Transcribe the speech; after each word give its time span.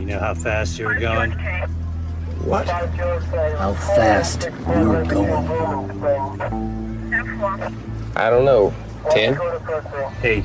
You 0.00 0.06
know 0.06 0.18
how 0.18 0.32
fast 0.32 0.78
you 0.78 0.86
were 0.86 0.98
going? 0.98 1.32
What? 2.44 2.66
How 2.66 3.74
fast 3.74 4.44
you 4.44 4.88
were 4.88 5.04
going? 5.04 5.46
I 8.16 8.30
don't 8.30 8.46
know. 8.46 8.72
Ten? 9.10 9.38
Eight. 10.22 10.44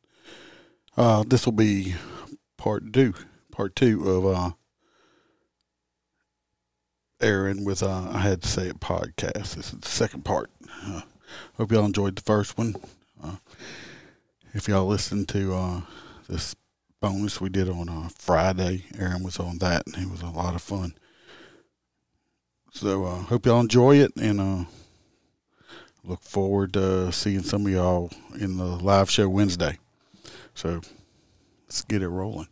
Uh, 0.97 1.23
this 1.25 1.45
will 1.45 1.53
be 1.53 1.95
part 2.57 2.91
two, 2.91 3.13
part 3.51 3.75
two 3.75 4.09
of 4.09 4.25
uh, 4.25 4.51
Aaron 7.21 7.63
with 7.63 7.81
uh, 7.81 8.09
I 8.11 8.19
had 8.19 8.41
to 8.41 8.47
say 8.47 8.67
it 8.67 8.79
podcast. 8.79 9.55
This 9.55 9.73
is 9.73 9.79
the 9.79 9.87
second 9.87 10.25
part. 10.25 10.49
Uh, 10.85 11.01
hope 11.55 11.71
y'all 11.71 11.85
enjoyed 11.85 12.15
the 12.15 12.21
first 12.21 12.57
one. 12.57 12.75
Uh, 13.23 13.37
if 14.53 14.67
y'all 14.67 14.85
listened 14.85 15.29
to 15.29 15.53
uh, 15.53 15.81
this 16.27 16.55
bonus 16.99 17.39
we 17.39 17.49
did 17.49 17.69
on 17.69 17.87
uh, 17.87 18.09
Friday, 18.17 18.85
Aaron 18.97 19.23
was 19.23 19.39
on 19.39 19.59
that, 19.59 19.83
and 19.87 19.95
it 19.95 20.11
was 20.11 20.21
a 20.21 20.29
lot 20.29 20.55
of 20.55 20.61
fun. 20.61 20.93
So 22.73 23.05
uh, 23.05 23.21
hope 23.23 23.45
y'all 23.45 23.59
enjoy 23.59 23.97
it, 23.97 24.11
and 24.17 24.41
uh, 24.41 24.65
look 26.03 26.21
forward 26.21 26.73
to 26.73 27.11
seeing 27.11 27.43
some 27.43 27.65
of 27.65 27.71
y'all 27.71 28.11
in 28.37 28.57
the 28.57 28.65
live 28.65 29.09
show 29.09 29.29
Wednesday. 29.29 29.77
So 30.53 30.81
let's 31.67 31.81
get 31.83 32.01
it 32.01 32.09
rolling. 32.09 32.47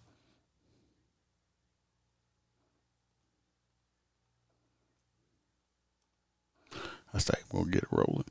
I 7.14 7.18
say 7.20 7.34
we'll 7.52 7.66
get 7.66 7.84
it 7.84 7.90
rolling. 7.92 8.26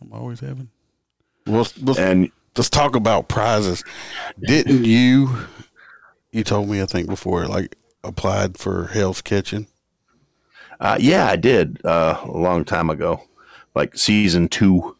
I'm 0.00 0.12
always 0.12 0.40
having. 0.40 0.68
Well, 1.46 1.66
let's, 1.82 1.98
And 1.98 2.30
let's 2.56 2.68
talk 2.70 2.96
about 2.96 3.28
prizes. 3.28 3.82
Didn't 4.40 4.84
you? 4.84 5.30
You 6.32 6.44
told 6.44 6.68
me 6.68 6.82
I 6.82 6.86
think 6.86 7.08
before, 7.08 7.46
like 7.46 7.76
applied 8.02 8.58
for 8.58 8.88
Hell's 8.88 9.22
Kitchen. 9.22 9.66
uh, 10.80 10.96
yeah, 11.00 11.26
I 11.28 11.36
did 11.36 11.84
uh, 11.84 12.20
a 12.24 12.30
long 12.30 12.64
time 12.64 12.90
ago, 12.90 13.22
like 13.74 13.96
season 13.96 14.48
two. 14.48 14.96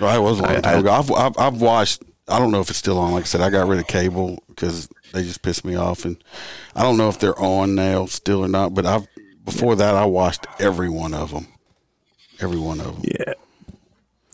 Right, 0.00 0.16
it 0.16 0.20
was 0.20 0.40
a 0.40 0.42
long 0.42 0.56
I- 0.56 0.60
time 0.60 0.76
I- 0.76 0.80
ago. 0.80 0.92
I've, 0.92 1.12
I've 1.12 1.38
I've 1.38 1.60
watched. 1.60 2.02
I 2.28 2.38
don't 2.38 2.50
know 2.50 2.60
if 2.60 2.70
it's 2.70 2.78
still 2.78 2.98
on. 2.98 3.12
Like 3.12 3.24
I 3.24 3.26
said, 3.26 3.40
I 3.40 3.50
got 3.50 3.68
rid 3.68 3.78
of 3.78 3.86
cable 3.86 4.42
because 4.48 4.88
they 5.12 5.22
just 5.22 5.42
pissed 5.42 5.64
me 5.64 5.74
off, 5.76 6.04
and 6.04 6.16
I 6.74 6.82
don't 6.82 6.96
know 6.96 7.08
if 7.08 7.18
they're 7.18 7.38
on 7.38 7.74
now 7.74 8.06
still 8.06 8.44
or 8.44 8.48
not. 8.48 8.74
But 8.74 8.86
I've 8.86 9.06
before 9.44 9.76
that, 9.76 9.94
I 9.94 10.06
watched 10.06 10.46
every 10.58 10.88
one 10.88 11.12
of 11.14 11.32
them. 11.32 11.48
Every 12.40 12.58
one 12.58 12.80
of 12.80 12.86
them. 12.86 13.02
Yeah, 13.04 13.34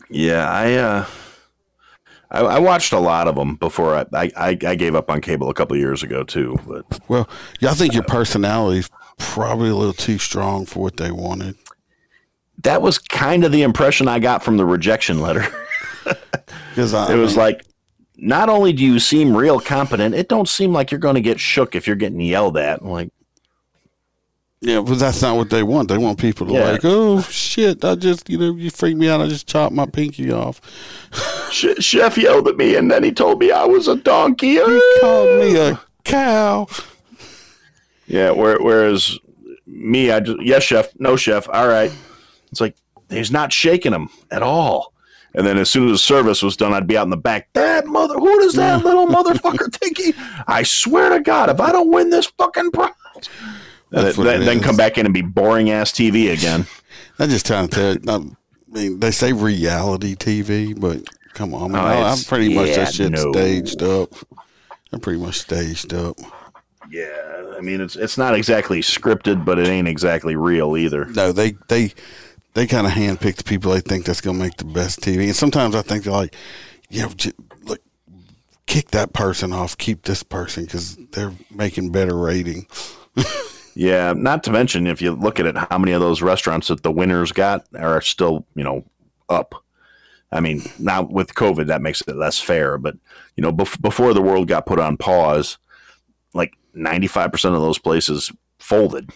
yeah. 0.09 0.49
I 0.49 0.73
uh, 0.75 1.05
I, 2.31 2.39
I 2.39 2.59
watched 2.59 2.93
a 2.93 2.99
lot 2.99 3.27
of 3.27 3.35
them 3.35 3.55
before 3.55 3.95
I, 3.95 4.05
I 4.13 4.57
I 4.65 4.75
gave 4.75 4.95
up 4.95 5.09
on 5.09 5.19
cable 5.21 5.49
a 5.49 5.53
couple 5.53 5.75
of 5.75 5.81
years 5.81 6.01
ago 6.01 6.23
too. 6.23 6.57
But 6.65 6.85
Well, 7.09 7.29
yeah, 7.59 7.71
I 7.71 7.73
think 7.73 7.93
your 7.93 8.03
personality's 8.03 8.89
probably 9.17 9.69
a 9.69 9.75
little 9.75 9.93
too 9.93 10.17
strong 10.17 10.65
for 10.65 10.81
what 10.81 10.97
they 10.97 11.11
wanted. 11.11 11.55
that 12.63 12.81
was 12.81 12.97
kind 12.97 13.43
of 13.43 13.51
the 13.51 13.63
impression 13.63 14.07
I 14.07 14.19
got 14.19 14.43
from 14.43 14.57
the 14.57 14.65
rejection 14.65 15.19
letter. 15.19 15.45
Because 16.69 16.93
it 16.93 17.17
was 17.17 17.31
mean, 17.31 17.39
like, 17.45 17.65
not 18.23 18.47
only 18.49 18.71
do 18.71 18.85
you 18.85 18.99
seem 18.99 19.35
real 19.35 19.59
competent, 19.59 20.13
it 20.15 20.29
don't 20.29 20.47
seem 20.47 20.71
like 20.71 20.91
you're 20.91 20.99
going 20.99 21.15
to 21.15 21.21
get 21.21 21.39
shook 21.39 21.75
if 21.75 21.87
you're 21.87 21.95
getting 21.95 22.21
yelled 22.21 22.55
at. 22.55 22.79
I'm 22.81 22.89
like, 22.89 23.09
yeah, 24.61 24.79
but 24.79 24.99
that's 24.99 25.23
not 25.23 25.37
what 25.37 25.49
they 25.49 25.63
want. 25.63 25.89
They 25.89 25.97
want 25.97 26.19
people 26.19 26.45
to 26.45 26.53
Yeah. 26.53 26.71
like, 26.73 26.81
oh 26.83 27.21
shit, 27.23 27.83
I 27.83 27.95
just 27.95 28.29
you 28.29 28.37
know 28.37 28.53
you 28.55 28.69
freaked 28.69 28.99
me 28.99 29.09
out. 29.09 29.19
I 29.19 29.27
just 29.27 29.47
chopped 29.47 29.73
my 29.73 29.87
pinky 29.87 30.31
off. 30.31 30.61
"Sh- 31.51 31.79
chef 31.83 32.15
yelled 32.15 32.47
at 32.47 32.57
me, 32.57 32.75
and 32.75 32.91
then 32.91 33.03
he 33.03 33.11
told 33.11 33.39
me 33.39 33.51
I 33.51 33.65
was 33.65 33.87
a 33.87 33.95
donkey. 33.95 34.51
He 34.63 34.99
called 35.01 35.39
me 35.39 35.57
a 35.57 35.81
cow. 36.03 36.67
Yeah, 38.05 38.31
where, 38.31 38.59
whereas 38.61 39.17
me, 39.65 40.11
I 40.11 40.19
just 40.19 40.41
yes, 40.43 40.61
chef, 40.61 40.89
no, 40.99 41.15
chef. 41.15 41.49
All 41.49 41.67
right. 41.67 41.91
It's 42.51 42.61
like 42.61 42.75
he's 43.09 43.31
not 43.31 43.51
shaking 43.51 43.93
him 43.93 44.09
at 44.29 44.43
all. 44.43 44.90
And 45.33 45.47
then 45.47 45.57
as 45.57 45.69
soon 45.69 45.85
as 45.87 45.91
the 45.93 45.97
service 45.97 46.41
was 46.43 46.57
done, 46.57 46.73
I'd 46.73 46.87
be 46.87 46.97
out 46.97 47.03
in 47.05 47.09
the 47.09 47.17
back. 47.17 47.47
That 47.53 47.85
mother, 47.87 48.15
who 48.15 48.39
does 48.41 48.53
that 48.55 48.83
little 48.85 49.07
motherfucker 49.07 49.73
think 49.75 49.97
he? 49.97 50.13
I 50.47 50.63
swear 50.63 51.09
to 51.09 51.21
God, 51.21 51.49
if 51.49 51.59
I 51.61 51.71
don't 51.71 51.89
win 51.89 52.09
this 52.09 52.25
fucking 52.37 52.71
prize, 52.71 52.91
and 53.15 53.25
That's 53.91 54.17
then, 54.17 54.25
what 54.25 54.35
it 54.35 54.45
then 54.45 54.57
is. 54.57 54.63
come 54.63 54.75
back 54.77 54.97
in 54.97 55.05
and 55.05 55.13
be 55.13 55.21
boring 55.21 55.69
ass 55.69 55.91
TV 55.91 56.31
again. 56.33 56.65
I'm 57.19 57.29
just 57.29 57.45
trying 57.45 57.67
to 57.69 57.75
tell 57.75 57.93
you. 57.95 58.35
I 58.73 58.73
mean, 58.73 58.99
they 58.99 59.11
say 59.11 59.31
reality 59.33 60.15
TV, 60.15 60.77
but 60.79 61.03
come 61.33 61.53
on, 61.53 61.63
I 61.63 61.67
mean, 61.67 61.75
Oh, 61.75 61.79
I, 61.79 61.93
I'm 61.95 62.01
it's- 62.13 62.23
pretty 62.25 62.53
much 62.53 62.75
that 62.75 62.93
shit 62.93 63.11
no. 63.11 63.31
staged 63.31 63.81
up. 63.83 64.09
I'm 64.93 64.99
pretty 64.99 65.19
much 65.19 65.39
staged 65.39 65.93
up. 65.93 66.17
Yeah, 66.89 67.53
I 67.57 67.61
mean 67.61 67.79
it's 67.79 67.95
it's 67.95 68.17
not 68.17 68.35
exactly 68.35 68.81
scripted, 68.81 69.45
but 69.45 69.57
it 69.59 69.67
ain't 69.67 69.87
exactly 69.87 70.35
real 70.35 70.75
either. 70.75 71.05
No, 71.05 71.31
they 71.31 71.51
they 71.69 71.93
they 72.53 72.67
kind 72.67 72.87
of 72.87 72.93
handpick 72.93 73.35
the 73.35 73.43
people 73.43 73.71
they 73.71 73.81
think 73.81 74.05
that's 74.05 74.21
gonna 74.21 74.37
make 74.37 74.57
the 74.57 74.65
best 74.65 75.01
TV. 75.01 75.25
And 75.25 75.35
sometimes 75.35 75.75
I 75.75 75.81
think 75.81 76.03
they're 76.03 76.13
like, 76.13 76.35
you 76.89 77.03
know, 77.03 77.09
j- 77.09 77.31
kick 78.67 78.91
that 78.91 79.11
person 79.11 79.51
off, 79.51 79.77
keep 79.77 80.03
this 80.03 80.23
person 80.23 80.63
because 80.63 80.95
they're 81.11 81.33
making 81.53 81.91
better 81.91 82.17
rating. 82.17 82.67
Yeah, 83.73 84.13
not 84.15 84.43
to 84.43 84.51
mention 84.51 84.87
if 84.87 85.01
you 85.01 85.11
look 85.11 85.39
at 85.39 85.45
it, 85.45 85.55
how 85.55 85.77
many 85.77 85.93
of 85.93 86.01
those 86.01 86.21
restaurants 86.21 86.67
that 86.67 86.83
the 86.83 86.91
winners 86.91 87.31
got 87.31 87.65
are 87.77 88.01
still, 88.01 88.45
you 88.55 88.63
know, 88.63 88.83
up. 89.29 89.55
I 90.31 90.39
mean, 90.39 90.63
now 90.79 91.03
with 91.03 91.35
COVID, 91.35 91.67
that 91.67 91.81
makes 91.81 92.01
it 92.01 92.15
less 92.15 92.39
fair. 92.39 92.77
But 92.77 92.95
you 93.35 93.41
know, 93.41 93.51
bef- 93.51 93.81
before 93.81 94.13
the 94.13 94.21
world 94.21 94.47
got 94.47 94.65
put 94.65 94.79
on 94.79 94.97
pause, 94.97 95.57
like 96.33 96.57
ninety 96.73 97.07
five 97.07 97.31
percent 97.31 97.55
of 97.55 97.61
those 97.61 97.79
places 97.79 98.31
folded. 98.59 99.09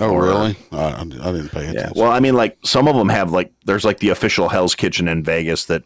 Oh, 0.00 0.10
Or- 0.10 0.22
really? 0.24 0.56
I, 0.72 0.92
I 1.00 1.04
didn't 1.04 1.48
pay 1.50 1.68
attention. 1.68 1.74
Yeah. 1.74 1.90
Well, 1.94 2.10
I 2.12 2.20
mean, 2.20 2.34
like 2.34 2.56
some 2.64 2.88
of 2.88 2.96
them 2.96 3.08
have 3.08 3.32
like 3.32 3.52
there's 3.64 3.84
like 3.84 3.98
the 3.98 4.10
official 4.10 4.48
Hell's 4.48 4.74
Kitchen 4.74 5.08
in 5.08 5.22
Vegas 5.22 5.64
that 5.66 5.84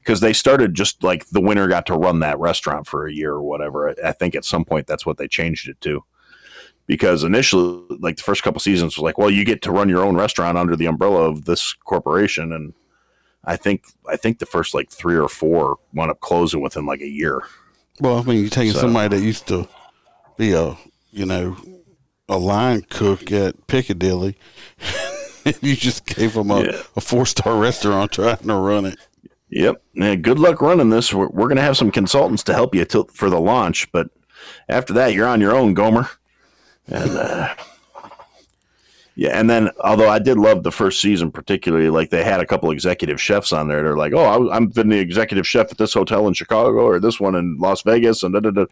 because 0.00 0.20
they 0.20 0.32
started 0.32 0.74
just 0.74 1.02
like 1.02 1.26
the 1.28 1.40
winner 1.40 1.68
got 1.68 1.86
to 1.86 1.94
run 1.94 2.20
that 2.20 2.38
restaurant 2.38 2.86
for 2.86 3.06
a 3.06 3.12
year 3.12 3.32
or 3.32 3.42
whatever. 3.42 3.90
I, 3.90 4.08
I 4.08 4.12
think 4.12 4.34
at 4.34 4.44
some 4.44 4.64
point 4.64 4.86
that's 4.86 5.04
what 5.06 5.16
they 5.18 5.28
changed 5.28 5.68
it 5.68 5.80
to. 5.82 6.04
Because 6.86 7.22
initially, 7.22 7.84
like 8.00 8.16
the 8.16 8.22
first 8.24 8.42
couple 8.42 8.58
seasons 8.60 8.96
was 8.96 9.02
like, 9.04 9.16
well, 9.16 9.30
you 9.30 9.44
get 9.44 9.62
to 9.62 9.70
run 9.70 9.88
your 9.88 10.04
own 10.04 10.16
restaurant 10.16 10.58
under 10.58 10.74
the 10.74 10.86
umbrella 10.86 11.28
of 11.30 11.44
this 11.44 11.72
corporation, 11.84 12.52
and 12.52 12.74
I 13.44 13.56
think 13.56 13.84
I 14.08 14.16
think 14.16 14.38
the 14.40 14.46
first 14.46 14.74
like 14.74 14.90
three 14.90 15.16
or 15.16 15.28
four 15.28 15.78
wound 15.94 16.10
up 16.10 16.18
closing 16.20 16.60
within 16.60 16.86
like 16.86 17.00
a 17.00 17.08
year. 17.08 17.42
Well, 18.00 18.18
I 18.18 18.22
mean, 18.24 18.40
you're 18.40 18.50
taking 18.50 18.72
So- 18.72 18.80
somebody 18.80 19.16
that 19.16 19.22
used 19.24 19.46
to 19.48 19.68
be 20.36 20.52
a, 20.52 20.76
you 21.12 21.26
know, 21.26 21.56
a 22.30 22.38
line 22.38 22.82
cook 22.88 23.30
at 23.32 23.66
Piccadilly. 23.66 24.36
you 25.60 25.74
just 25.76 26.06
gave 26.06 26.34
them 26.34 26.50
a, 26.50 26.62
Yeah. 26.62 26.82
a 26.96 27.00
four 27.00 27.26
star 27.26 27.56
restaurant 27.58 28.12
trying 28.12 28.36
to 28.38 28.54
run 28.54 28.86
it. 28.86 28.98
Yep. 29.50 29.82
Yeah, 29.94 30.14
good 30.14 30.38
luck 30.38 30.62
running 30.62 30.90
this. 30.90 31.12
We're, 31.12 31.28
we're 31.28 31.48
going 31.48 31.56
to 31.56 31.62
have 31.62 31.76
some 31.76 31.90
consultants 31.90 32.44
to 32.44 32.54
help 32.54 32.74
you 32.74 32.84
till 32.84 33.04
for 33.12 33.28
the 33.28 33.40
launch, 33.40 33.90
but 33.92 34.08
after 34.68 34.92
that, 34.94 35.12
you're 35.12 35.26
on 35.26 35.40
your 35.40 35.54
own, 35.56 35.74
Gomer. 35.74 36.08
And 36.86 37.10
uh, 37.10 37.54
Yeah, 39.20 39.38
and 39.38 39.50
then 39.50 39.68
although 39.84 40.08
I 40.08 40.18
did 40.18 40.38
love 40.38 40.62
the 40.62 40.72
first 40.72 40.98
season 40.98 41.30
particularly, 41.30 41.90
like 41.90 42.08
they 42.08 42.24
had 42.24 42.40
a 42.40 42.46
couple 42.46 42.70
executive 42.70 43.20
chefs 43.20 43.52
on 43.52 43.68
there. 43.68 43.82
They're 43.82 43.94
like, 43.94 44.14
"Oh, 44.14 44.24
I 44.48 44.56
I'm 44.56 44.68
been 44.68 44.88
the 44.88 44.98
executive 44.98 45.46
chef 45.46 45.70
at 45.70 45.76
this 45.76 45.92
hotel 45.92 46.26
in 46.26 46.32
Chicago 46.32 46.78
or 46.86 46.98
this 46.98 47.20
one 47.20 47.34
in 47.34 47.58
Las 47.58 47.82
Vegas," 47.82 48.22
and 48.22 48.32
da, 48.32 48.40
da, 48.40 48.48
da. 48.48 48.64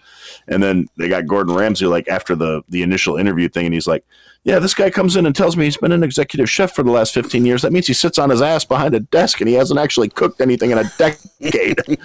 and 0.47 0.63
then 0.63 0.87
they 0.97 1.07
got 1.07 1.27
Gordon 1.27 1.55
Ramsay 1.55 1.85
like 1.85 2.09
after 2.09 2.35
the 2.35 2.63
the 2.71 2.83
initial 2.83 3.19
interview 3.19 3.51
thing, 3.51 3.67
and 3.67 3.75
he's 3.75 3.87
like, 3.87 4.07
"Yeah, 4.43 4.59
this 4.59 4.73
guy 4.73 4.89
comes 4.89 5.17
in 5.17 5.27
and 5.27 5.37
tells 5.37 5.55
me 5.55 5.67
he's 5.67 5.77
been 5.77 5.93
an 5.93 6.03
executive 6.03 6.49
chef 6.49 6.75
for 6.75 6.83
the 6.83 6.93
last 6.93 7.13
15 7.13 7.45
years. 7.45 7.61
That 7.61 7.75
means 7.75 7.87
he 7.87 7.93
sits 7.93 8.19
on 8.19 8.31
his 8.31 8.41
ass 8.41 8.65
behind 8.65 8.95
a 8.95 9.01
desk 9.01 9.43
and 9.43 9.49
he 9.51 9.55
hasn't 9.55 9.79
actually 9.79 10.09
cooked 10.09 10.41
anything 10.41 10.71
in 10.71 10.79
a 10.79 10.91
decade." 10.97 11.79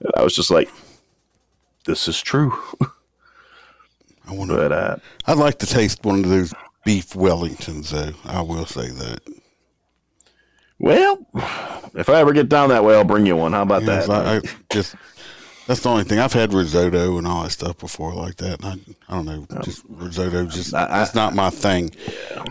And 0.00 0.12
I 0.16 0.22
was 0.22 0.34
just 0.34 0.50
like, 0.50 0.68
"This 1.86 2.08
is 2.08 2.20
true," 2.20 2.52
I 4.28 4.34
wonder. 4.34 4.54
but 4.54 4.70
uh, 4.70 4.96
I'd 5.26 5.38
like 5.38 5.58
to 5.60 5.66
taste 5.66 6.04
one 6.04 6.22
of 6.22 6.28
those 6.28 6.52
beef 6.88 7.10
Wellingtons, 7.10 7.90
though. 7.90 8.14
I 8.24 8.40
will 8.40 8.64
say 8.64 8.88
that. 8.88 9.20
well, 10.78 11.18
if 11.94 12.08
I 12.08 12.20
ever 12.20 12.32
get 12.32 12.48
down 12.48 12.70
that 12.70 12.82
way, 12.82 12.94
I'll 12.94 13.04
bring 13.04 13.26
you 13.26 13.36
one. 13.36 13.52
How 13.52 13.60
about 13.62 13.82
Yes, 13.82 14.06
that? 14.06 14.26
I, 14.26 14.36
I 14.36 14.40
just 14.72 14.94
that's 15.66 15.80
the 15.80 15.90
only 15.90 16.04
thing 16.04 16.18
I've 16.18 16.32
had 16.32 16.54
risotto 16.54 17.18
and 17.18 17.26
all 17.26 17.42
that 17.42 17.50
stuff 17.50 17.76
before 17.76 18.14
like 18.14 18.36
that. 18.36 18.64
I, 18.64 18.78
I 19.10 19.16
don't 19.16 19.26
know, 19.26 19.46
um, 19.50 19.62
just 19.62 19.82
risotto. 19.86 20.46
Just 20.46 20.72
I- 20.72 21.02
it's 21.02 21.14
not 21.14 21.34
my 21.34 21.50
thing. 21.50 21.90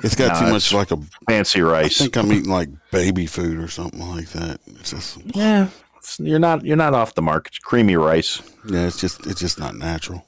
It's 0.04 0.14
got 0.14 0.40
No, 0.40 0.46
too 0.48 0.54
much 0.54 0.72
like 0.72 0.92
a. 0.92 0.98
Fancy 1.28 1.62
rice. 1.62 2.00
I 2.00 2.04
think 2.04 2.16
I'm 2.18 2.32
eating 2.32 2.52
like 2.52 2.70
baby 2.92 3.26
food 3.26 3.58
or 3.58 3.70
something 3.70 4.08
like 4.08 4.30
that. 4.30 4.60
It's 4.68 4.92
just 4.92 5.18
Yeah, 5.36 5.64
it's- 5.98 6.20
you're 6.20 6.38
not 6.38 6.64
you're 6.64 6.78
not 6.78 6.94
off 6.94 7.16
the 7.16 7.24
mark. 7.24 7.48
It's 7.48 7.58
creamy 7.58 7.96
rice, 7.96 8.40
yeah, 8.70 8.86
it's 8.86 9.02
just 9.02 9.26
it's 9.26 9.40
just 9.40 9.58
not 9.60 9.74
natural. 9.76 10.27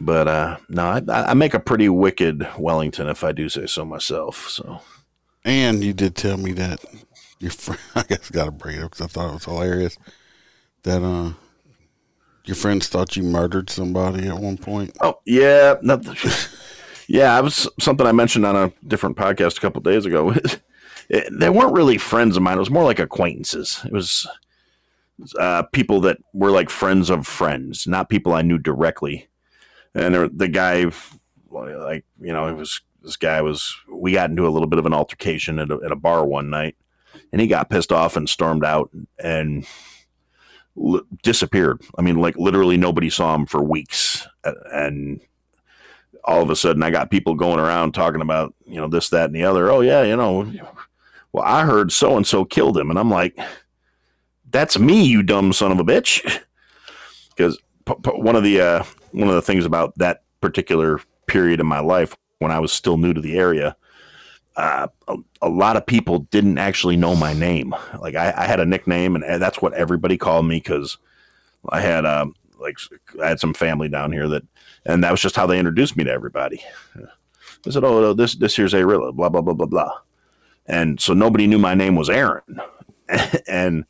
But 0.00 0.28
uh, 0.28 0.56
no, 0.68 0.84
I, 0.84 1.02
I 1.30 1.34
make 1.34 1.54
a 1.54 1.60
pretty 1.60 1.88
wicked 1.88 2.46
Wellington 2.58 3.08
if 3.08 3.22
I 3.24 3.32
do 3.32 3.48
say 3.48 3.66
so 3.66 3.84
myself. 3.84 4.48
So 4.48 4.80
And 5.44 5.82
you 5.84 5.92
did 5.92 6.14
tell 6.16 6.36
me 6.36 6.52
that 6.52 6.84
your 7.40 7.50
friend. 7.50 7.80
I 7.94 8.02
guess 8.02 8.30
got 8.30 8.46
to 8.46 8.50
bring 8.50 8.76
it 8.78 8.82
up 8.84 8.90
because 8.92 9.04
I 9.04 9.08
thought 9.08 9.30
it 9.30 9.34
was 9.34 9.44
hilarious 9.44 9.96
that 10.82 11.02
uh 11.02 11.32
your 12.44 12.56
friends 12.56 12.88
thought 12.88 13.16
you 13.16 13.22
murdered 13.22 13.70
somebody 13.70 14.28
at 14.28 14.38
one 14.38 14.58
point. 14.58 14.96
oh 15.00 15.18
yeah, 15.24 15.76
yeah, 17.08 17.36
I 17.36 17.40
was 17.40 17.66
something 17.80 18.06
I 18.06 18.12
mentioned 18.12 18.44
on 18.44 18.54
a 18.56 18.72
different 18.86 19.16
podcast 19.16 19.56
a 19.56 19.60
couple 19.60 19.80
days 19.82 20.06
ago. 20.06 20.34
It- 21.10 21.28
they 21.38 21.50
weren't 21.50 21.74
really 21.74 21.98
friends 21.98 22.34
of 22.34 22.42
mine. 22.42 22.56
It 22.56 22.60
was 22.60 22.70
more 22.70 22.82
like 22.84 22.98
acquaintances. 22.98 23.78
It 23.84 23.92
was 23.92 24.26
uh, 25.38 25.64
people 25.64 26.00
that 26.00 26.16
were 26.32 26.50
like 26.50 26.70
friends 26.70 27.10
of 27.10 27.26
friends, 27.26 27.86
not 27.86 28.08
people 28.08 28.32
I 28.32 28.40
knew 28.40 28.56
directly. 28.56 29.28
And 29.94 30.14
the 30.38 30.48
guy, 30.48 30.90
like 31.50 32.04
you 32.20 32.32
know, 32.32 32.48
it 32.48 32.56
was 32.56 32.80
this 33.02 33.16
guy 33.16 33.40
was. 33.42 33.76
We 33.88 34.12
got 34.12 34.30
into 34.30 34.46
a 34.46 34.50
little 34.50 34.68
bit 34.68 34.78
of 34.78 34.86
an 34.86 34.94
altercation 34.94 35.58
at 35.58 35.70
a, 35.70 35.78
at 35.84 35.92
a 35.92 35.96
bar 35.96 36.24
one 36.24 36.50
night, 36.50 36.76
and 37.32 37.40
he 37.40 37.46
got 37.46 37.70
pissed 37.70 37.92
off 37.92 38.16
and 38.16 38.28
stormed 38.28 38.64
out 38.64 38.90
and 39.18 39.66
disappeared. 41.22 41.80
I 41.96 42.02
mean, 42.02 42.16
like 42.20 42.36
literally 42.36 42.76
nobody 42.76 43.10
saw 43.10 43.34
him 43.34 43.46
for 43.46 43.62
weeks, 43.62 44.26
and 44.72 45.20
all 46.24 46.42
of 46.42 46.50
a 46.50 46.56
sudden 46.56 46.82
I 46.82 46.90
got 46.90 47.10
people 47.10 47.34
going 47.34 47.60
around 47.60 47.92
talking 47.92 48.20
about 48.20 48.54
you 48.66 48.76
know 48.80 48.88
this, 48.88 49.08
that, 49.10 49.26
and 49.26 49.34
the 49.34 49.44
other. 49.44 49.70
Oh 49.70 49.80
yeah, 49.80 50.02
you 50.02 50.16
know, 50.16 50.50
well 51.32 51.44
I 51.44 51.64
heard 51.64 51.92
so 51.92 52.16
and 52.16 52.26
so 52.26 52.44
killed 52.44 52.76
him, 52.76 52.90
and 52.90 52.98
I'm 52.98 53.10
like, 53.10 53.38
that's 54.50 54.78
me, 54.78 55.04
you 55.04 55.22
dumb 55.22 55.52
son 55.52 55.72
of 55.72 55.78
a 55.78 55.84
bitch, 55.84 56.40
because 57.36 57.58
p- 57.84 57.94
p- 58.02 58.10
one 58.10 58.36
of 58.36 58.42
the 58.42 58.60
uh, 58.60 58.84
one 59.14 59.28
of 59.28 59.34
the 59.34 59.42
things 59.42 59.64
about 59.64 59.96
that 59.98 60.24
particular 60.40 61.00
period 61.26 61.60
in 61.60 61.66
my 61.66 61.78
life 61.78 62.16
when 62.40 62.50
I 62.50 62.58
was 62.58 62.72
still 62.72 62.98
new 62.98 63.14
to 63.14 63.20
the 63.20 63.38
area. 63.38 63.76
Uh, 64.56 64.88
a, 65.08 65.16
a 65.42 65.48
lot 65.48 65.76
of 65.76 65.86
people 65.86 66.20
didn't 66.30 66.58
actually 66.58 66.96
know 66.96 67.16
my 67.16 67.32
name. 67.32 67.74
Like 68.00 68.16
I, 68.16 68.34
I 68.36 68.44
had 68.46 68.60
a 68.60 68.66
nickname, 68.66 69.16
and 69.16 69.24
that's 69.42 69.62
what 69.62 69.72
everybody 69.74 70.16
called 70.16 70.46
me 70.46 70.56
because 70.56 70.98
I 71.70 71.80
had 71.80 72.04
um, 72.04 72.34
like 72.58 72.76
I 73.22 73.28
had 73.28 73.40
some 73.40 73.54
family 73.54 73.88
down 73.88 74.12
here 74.12 74.28
that, 74.28 74.42
and 74.84 75.02
that 75.02 75.10
was 75.10 75.20
just 75.20 75.36
how 75.36 75.46
they 75.46 75.58
introduced 75.58 75.96
me 75.96 76.04
to 76.04 76.10
everybody. 76.10 76.62
They 77.64 77.70
said, 77.70 77.84
"Oh, 77.84 78.12
this 78.12 78.34
this 78.34 78.54
here's 78.54 78.74
Arilla," 78.74 79.14
blah 79.14 79.28
blah 79.28 79.40
blah 79.40 79.54
blah 79.54 79.66
blah, 79.66 79.92
and 80.66 81.00
so 81.00 81.14
nobody 81.14 81.46
knew 81.46 81.58
my 81.58 81.74
name 81.74 81.96
was 81.96 82.10
Aaron, 82.10 82.60
and 83.48 83.84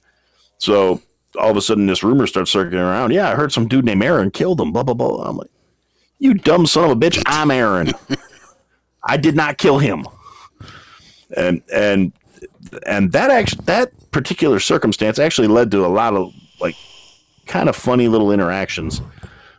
so 0.59 1.03
all 1.37 1.51
of 1.51 1.57
a 1.57 1.63
sudden 1.63 1.87
this 1.87 2.03
rumor 2.03 2.27
starts 2.27 2.51
circulating 2.51 2.81
around. 2.81 3.13
Yeah, 3.13 3.31
I 3.31 3.35
heard 3.35 3.53
some 3.53 3.69
dude 3.69 3.85
named 3.85 4.03
Aaron 4.03 4.31
killed 4.31 4.61
him. 4.61 4.73
Blah 4.73 4.83
blah 4.83 4.95
blah. 4.95 5.29
I'm 5.29 5.37
like, 5.37 5.51
you 6.19 6.35
dumb 6.35 6.67
son 6.67 6.85
of 6.85 6.91
a 6.91 6.97
bitch! 6.97 7.23
I'm 7.27 7.51
Aaron. 7.51 7.93
I 9.05 9.17
did 9.17 9.37
not 9.37 9.59
kill 9.59 9.79
him, 9.79 10.07
and 11.37 11.63
and 11.73 12.13
and 12.87 13.13
that 13.13 13.31
actually 13.31 13.65
that 13.67 13.93
particular 14.11 14.61
circumstance 14.61 15.19
actually 15.19 15.49
led 15.49 15.71
to 15.73 15.85
a 15.85 15.89
lot 15.89 16.15
of 16.15 16.33
like 16.61 16.77
kind 17.47 17.69
of 17.69 17.77
funny 17.77 18.09
little 18.09 18.33
interactions 18.33 19.03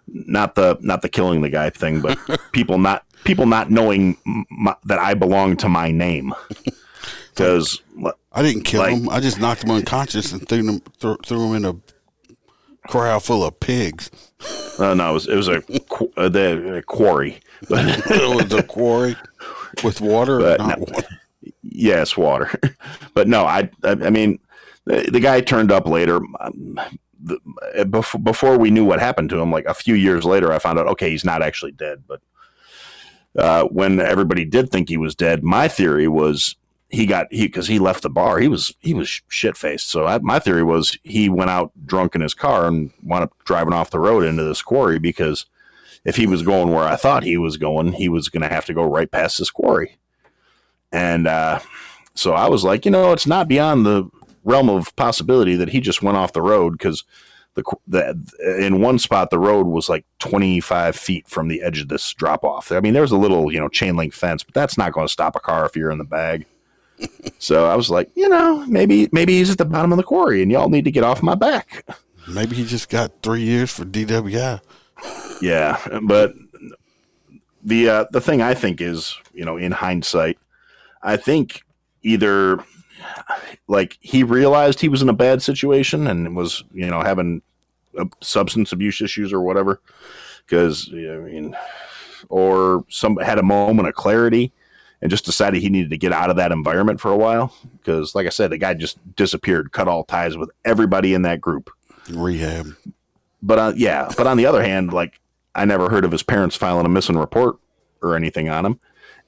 not 0.08 0.56
the 0.56 0.78
not 0.82 1.02
the 1.02 1.10
killing 1.10 1.42
the 1.42 1.50
guy 1.50 1.70
thing 1.70 2.02
but 2.02 2.18
people 2.52 2.78
not 2.78 3.04
people 3.24 3.46
not 3.46 3.70
knowing 3.70 4.18
my, 4.50 4.76
that 4.86 5.00
i 5.00 5.14
belong 5.14 5.58
to 5.58 5.68
my 5.68 5.92
name 5.92 6.34
because 7.36 7.82
I 8.32 8.42
didn't 8.42 8.64
kill 8.64 8.82
Like- 8.82 8.94
him. 8.94 9.10
I 9.10 9.20
just 9.20 9.40
knocked 9.40 9.64
him 9.64 9.72
unconscious 9.72 10.32
and 10.32 10.48
threw 10.48 10.60
him 10.68 10.80
threw, 11.00 11.18
threw 11.26 11.50
him 11.52 11.56
in 11.58 11.66
a 11.66 11.76
corral 12.90 13.20
full 13.20 13.44
of 13.44 13.60
pigs. 13.60 14.10
uh, 14.80 14.94
no 14.94 15.10
it 15.10 15.14
was 15.14 15.28
it 15.28 15.36
was 15.36 15.48
a, 15.48 15.62
qu- 15.90 16.12
uh, 16.18 16.30
the, 16.30 16.76
a 16.78 16.82
quarry 16.84 17.40
but 17.70 17.80
it 18.12 18.36
was 18.36 18.54
a 18.54 18.62
quarry 18.64 19.16
with 19.84 20.02
water, 20.02 20.36
or 20.38 20.42
But 20.42 20.60
not 20.60 20.80
no. 20.80 20.86
water. 20.92 21.08
yes 21.64 22.16
water 22.16 22.52
but 23.16 23.28
no 23.28 23.46
i 23.46 23.70
i, 23.84 23.92
I 23.92 24.10
mean 24.12 24.38
the, 24.86 25.10
the 25.12 25.20
guy 25.20 25.42
turned 25.42 25.72
up 25.72 25.88
later 25.88 26.18
um, 26.42 26.80
the, 27.24 27.86
before, 27.90 28.22
before 28.22 28.58
we 28.60 28.70
knew 28.70 28.86
what 28.86 29.00
happened 29.00 29.30
to 29.32 29.40
him 29.40 29.50
like 29.52 29.66
a 29.66 29.74
few 29.74 29.96
years 29.96 30.24
later 30.26 30.52
i 30.54 30.60
found 30.60 30.78
out 30.78 30.86
okay 30.88 31.10
he's 31.10 31.26
not 31.26 31.42
actually 31.42 31.72
dead 31.72 32.04
but 32.08 32.22
uh, 33.40 33.64
when 33.66 34.00
everybody 34.00 34.46
did 34.46 34.70
think 34.70 34.90
he 34.90 34.98
was 34.98 35.16
dead 35.16 35.44
my 35.44 35.68
theory 35.68 36.08
was 36.08 36.56
he 36.90 37.06
got 37.06 37.28
he 37.32 37.48
because 37.48 37.68
he 37.68 37.80
left 37.80 38.04
the 38.04 38.10
bar 38.10 38.40
he 38.40 38.48
was 38.48 38.74
he 38.80 38.94
was 38.94 39.22
shit 39.28 39.58
faced 39.58 39.90
so 39.90 40.06
I, 40.06 40.20
my 40.20 40.40
theory 40.40 40.64
was 40.64 40.98
he 41.04 41.30
went 41.30 41.50
out 41.50 41.72
drunk 41.86 42.16
in 42.16 42.22
his 42.22 42.34
car 42.34 42.68
and 42.68 42.92
wound 43.04 43.24
up 43.24 43.34
driving 43.44 43.74
off 43.74 43.90
the 43.90 44.00
road 44.00 44.24
into 44.24 44.44
this 44.44 44.62
quarry 44.62 45.00
because 45.00 45.46
if 46.04 46.16
he 46.16 46.28
was 46.28 46.44
going 46.44 46.72
where 46.72 46.84
i 46.84 46.96
thought 46.96 47.24
he 47.24 47.38
was 47.38 47.58
going 47.58 47.94
he 47.94 48.08
was 48.08 48.30
going 48.30 48.44
to 48.44 48.54
have 48.54 48.66
to 48.66 48.74
go 48.74 48.84
right 48.84 49.12
past 49.12 49.40
this 49.40 49.50
quarry 49.50 49.98
and 50.96 51.28
uh, 51.28 51.60
so 52.14 52.34
I 52.34 52.48
was 52.48 52.64
like, 52.64 52.86
you 52.86 52.92
know, 52.92 53.12
it's 53.12 53.28
not 53.28 53.48
beyond 53.48 53.86
the 53.86 54.10
realm 54.46 54.70
of 54.70 54.96
possibility 54.96 55.56
that 55.58 55.70
he 55.70 55.82
just 55.82 56.02
went 56.02 56.18
off 56.18 56.34
the 56.34 56.42
road 56.42 56.72
because 56.78 57.04
the, 57.56 57.64
the 57.88 58.18
in 58.66 58.82
one 58.82 58.98
spot 59.00 59.30
the 59.30 59.40
road 59.40 59.68
was 59.68 59.90
like 59.90 60.06
25 60.20 60.96
feet 60.96 61.28
from 61.28 61.50
the 61.50 61.62
edge 61.62 61.82
of 61.82 61.90
this 61.90 62.14
drop 62.14 62.44
off. 62.46 62.72
I 62.72 62.80
mean, 62.80 62.94
there's 62.94 63.12
a 63.12 63.18
little 63.18 63.52
you 63.52 63.60
know 63.60 63.68
chain 63.68 63.98
link 63.98 64.14
fence, 64.14 64.44
but 64.44 64.54
that's 64.54 64.78
not 64.78 64.94
going 64.94 65.08
to 65.08 65.12
stop 65.12 65.36
a 65.36 65.40
car 65.40 65.66
if 65.66 65.76
you're 65.76 65.92
in 65.92 65.98
the 65.98 66.06
bag. 66.06 66.46
So 67.40 67.66
I 67.66 67.76
was 67.76 67.90
like, 67.90 68.10
you 68.16 68.30
know, 68.30 68.66
maybe 68.66 69.10
maybe 69.12 69.34
he's 69.38 69.52
at 69.52 69.58
the 69.58 69.66
bottom 69.66 69.92
of 69.92 69.98
the 69.98 70.04
quarry, 70.04 70.42
and 70.42 70.52
y'all 70.52 70.70
need 70.70 70.86
to 70.86 70.92
get 70.92 71.04
off 71.04 71.24
my 71.24 71.36
back. 71.36 71.86
Maybe 72.28 72.56
he 72.56 72.66
just 72.66 72.90
got 72.90 73.12
three 73.22 73.44
years 73.44 73.72
for 73.72 73.86
DWI. 73.86 74.60
Yeah, 75.42 76.00
but 76.04 76.34
the 77.64 77.90
uh, 77.90 78.06
the 78.12 78.22
thing 78.22 78.42
I 78.42 78.54
think 78.54 78.82
is, 78.82 79.16
you 79.34 79.46
know, 79.46 79.58
in 79.58 79.72
hindsight, 79.72 80.38
I 81.04 81.18
think 81.18 81.64
either 82.04 82.64
like 83.68 83.98
he 84.02 84.24
realized 84.24 84.80
he 84.80 84.90
was 84.90 85.02
in 85.02 85.10
a 85.10 85.14
bad 85.14 85.42
situation 85.42 86.08
and 86.08 86.36
was, 86.36 86.64
you 86.74 86.88
know, 86.88 87.02
having 87.02 87.42
uh, 87.98 88.06
substance 88.22 88.72
abuse 88.72 89.02
issues 89.02 89.34
or 89.34 89.42
whatever, 89.42 89.82
because 90.46 90.90
I 90.92 91.18
mean, 91.18 91.56
or 92.30 92.86
some 92.90 93.18
had 93.18 93.40
a 93.40 93.44
moment 93.44 93.88
of 93.88 93.96
clarity 93.96 94.52
and 95.02 95.12
just 95.12 95.26
decided 95.26 95.62
he 95.62 95.70
needed 95.70 95.90
to 95.90 95.98
get 95.98 96.14
out 96.14 96.30
of 96.30 96.36
that 96.38 96.52
environment 96.52 97.00
for 97.00 97.12
a 97.12 97.18
while. 97.18 97.56
Because, 97.78 98.16
like 98.16 98.26
I 98.26 98.30
said, 98.30 98.52
the 98.52 98.58
guy 98.58 98.74
just 98.74 98.98
disappeared, 99.16 99.72
cut 99.72 99.88
all 99.88 100.04
ties 100.04 100.38
with 100.38 100.50
everybody 100.64 101.14
in 101.14 101.24
that 101.24 101.42
group 101.42 101.70
Rehab. 102.10 102.76
but 103.42 103.60
uh, 103.60 103.74
yeah, 103.76 104.10
but 104.18 104.28
on 104.28 104.38
the 104.38 104.46
other 104.46 104.64
hand, 104.64 104.94
like 104.94 105.20
I 105.54 105.66
never 105.66 105.90
heard 105.90 106.06
of 106.06 106.12
his 106.12 106.24
parents 106.24 106.56
filing 106.56 106.86
a 106.86 106.90
missing 106.90 107.18
report 107.18 107.58
or 108.02 108.16
anything 108.16 108.50
on 108.50 108.66
him. 108.66 108.80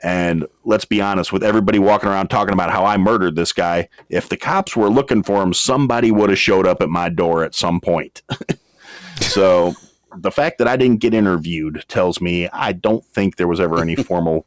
And 0.04 0.46
let's 0.64 0.86
be 0.86 1.02
honest, 1.02 1.34
with 1.34 1.44
everybody 1.44 1.80
walking 1.80 2.10
around 2.10 2.28
talking 2.28 2.54
about 2.54 2.70
how 2.70 2.86
I 2.86 2.98
murdered 2.98 3.36
this 3.36 3.52
guy, 3.52 3.90
if 4.10 4.30
the 4.30 4.38
cops 4.38 4.76
were 4.76 4.90
looking 4.90 5.24
for 5.24 5.42
him, 5.42 5.54
somebody 5.54 6.12
would 6.12 6.30
have 6.30 6.38
showed 6.38 6.68
up 6.68 6.84
at 6.84 6.90
my 6.90 7.10
door 7.10 7.44
at 7.44 7.56
some 7.56 7.82
point. 7.82 8.22
so 9.22 9.74
the 10.16 10.32
fact 10.32 10.60
that 10.60 10.68
I 10.68 10.78
didn't 10.78 11.02
get 11.02 11.16
interviewed 11.16 11.84
tells 11.88 12.22
me 12.22 12.48
I 12.50 12.74
don't 12.74 13.04
think 13.06 13.38
there 13.38 13.48
was 13.48 13.60
ever 13.60 13.82
any 13.82 13.96
formal 14.04 14.46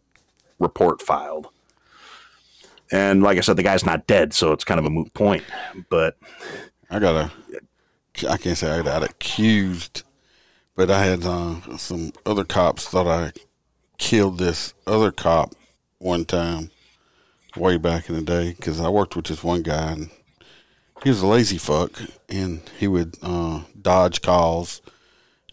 report 0.60 1.02
filed. 1.02 1.48
And 2.92 3.22
like 3.22 3.38
I 3.38 3.40
said, 3.40 3.56
the 3.56 3.62
guy's 3.62 3.86
not 3.86 4.06
dead, 4.06 4.32
so 4.34 4.52
it's 4.52 4.64
kind 4.64 4.78
of 4.78 4.86
a 4.86 4.90
moot 4.90 5.12
point. 5.14 5.44
But 5.88 6.16
I 6.90 6.98
got 6.98 7.14
a. 7.16 7.32
I 8.28 8.36
can't 8.36 8.58
say 8.58 8.70
I 8.70 8.82
got 8.82 9.02
accused, 9.02 10.02
but 10.76 10.90
I 10.90 11.04
had 11.04 11.24
uh, 11.24 11.76
some 11.76 12.12
other 12.26 12.44
cops 12.44 12.86
thought 12.86 13.06
I 13.06 13.32
killed 13.98 14.38
this 14.38 14.74
other 14.86 15.12
cop 15.12 15.54
one 15.98 16.24
time, 16.24 16.70
way 17.56 17.76
back 17.76 18.08
in 18.08 18.16
the 18.16 18.22
day, 18.22 18.54
because 18.56 18.80
I 18.80 18.88
worked 18.88 19.14
with 19.14 19.26
this 19.26 19.44
one 19.44 19.62
guy, 19.62 19.92
and 19.92 20.10
he 21.04 21.10
was 21.10 21.22
a 21.22 21.26
lazy 21.26 21.58
fuck, 21.58 21.92
and 22.28 22.60
he 22.78 22.88
would 22.88 23.16
uh, 23.22 23.62
dodge 23.80 24.20
calls, 24.20 24.82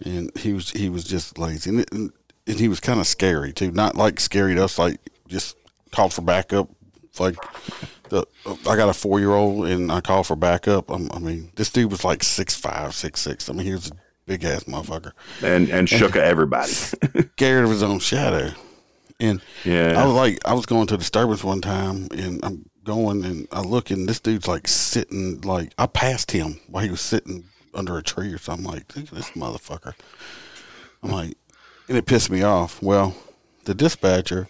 and 0.04 0.36
he 0.38 0.54
was 0.54 0.72
he 0.72 0.90
was 0.90 1.04
just 1.04 1.38
lazy, 1.38 1.70
and, 1.70 1.86
and, 1.92 2.12
and 2.48 2.60
he 2.60 2.68
was 2.68 2.80
kind 2.80 3.00
of 3.00 3.08
scary 3.08 3.54
too. 3.54 3.72
Not 3.72 3.96
like 3.96 4.20
scary 4.20 4.56
to 4.56 4.63
us, 4.63 4.80
like 4.80 5.00
just 5.27 5.58
called 5.92 6.13
for 6.13 6.22
backup, 6.22 6.70
like 7.20 7.36
the 8.10 8.25
I 8.46 8.75
got 8.75 8.89
a 8.89 8.94
four 8.94 9.20
year 9.20 9.32
old 9.34 9.68
and 9.68 9.92
I 9.92 10.01
call 10.01 10.24
for 10.24 10.36
backup. 10.36 10.89
I'm, 10.89 11.10
I 11.12 11.20
mean, 11.20 11.51
this 11.56 11.70
dude 11.70 11.92
was 11.92 12.04
like 12.04 12.24
six 12.24 12.56
five, 12.56 12.96
six 12.96 13.22
six. 13.22 13.50
I 13.50 13.54
mean, 13.54 13.66
he 13.66 13.74
was 13.74 13.89
a 13.89 13.94
big 14.25 14.44
ass 14.44 14.63
motherfucker, 14.63 15.12
and 15.44 15.70
and 15.70 15.88
shook 15.89 16.16
everybody. 16.16 16.72
scared 17.34 17.66
of 17.66 17.70
his 17.70 17.84
own 17.84 18.00
shadow. 18.00 18.51
And 19.20 19.42
Yeah. 19.63 20.00
I 20.00 20.06
was 20.06 20.13
like, 20.13 20.39
I 20.46 20.54
was 20.54 20.68
going 20.68 20.88
to 20.88 20.98
disturbance 20.98 21.44
one 21.44 21.62
time, 21.62 22.08
and 22.12 22.39
I'm 22.44 22.70
going 22.84 23.25
and 23.25 23.48
I 23.51 23.62
look, 23.62 23.89
and 23.92 24.08
this 24.08 24.20
dude's 24.20 24.48
like 24.48 24.68
sitting, 24.68 25.42
like 25.42 25.74
I 25.77 25.88
passed 25.88 26.32
him 26.32 26.60
while 26.68 26.84
he 26.84 26.92
was 26.92 27.01
sitting 27.01 27.46
under 27.74 27.98
a 27.98 28.04
tree 28.04 28.32
or 28.32 28.38
something. 28.38 28.66
Like, 28.66 28.88
this 28.89 29.32
motherfucker. 29.32 29.94
I'm 31.04 31.12
like, 31.12 31.36
and 31.88 31.98
it 31.98 32.06
pissed 32.06 32.29
me 32.29 32.44
off. 32.44 32.82
Well, 32.82 33.15
the 33.65 33.74
dispatcher 33.74 34.48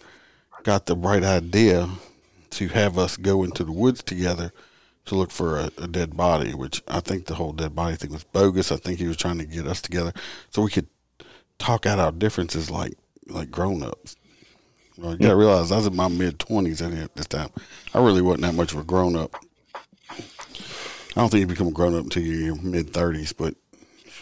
got 0.62 0.86
the 0.86 0.96
bright 0.96 1.24
idea 1.24 1.88
to 2.50 2.68
have 2.68 2.98
us 2.98 3.16
go 3.16 3.44
into 3.44 3.64
the 3.64 3.72
woods 3.72 4.02
together 4.02 4.52
to 5.06 5.14
look 5.14 5.30
for 5.30 5.58
a, 5.58 5.70
a 5.78 5.86
dead 5.86 6.16
body, 6.16 6.54
which 6.54 6.82
I 6.88 7.00
think 7.00 7.26
the 7.26 7.34
whole 7.34 7.52
dead 7.52 7.74
body 7.74 7.96
thing 7.96 8.12
was 8.12 8.24
bogus. 8.24 8.72
I 8.72 8.76
think 8.76 8.98
he 8.98 9.06
was 9.06 9.16
trying 9.16 9.38
to 9.38 9.46
get 9.46 9.66
us 9.66 9.80
together 9.80 10.12
so 10.50 10.62
we 10.62 10.70
could 10.70 10.88
talk 11.58 11.86
out 11.86 11.98
our 11.98 12.12
differences 12.12 12.70
like 12.70 12.94
like 13.28 13.50
grown 13.50 13.82
ups. 13.82 14.16
Well, 14.96 15.12
you 15.12 15.18
gotta 15.18 15.36
realize 15.36 15.70
I 15.70 15.76
was 15.76 15.86
in 15.86 15.96
my 15.96 16.08
mid 16.08 16.38
twenties 16.38 16.82
at 16.82 17.14
this 17.14 17.26
time. 17.26 17.50
I 17.94 18.02
really 18.02 18.22
wasn't 18.22 18.42
that 18.42 18.54
much 18.54 18.72
of 18.72 18.80
a 18.80 18.84
grown 18.84 19.16
up. 19.16 19.34
I 20.10 21.20
don't 21.20 21.30
think 21.30 21.40
you 21.40 21.46
become 21.46 21.68
a 21.68 21.72
grown 21.72 21.94
up 21.94 22.04
until 22.04 22.22
you're 22.22 22.34
in 22.34 22.44
your 22.44 22.56
mid 22.56 22.92
thirties, 22.92 23.32
but 23.32 23.54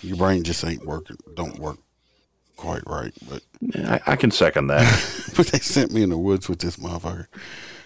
your 0.02 0.16
brain 0.16 0.44
just 0.44 0.64
ain't 0.64 0.84
working, 0.84 1.16
don't 1.34 1.58
work 1.58 1.78
quite 2.56 2.82
right. 2.86 3.12
But 3.28 3.42
I, 3.86 4.00
I 4.06 4.16
can 4.16 4.30
second 4.30 4.68
that. 4.68 5.32
but 5.36 5.48
they 5.48 5.58
sent 5.58 5.92
me 5.92 6.02
in 6.02 6.10
the 6.10 6.18
woods 6.18 6.48
with 6.48 6.58
this 6.58 6.76
motherfucker. 6.76 7.26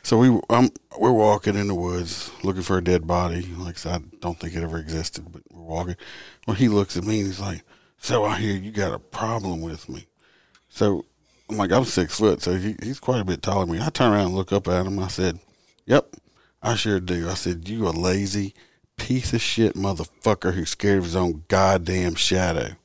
So 0.02 0.18
we 0.18 0.40
um 0.48 0.70
we're 0.98 1.12
walking 1.12 1.56
in 1.56 1.66
the 1.66 1.74
woods 1.74 2.30
looking 2.42 2.62
for 2.62 2.78
a 2.78 2.84
dead 2.84 3.06
body. 3.06 3.42
Like 3.58 3.76
I 3.76 3.78
said, 3.78 3.92
I 3.92 4.16
don't 4.20 4.38
think 4.38 4.54
it 4.54 4.62
ever 4.62 4.78
existed, 4.78 5.30
but 5.30 5.42
we're 5.50 5.62
walking. 5.62 5.96
Well, 6.46 6.56
he 6.56 6.68
looks 6.68 6.96
at 6.96 7.04
me 7.04 7.18
and 7.18 7.26
he's 7.26 7.40
like, 7.40 7.62
"So 7.98 8.24
I 8.24 8.38
hear 8.38 8.56
you 8.56 8.70
got 8.70 8.94
a 8.94 8.98
problem 8.98 9.60
with 9.60 9.88
me." 9.88 10.06
So 10.68 11.04
I'm 11.48 11.58
like, 11.58 11.72
"I'm 11.72 11.84
six 11.84 12.18
foot, 12.18 12.40
so 12.40 12.56
he, 12.56 12.76
he's 12.82 13.00
quite 13.00 13.20
a 13.20 13.24
bit 13.24 13.42
taller 13.42 13.66
than 13.66 13.76
me." 13.76 13.84
I 13.84 13.90
turn 13.90 14.12
around 14.12 14.26
and 14.26 14.34
look 14.34 14.52
up 14.52 14.68
at 14.68 14.86
him. 14.86 14.98
I 14.98 15.08
said, 15.08 15.38
"Yep, 15.86 16.16
I 16.62 16.76
sure 16.76 17.00
do." 17.00 17.28
I 17.28 17.34
said, 17.34 17.68
"You 17.68 17.86
a 17.86 17.90
lazy 17.90 18.54
piece 18.96 19.34
of 19.34 19.42
shit 19.42 19.74
motherfucker 19.74 20.54
who's 20.54 20.70
scared 20.70 20.98
of 20.98 21.04
his 21.04 21.16
own 21.16 21.44
goddamn 21.48 22.14
shadow." 22.14 22.76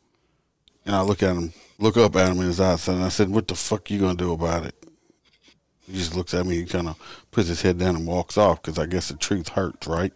And 0.85 0.95
I 0.95 1.01
look 1.01 1.23
at 1.23 1.35
him, 1.35 1.53
look 1.79 1.97
up 1.97 2.15
at 2.15 2.31
him 2.31 2.39
in 2.39 2.47
his 2.47 2.59
eyes, 2.59 2.87
and 2.87 3.03
I 3.03 3.09
said, 3.09 3.29
"What 3.29 3.47
the 3.47 3.55
fuck 3.55 3.89
you 3.89 3.99
gonna 3.99 4.15
do 4.15 4.33
about 4.33 4.65
it?" 4.65 4.75
He 5.87 5.93
just 5.93 6.15
looks 6.15 6.33
at 6.33 6.45
me. 6.45 6.57
He 6.57 6.65
kind 6.65 6.89
of 6.89 6.97
puts 7.31 7.47
his 7.47 7.61
head 7.61 7.77
down 7.77 7.95
and 7.95 8.07
walks 8.07 8.37
off 8.37 8.61
because 8.61 8.79
I 8.79 8.85
guess 8.85 9.09
the 9.09 9.15
truth 9.15 9.49
hurts, 9.49 9.87
right? 9.87 10.13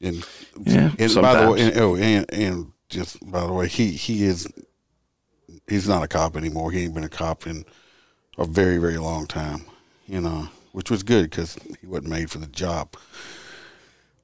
And 0.00 0.24
Yeah, 0.60 0.92
and 0.98 1.14
by 1.14 1.42
the 1.42 1.50
way, 1.50 1.60
and, 1.60 1.78
oh, 1.78 1.96
and 1.96 2.32
and 2.32 2.72
just 2.88 3.18
by 3.30 3.46
the 3.46 3.52
way, 3.52 3.68
he 3.68 3.92
he 3.92 4.24
is 4.24 4.46
he's 5.68 5.88
not 5.88 6.02
a 6.02 6.08
cop 6.08 6.36
anymore. 6.36 6.70
He 6.70 6.84
ain't 6.84 6.94
been 6.94 7.04
a 7.04 7.08
cop 7.08 7.46
in 7.46 7.64
a 8.38 8.44
very 8.44 8.78
very 8.78 8.98
long 8.98 9.26
time, 9.26 9.64
you 10.06 10.20
know, 10.20 10.48
which 10.72 10.90
was 10.90 11.02
good 11.02 11.30
because 11.30 11.56
he 11.80 11.86
wasn't 11.86 12.10
made 12.10 12.30
for 12.30 12.38
the 12.38 12.46
job. 12.46 12.94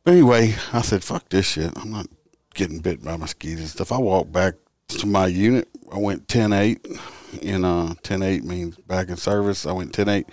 But 0.04 0.12
anyway, 0.12 0.54
I 0.72 0.82
said, 0.82 1.02
"Fuck 1.02 1.30
this 1.30 1.46
shit. 1.46 1.72
I'm 1.76 1.90
not 1.90 2.06
getting 2.54 2.80
bit 2.80 3.02
by 3.02 3.16
mosquitoes 3.16 3.60
and 3.60 3.68
stuff." 3.70 3.92
I 3.92 3.98
walk 3.98 4.30
back 4.30 4.54
to 4.88 5.06
my 5.06 5.26
unit. 5.26 5.68
I 5.92 5.98
went 5.98 6.28
10-8, 6.28 7.42
and 7.42 7.64
uh, 7.64 7.94
10-8 8.02 8.44
means 8.44 8.76
back 8.76 9.08
in 9.08 9.16
service. 9.16 9.66
I 9.66 9.72
went 9.72 9.92
10-8 9.92 10.26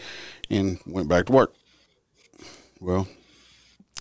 and 0.49 0.79
went 0.85 1.07
back 1.07 1.25
to 1.25 1.33
work. 1.33 1.53
Well, 2.79 3.07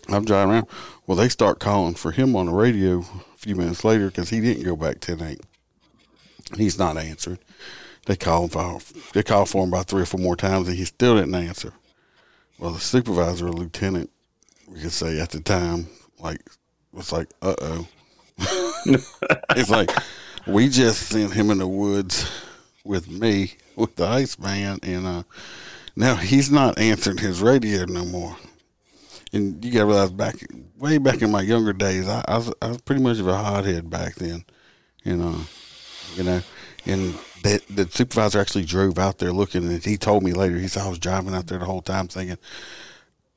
I'm 0.08 0.24
driving 0.24 0.52
around. 0.52 0.66
Well, 1.06 1.16
they 1.16 1.28
start 1.28 1.58
calling 1.58 1.94
for 1.94 2.12
him 2.12 2.36
on 2.36 2.46
the 2.46 2.52
radio 2.52 3.00
a 3.00 3.38
few 3.38 3.56
minutes 3.56 3.84
later 3.84 4.06
because 4.06 4.28
he 4.28 4.40
didn't 4.40 4.64
go 4.64 4.76
back 4.76 5.00
10-8. 5.00 5.40
He's 6.56 6.78
not 6.78 6.96
answering. 6.96 7.38
They 8.06 8.16
call 8.16 8.44
him 8.44 8.50
for 8.50 8.78
they 9.12 9.24
call 9.24 9.46
for 9.46 9.64
him 9.64 9.70
about 9.70 9.88
three 9.88 10.02
or 10.02 10.06
four 10.06 10.20
more 10.20 10.36
times, 10.36 10.68
and 10.68 10.76
he 10.76 10.84
still 10.84 11.16
didn't 11.16 11.34
answer. 11.34 11.72
Well, 12.56 12.70
the 12.70 12.78
supervisor 12.78 13.48
or 13.48 13.52
lieutenant, 13.52 14.10
we 14.68 14.80
could 14.80 14.92
say 14.92 15.20
at 15.20 15.30
the 15.30 15.40
time, 15.40 15.88
like 16.20 16.40
was 16.92 17.10
like, 17.10 17.28
"Uh 17.42 17.56
oh." 17.60 17.88
it's 18.38 19.70
like 19.70 19.90
we 20.46 20.68
just 20.68 21.08
sent 21.08 21.32
him 21.32 21.50
in 21.50 21.58
the 21.58 21.66
woods 21.66 22.30
with 22.84 23.08
me 23.08 23.54
with 23.74 23.96
the 23.96 24.06
ice 24.06 24.38
man 24.38 24.78
and 24.82 25.06
uh, 25.06 25.22
now 25.96 26.14
he's 26.14 26.50
not 26.50 26.78
answering 26.78 27.18
his 27.18 27.40
radio 27.40 27.84
no 27.84 28.04
more. 28.04 28.36
And 29.32 29.62
you 29.64 29.72
gotta 29.72 29.86
realize 29.86 30.12
back 30.12 30.36
way 30.78 30.98
back 30.98 31.20
in 31.22 31.30
my 31.30 31.42
younger 31.42 31.72
days, 31.72 32.08
I, 32.08 32.24
I 32.28 32.36
was 32.38 32.52
I 32.62 32.68
was 32.68 32.80
pretty 32.82 33.02
much 33.02 33.18
of 33.18 33.26
a 33.26 33.36
hothead 33.36 33.90
back 33.90 34.14
then, 34.16 34.44
you 35.04 35.16
know, 35.16 35.40
you 36.14 36.22
know, 36.22 36.42
and 36.86 37.14
the, 37.42 37.60
the 37.68 37.90
supervisor 37.90 38.40
actually 38.40 38.64
drove 38.64 38.98
out 38.98 39.18
there 39.18 39.32
looking, 39.32 39.64
and 39.64 39.84
he 39.84 39.96
told 39.96 40.22
me 40.22 40.32
later. 40.32 40.56
He 40.56 40.68
said 40.68 40.82
I 40.82 40.88
was 40.88 40.98
driving 40.98 41.34
out 41.34 41.46
there 41.46 41.58
the 41.58 41.64
whole 41.64 41.82
time 41.82 42.08
thinking, 42.08 42.38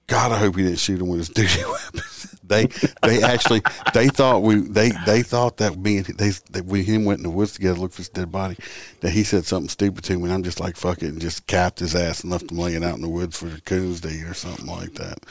God, 0.09 0.31
I 0.31 0.39
hope 0.39 0.55
he 0.55 0.63
didn't 0.63 0.79
shoot 0.79 0.99
him 0.99 1.07
with 1.07 1.19
his 1.19 1.29
duty 1.29 1.63
weapons. 1.63 2.35
they 2.43 2.65
they 3.03 3.21
actually 3.21 3.61
they 3.93 4.07
thought 4.07 4.41
we 4.41 4.55
they 4.55 4.91
they 5.05 5.21
thought 5.21 5.57
that 5.57 5.77
me 5.77 5.97
and 5.97 6.05
they 6.07 6.31
that 6.51 6.65
we 6.65 6.83
him 6.83 7.05
went 7.05 7.19
in 7.19 7.23
the 7.23 7.29
woods 7.29 7.53
together 7.53 7.75
to 7.75 7.81
look 7.81 7.91
for 7.91 7.99
his 7.99 8.09
dead 8.09 8.31
body. 8.31 8.57
That 9.01 9.11
he 9.11 9.23
said 9.23 9.45
something 9.45 9.69
stupid 9.69 10.03
to 10.05 10.17
me, 10.17 10.23
and 10.25 10.33
I'm 10.33 10.43
just 10.43 10.59
like 10.59 10.75
fuck 10.75 11.03
it, 11.03 11.09
and 11.09 11.21
just 11.21 11.45
capped 11.47 11.79
his 11.79 11.95
ass 11.95 12.23
and 12.23 12.31
left 12.31 12.51
him 12.51 12.57
laying 12.57 12.83
out 12.83 12.95
in 12.95 13.01
the 13.01 13.09
woods 13.09 13.37
for 13.37 13.45
the 13.45 13.61
coons 13.61 14.01
to 14.01 14.09
eat 14.09 14.23
or 14.23 14.33
something 14.33 14.65
like 14.65 14.93
that. 14.95 15.19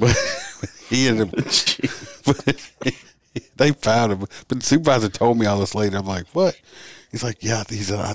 But 0.00 0.16
he 0.88 1.08
ended 1.08 1.26
up. 1.26 1.44
But 2.24 2.70
they 3.56 3.72
found 3.72 4.12
him. 4.12 4.20
But 4.20 4.60
the 4.60 4.64
supervisor 4.64 5.08
told 5.08 5.38
me 5.38 5.46
all 5.46 5.58
this 5.58 5.74
later. 5.74 5.96
I'm 5.96 6.06
like, 6.06 6.26
what? 6.28 6.56
He's 7.10 7.24
like, 7.24 7.38
yeah. 7.40 7.64
He 7.68 7.82
said, 7.82 7.98
I, 7.98 8.14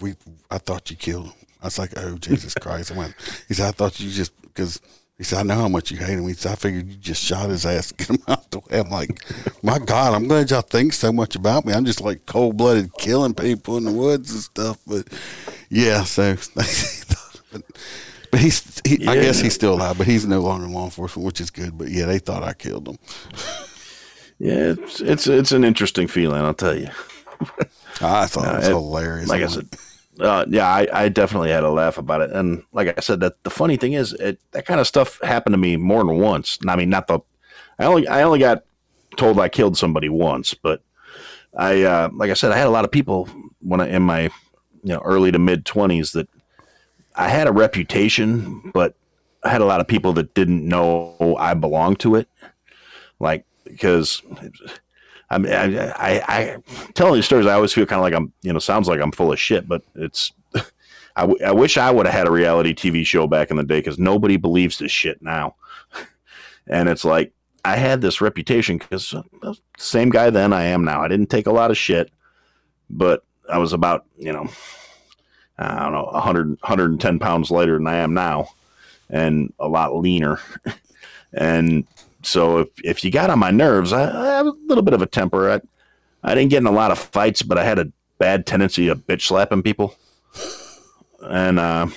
we, 0.00 0.14
I 0.48 0.58
thought 0.58 0.90
you 0.92 0.96
killed 0.96 1.26
him. 1.26 1.32
I 1.60 1.66
was 1.66 1.78
like, 1.78 1.90
oh, 1.96 2.18
Jesus 2.18 2.54
Christ. 2.54 2.92
I 2.92 2.96
went, 2.96 3.14
he 3.48 3.54
said, 3.54 3.66
I 3.66 3.72
thought 3.72 3.98
you 3.98 4.10
just, 4.10 4.40
because 4.42 4.80
he 5.16 5.22
said, 5.22 5.38
I 5.38 5.42
know 5.44 5.54
how 5.54 5.68
much 5.68 5.92
you 5.92 5.98
hate 5.98 6.18
him. 6.18 6.26
He 6.26 6.34
said, 6.34 6.52
I 6.52 6.54
figured 6.56 6.88
you 6.88 6.96
just 6.96 7.22
shot 7.22 7.48
his 7.48 7.64
ass, 7.64 7.92
get 7.96 8.10
him 8.10 8.18
out 8.26 8.50
the 8.50 8.58
way. 8.58 8.80
I'm 8.80 8.90
like, 8.90 9.20
my 9.62 9.78
God, 9.78 10.12
I'm 10.14 10.26
glad 10.26 10.50
y'all 10.50 10.62
think 10.62 10.92
so 10.92 11.12
much 11.12 11.36
about 11.36 11.64
me. 11.64 11.72
I'm 11.72 11.84
just 11.84 12.00
like 12.00 12.26
cold 12.26 12.56
blooded 12.56 12.92
killing 12.98 13.34
people 13.34 13.76
in 13.76 13.84
the 13.84 13.92
woods 13.92 14.32
and 14.32 14.40
stuff. 14.40 14.78
But 14.86 15.06
yeah, 15.70 16.02
so, 16.02 16.34
but, 16.56 17.52
but 18.30 18.40
he's, 18.40 18.80
he, 18.84 19.06
I 19.06 19.14
guess 19.14 19.38
he's 19.38 19.54
still 19.54 19.74
alive, 19.74 19.98
but 19.98 20.08
he's 20.08 20.26
no 20.26 20.40
longer 20.40 20.66
in 20.66 20.72
law 20.72 20.86
enforcement, 20.86 21.24
which 21.24 21.40
is 21.40 21.50
good. 21.50 21.78
But 21.78 21.88
yeah, 21.90 22.06
they 22.06 22.18
thought 22.18 22.42
I 22.42 22.52
killed 22.52 22.88
him. 22.88 22.98
yeah, 24.40 24.72
it's 24.72 25.00
it's 25.00 25.26
it's 25.28 25.52
an 25.52 25.62
interesting 25.62 26.08
feeling, 26.08 26.42
I'll 26.42 26.54
tell 26.54 26.76
you. 26.76 26.88
I 28.00 28.26
thought 28.26 28.54
it 28.54 28.58
was 28.58 28.66
uh, 28.66 28.70
it- 28.70 28.74
hilarious. 28.74 29.28
Like 29.28 29.42
I 29.42 29.46
said, 29.46 29.68
uh, 30.20 30.44
yeah, 30.48 30.66
I, 30.68 30.86
I 30.92 31.08
definitely 31.08 31.50
had 31.50 31.64
a 31.64 31.70
laugh 31.70 31.98
about 31.98 32.20
it. 32.20 32.30
And 32.30 32.62
like 32.72 32.96
I 32.96 33.00
said, 33.00 33.20
that 33.20 33.42
the 33.42 33.50
funny 33.50 33.76
thing 33.76 33.94
is, 33.94 34.12
it, 34.14 34.40
that 34.52 34.66
kind 34.66 34.80
of 34.80 34.86
stuff 34.86 35.20
happened 35.22 35.54
to 35.54 35.58
me 35.58 35.76
more 35.76 36.04
than 36.04 36.18
once. 36.18 36.58
I 36.66 36.76
mean, 36.76 36.90
not 36.90 37.06
the, 37.06 37.20
I 37.78 37.84
only 37.84 38.06
I 38.06 38.22
only 38.22 38.38
got 38.38 38.64
told 39.16 39.40
I 39.40 39.48
killed 39.48 39.76
somebody 39.76 40.08
once, 40.08 40.54
but 40.54 40.82
I 41.56 41.82
uh, 41.82 42.10
like 42.12 42.30
I 42.30 42.34
said, 42.34 42.52
I 42.52 42.58
had 42.58 42.68
a 42.68 42.70
lot 42.70 42.84
of 42.84 42.90
people 42.90 43.28
when 43.60 43.80
I 43.80 43.88
in 43.88 44.02
my 44.02 44.22
you 44.82 44.92
know 44.92 45.00
early 45.04 45.32
to 45.32 45.38
mid 45.38 45.64
twenties 45.64 46.12
that 46.12 46.28
I 47.16 47.28
had 47.28 47.48
a 47.48 47.52
reputation, 47.52 48.70
but 48.72 48.94
I 49.42 49.48
had 49.48 49.60
a 49.60 49.66
lot 49.66 49.80
of 49.80 49.88
people 49.88 50.12
that 50.14 50.34
didn't 50.34 50.66
know 50.66 51.36
I 51.38 51.54
belonged 51.54 52.00
to 52.00 52.14
it, 52.14 52.28
like 53.18 53.44
because. 53.64 54.22
I 55.30 55.38
mean, 55.38 55.52
I, 55.52 55.88
I, 55.90 56.22
I 56.28 56.56
telling 56.94 57.14
these 57.14 57.24
stories, 57.24 57.46
I 57.46 57.54
always 57.54 57.72
feel 57.72 57.86
kind 57.86 57.98
of 57.98 58.04
like 58.04 58.14
I'm, 58.14 58.32
you 58.42 58.52
know, 58.52 58.58
sounds 58.58 58.88
like 58.88 59.00
I'm 59.00 59.12
full 59.12 59.32
of 59.32 59.40
shit, 59.40 59.66
but 59.66 59.82
it's, 59.94 60.32
I, 61.16 61.22
w- 61.22 61.44
I 61.44 61.52
wish 61.52 61.76
I 61.76 61.90
would 61.90 62.06
have 62.06 62.14
had 62.14 62.28
a 62.28 62.32
reality 62.32 62.74
TV 62.74 63.04
show 63.04 63.26
back 63.26 63.50
in 63.50 63.56
the 63.56 63.64
day 63.64 63.78
because 63.78 63.98
nobody 63.98 64.36
believes 64.36 64.78
this 64.78 64.92
shit 64.92 65.22
now. 65.22 65.56
and 66.66 66.88
it's 66.88 67.04
like, 67.04 67.32
I 67.64 67.76
had 67.76 68.02
this 68.02 68.20
reputation 68.20 68.76
because 68.76 69.14
same 69.78 70.10
guy 70.10 70.28
then 70.30 70.52
I 70.52 70.64
am 70.64 70.84
now. 70.84 71.00
I 71.00 71.08
didn't 71.08 71.30
take 71.30 71.46
a 71.46 71.52
lot 71.52 71.70
of 71.70 71.78
shit, 71.78 72.10
but 72.90 73.24
I 73.50 73.56
was 73.56 73.72
about, 73.72 74.04
you 74.18 74.32
know, 74.32 74.48
I 75.58 75.84
don't 75.84 75.92
know, 75.92 76.04
100, 76.04 76.48
110 76.48 77.18
pounds 77.18 77.50
lighter 77.50 77.78
than 77.78 77.86
I 77.86 77.96
am 77.96 78.12
now 78.12 78.48
and 79.08 79.52
a 79.58 79.68
lot 79.68 79.96
leaner. 79.96 80.38
and 81.32 81.86
so 82.26 82.58
if, 82.58 82.68
if 82.82 83.04
you 83.04 83.10
got 83.10 83.30
on 83.30 83.38
my 83.38 83.50
nerves, 83.50 83.92
I, 83.92 84.02
I 84.02 84.26
have 84.36 84.46
a 84.46 84.54
little 84.66 84.84
bit 84.84 84.94
of 84.94 85.02
a 85.02 85.06
temper. 85.06 85.50
I, 85.50 85.60
I 86.22 86.34
didn't 86.34 86.50
get 86.50 86.58
in 86.58 86.66
a 86.66 86.72
lot 86.72 86.90
of 86.90 86.98
fights, 86.98 87.42
but 87.42 87.58
I 87.58 87.64
had 87.64 87.78
a 87.78 87.92
bad 88.18 88.46
tendency 88.46 88.88
of 88.88 89.06
bitch 89.06 89.22
slapping 89.22 89.62
people. 89.62 89.96
And 91.20 91.58
uh, 91.58 91.88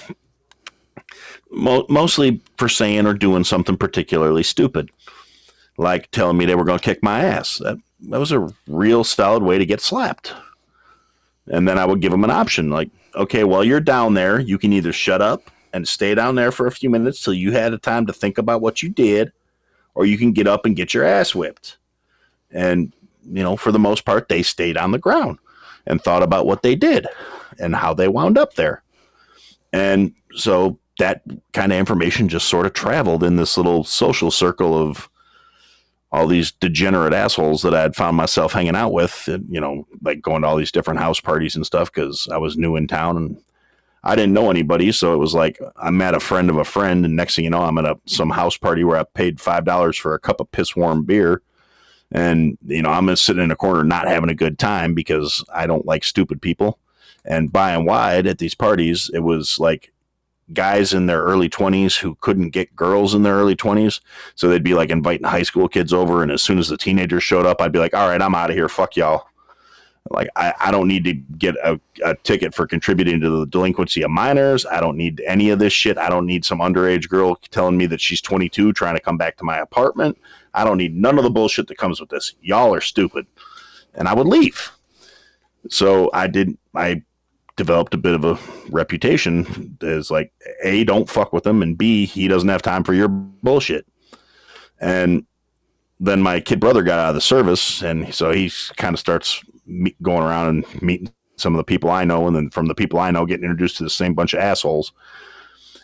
Mo- 1.50 1.86
mostly 1.88 2.42
for 2.58 2.68
saying 2.68 3.06
or 3.06 3.14
doing 3.14 3.46
something 3.46 3.78
particularly 3.78 4.44
stupid, 4.44 4.92
like 5.78 6.12
telling 6.12 6.38
me 6.38 6.46
they 6.46 6.56
were 6.56 6.66
going 6.66 6.78
to 6.78 6.84
kick 6.84 7.02
my 7.02 7.24
ass. 7.24 7.60
That, 7.60 7.78
that 8.10 8.20
was 8.20 8.34
a 8.34 8.50
real 8.68 9.04
solid 9.06 9.44
way 9.44 9.58
to 9.58 9.66
get 9.66 9.80
slapped. 9.80 10.34
And 11.48 11.66
then 11.66 11.80
I 11.80 11.86
would 11.86 12.02
give 12.02 12.12
them 12.12 12.26
an 12.26 12.32
option 12.32 12.70
like, 12.70 12.90
okay, 13.16 13.46
while 13.46 13.64
you're 13.64 13.80
down 13.80 14.14
there, 14.14 14.40
you 14.40 14.58
can 14.58 14.74
either 14.74 14.92
shut 14.92 15.22
up 15.22 15.50
and 15.72 15.88
stay 15.88 16.14
down 16.14 16.36
there 16.36 16.52
for 16.52 16.68
a 16.68 16.72
few 16.72 16.90
minutes 16.90 17.24
till 17.24 17.34
you 17.34 17.54
had 17.54 17.74
a 17.74 17.78
time 17.78 18.06
to 18.08 18.14
think 18.14 18.38
about 18.38 18.60
what 18.60 18.84
you 18.84 18.90
did, 18.90 19.32
or 19.98 20.06
you 20.06 20.16
can 20.16 20.32
get 20.32 20.46
up 20.46 20.64
and 20.64 20.76
get 20.76 20.94
your 20.94 21.04
ass 21.04 21.34
whipped. 21.34 21.78
And, 22.52 22.94
you 23.24 23.42
know, 23.42 23.58
for 23.58 23.72
the 23.72 23.80
most 23.80 24.06
part, 24.06 24.30
they 24.30 24.44
stayed 24.44 24.78
on 24.78 24.92
the 24.92 25.00
ground 25.00 25.40
and 25.88 26.00
thought 26.00 26.22
about 26.22 26.46
what 26.46 26.62
they 26.62 26.76
did 26.76 27.08
and 27.58 27.76
how 27.76 27.96
they 27.96 28.08
wound 28.08 28.38
up 28.38 28.54
there. 28.54 28.84
And 29.74 30.14
so 30.36 30.78
that 31.00 31.24
kind 31.54 31.72
of 31.72 31.80
information 31.80 32.30
just 32.30 32.48
sort 32.48 32.68
of 32.68 32.74
traveled 32.74 33.24
in 33.24 33.38
this 33.38 33.58
little 33.58 33.84
social 33.84 34.30
circle 34.30 34.78
of 34.78 35.10
all 36.12 36.28
these 36.28 36.52
degenerate 36.52 37.14
assholes 37.14 37.64
that 37.64 37.74
I 37.74 37.82
had 37.82 37.96
found 37.96 38.16
myself 38.16 38.54
hanging 38.54 38.76
out 38.76 38.94
with, 38.94 39.28
and, 39.28 39.48
you 39.50 39.60
know, 39.60 39.88
like 40.04 40.22
going 40.22 40.44
to 40.44 40.48
all 40.48 40.58
these 40.58 40.72
different 40.72 41.00
house 41.00 41.20
parties 41.20 41.56
and 41.56 41.66
stuff 41.66 41.92
because 41.92 42.28
I 42.32 42.38
was 42.38 42.56
new 42.56 42.76
in 42.76 42.88
town 42.88 43.18
and 43.18 43.42
I 44.08 44.16
didn't 44.16 44.34
know 44.34 44.50
anybody. 44.50 44.94
So 44.94 45.14
it 45.14 45.18
was 45.18 45.34
like 45.34 45.60
I 45.76 45.92
met 45.92 46.16
a 46.16 46.22
friend 46.22 46.50
of 46.50 46.56
a 46.56 46.64
friend, 46.64 47.04
and 47.04 47.16
next 47.16 47.36
thing 47.36 47.44
you 47.44 47.52
know, 47.52 47.62
I'm 47.62 47.78
at 47.78 47.86
a 47.86 48.00
some 48.06 48.30
house 48.30 48.56
party 48.58 48.86
where 48.86 48.98
I 48.98 49.04
paid 49.04 49.42
five 49.42 49.66
dollars 49.66 49.98
for 49.98 50.14
a 50.14 50.20
cup 50.20 50.40
of 50.40 50.50
piss 50.52 50.78
warm 50.78 51.04
beer. 51.04 51.42
And 52.10 52.58
you 52.66 52.82
know, 52.82 52.90
I'm 52.90 53.14
sitting 53.18 53.44
in 53.44 53.52
a 53.52 53.56
corner 53.58 53.84
not 53.84 54.08
having 54.08 54.30
a 54.30 54.34
good 54.34 54.58
time 54.58 54.94
because 54.94 55.44
I 55.54 55.68
don't 55.68 55.86
like 55.86 56.06
stupid 56.06 56.42
people. 56.42 56.80
And 57.26 57.52
by 57.52 57.72
and 57.72 57.86
wide 57.86 58.28
at 58.28 58.38
these 58.38 58.56
parties, 58.56 59.12
it 59.14 59.20
was 59.20 59.60
like 59.60 59.92
guys 60.54 60.94
in 60.94 61.08
their 61.08 61.24
early 61.24 61.50
20s 61.50 62.00
who 62.00 62.16
couldn't 62.22 62.52
get 62.52 62.78
girls 62.78 63.14
in 63.14 63.24
their 63.24 63.36
early 63.36 63.58
20s. 63.58 64.00
So 64.36 64.48
they'd 64.48 64.64
be 64.64 64.74
like 64.74 64.90
inviting 64.90 65.28
high 65.28 65.44
school 65.44 65.68
kids 65.68 65.92
over. 65.92 66.24
And 66.24 66.32
as 66.32 66.42
soon 66.42 66.60
as 66.60 66.70
the 66.70 66.78
teenagers 66.78 67.24
showed 67.24 67.46
up, 67.46 67.62
I'd 67.62 67.74
be 67.74 67.80
like, 67.80 67.94
all 67.94 68.08
right, 68.08 68.22
I'm 68.22 68.36
out 68.36 68.50
of 68.50 68.56
here. 68.56 68.70
Fuck 68.70 68.96
y'all. 68.96 69.28
Like, 70.12 70.30
I, 70.36 70.54
I 70.60 70.72
don't 70.72 70.88
need 70.88 71.04
to 71.06 71.14
get 71.14 71.56
a, 71.64 71.80
a 72.04 72.16
ticket 72.16 72.54
for 72.54 72.68
contributing 72.68 73.20
to 73.22 73.30
the 73.30 73.46
delinquency 73.46 74.02
of 74.02 74.12
minors. 74.12 74.66
I 74.66 74.80
don't 74.80 74.98
need 74.98 75.22
any 75.26 75.50
of 75.50 75.60
this 75.60 75.74
shit. 75.74 75.98
I 75.98 76.10
don't 76.10 76.26
need 76.26 76.46
some 76.46 76.60
underage 76.60 77.10
girl 77.10 77.36
telling 77.52 77.78
me 77.78 77.86
that 77.88 78.02
she's 78.02 78.22
22 78.22 78.74
trying 78.74 78.96
to 78.96 79.02
come 79.02 79.18
back 79.18 79.38
to 79.38 79.44
my 79.44 79.58
apartment. 79.58 80.18
I 80.54 80.64
don't 80.64 80.78
need 80.78 80.96
none 80.96 81.18
of 81.18 81.24
the 81.24 81.30
bullshit 81.30 81.68
that 81.68 81.78
comes 81.78 82.00
with 82.00 82.10
this. 82.10 82.36
Y'all 82.42 82.74
are 82.74 82.82
stupid. 82.82 83.28
And 83.94 84.08
I 84.08 84.14
would 84.14 84.28
leave. 84.28 84.72
So 85.70 86.10
I 86.14 86.28
did, 86.28 86.58
I 86.76 87.02
developed 87.58 87.94
a 87.94 87.98
bit 87.98 88.14
of 88.14 88.24
a 88.24 88.40
reputation 88.70 89.78
as 89.82 90.10
like 90.10 90.32
a 90.64 90.84
don't 90.86 91.10
fuck 91.10 91.34
with 91.34 91.46
him 91.46 91.62
and 91.62 91.78
b 91.78 92.06
he 92.06 92.28
doesn't 92.28 92.50
have 92.50 92.62
time 92.62 92.84
for 92.84 92.94
your 92.94 93.08
bullshit 93.10 93.86
and 94.80 95.26
then 96.00 96.22
my 96.22 96.40
kid 96.40 96.60
brother 96.60 96.84
got 96.84 97.00
out 97.00 97.10
of 97.10 97.16
the 97.16 97.22
service 97.22 97.82
and 97.82 98.14
so 98.14 98.32
he 98.32 98.52
kind 98.78 98.94
of 98.94 99.00
starts 99.00 99.44
meet, 99.68 100.02
going 100.02 100.24
around 100.24 100.50
and 100.50 100.82
meeting 100.82 101.12
some 101.36 101.54
of 101.54 101.58
the 101.58 101.64
people 101.64 101.90
i 101.90 102.04
know 102.04 102.28
and 102.28 102.36
then 102.36 102.50
from 102.50 102.68
the 102.68 102.76
people 102.76 103.00
i 103.00 103.12
know 103.12 103.26
getting 103.26 103.44
introduced 103.44 103.78
to 103.78 103.84
the 103.84 103.90
same 103.90 104.14
bunch 104.14 104.34
of 104.34 104.40
assholes 104.40 104.92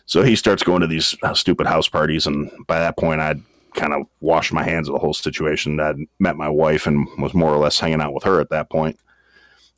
so 0.06 0.24
he 0.24 0.36
starts 0.36 0.64
going 0.64 0.82
to 0.82 0.88
these 0.88 1.16
uh, 1.24 1.34
stupid 1.34 1.68
house 1.68 1.88
parties 1.88 2.26
and 2.26 2.52
by 2.68 2.80
that 2.80 2.98
point 2.98 3.22
i'd 3.22 3.42
kind 3.76 3.94
of 3.94 4.04
washed 4.20 4.54
my 4.54 4.64
hands 4.64 4.88
of 4.88 4.94
the 4.94 5.00
whole 5.00 5.14
situation 5.14 5.80
i'd 5.80 5.98
met 6.20 6.36
my 6.36 6.50
wife 6.50 6.88
and 6.88 7.08
was 7.18 7.34
more 7.34 7.52
or 7.52 7.58
less 7.58 7.80
hanging 7.80 8.02
out 8.02 8.14
with 8.14 8.24
her 8.24 8.40
at 8.40 8.50
that 8.50 8.70
point. 8.70 8.96
point 8.96 9.00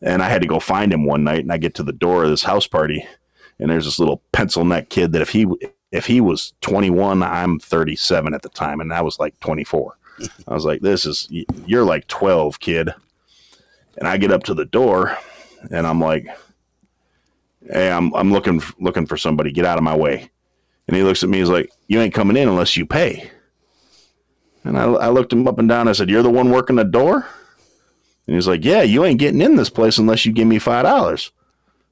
and 0.02 0.22
I 0.22 0.30
had 0.30 0.42
to 0.42 0.48
go 0.48 0.60
find 0.60 0.94
him 0.94 1.06
one 1.06 1.24
night, 1.24 1.40
and 1.40 1.52
I 1.52 1.58
get 1.58 1.74
to 1.76 1.84
the 1.84 1.94
door 1.94 2.24
of 2.24 2.30
this 2.30 2.44
house 2.44 2.68
party, 2.68 3.06
and 3.60 3.70
there's 3.70 3.86
this 3.86 4.00
little 4.00 4.22
pencil 4.32 4.66
neck 4.66 4.90
kid 4.90 5.12
that 5.14 5.22
if 5.22 5.30
he 5.30 5.48
if 5.92 6.08
he 6.08 6.20
was 6.20 6.54
21, 6.62 7.24
I'm 7.24 7.60
37 7.60 8.34
at 8.34 8.42
the 8.42 8.50
time, 8.50 8.82
and 8.82 8.94
I 8.94 9.02
was 9.02 9.20
like 9.20 9.40
24. 9.40 9.98
I 10.48 10.54
was 10.54 10.66
like, 10.66 10.82
"This 10.82 11.06
is 11.06 11.28
you're 11.66 11.86
like 11.86 12.08
12, 12.08 12.60
kid." 12.60 12.92
And 13.98 14.08
I 14.08 14.18
get 14.18 14.32
up 14.32 14.44
to 14.44 14.54
the 14.54 14.66
door, 14.66 15.18
and 15.72 15.88
I'm 15.88 16.00
like, 16.00 16.28
"Hey, 17.70 17.92
I'm 17.92 18.14
I'm 18.14 18.32
looking 18.32 18.62
looking 18.80 19.06
for 19.06 19.18
somebody. 19.18 19.52
Get 19.52 19.66
out 19.66 19.78
of 19.78 19.84
my 19.84 19.96
way." 19.96 20.30
And 20.88 20.96
he 20.96 21.04
looks 21.04 21.24
at 21.24 21.30
me. 21.30 21.40
He's 21.40 21.50
like, 21.50 21.72
"You 21.88 22.02
ain't 22.02 22.14
coming 22.14 22.38
in 22.38 22.50
unless 22.50 22.76
you 22.76 22.86
pay." 22.86 23.30
And 24.64 24.78
I, 24.78 24.84
I 24.86 25.10
looked 25.10 25.32
him 25.32 25.48
up 25.48 25.60
and 25.60 25.70
down. 25.70 25.88
I 25.88 25.94
said, 25.94 26.10
"You're 26.10 26.24
the 26.24 26.30
one 26.30 26.50
working 26.50 26.76
the 26.76 26.84
door." 26.84 27.28
And 28.28 28.36
he's 28.36 28.48
like, 28.48 28.66
Yeah, 28.66 28.82
you 28.82 29.06
ain't 29.06 29.20
getting 29.20 29.42
in 29.42 29.56
this 29.56 29.70
place 29.70 29.98
unless 29.98 30.26
you 30.26 30.32
give 30.32 30.48
me 30.48 30.58
$5. 30.58 30.86
I 30.86 31.32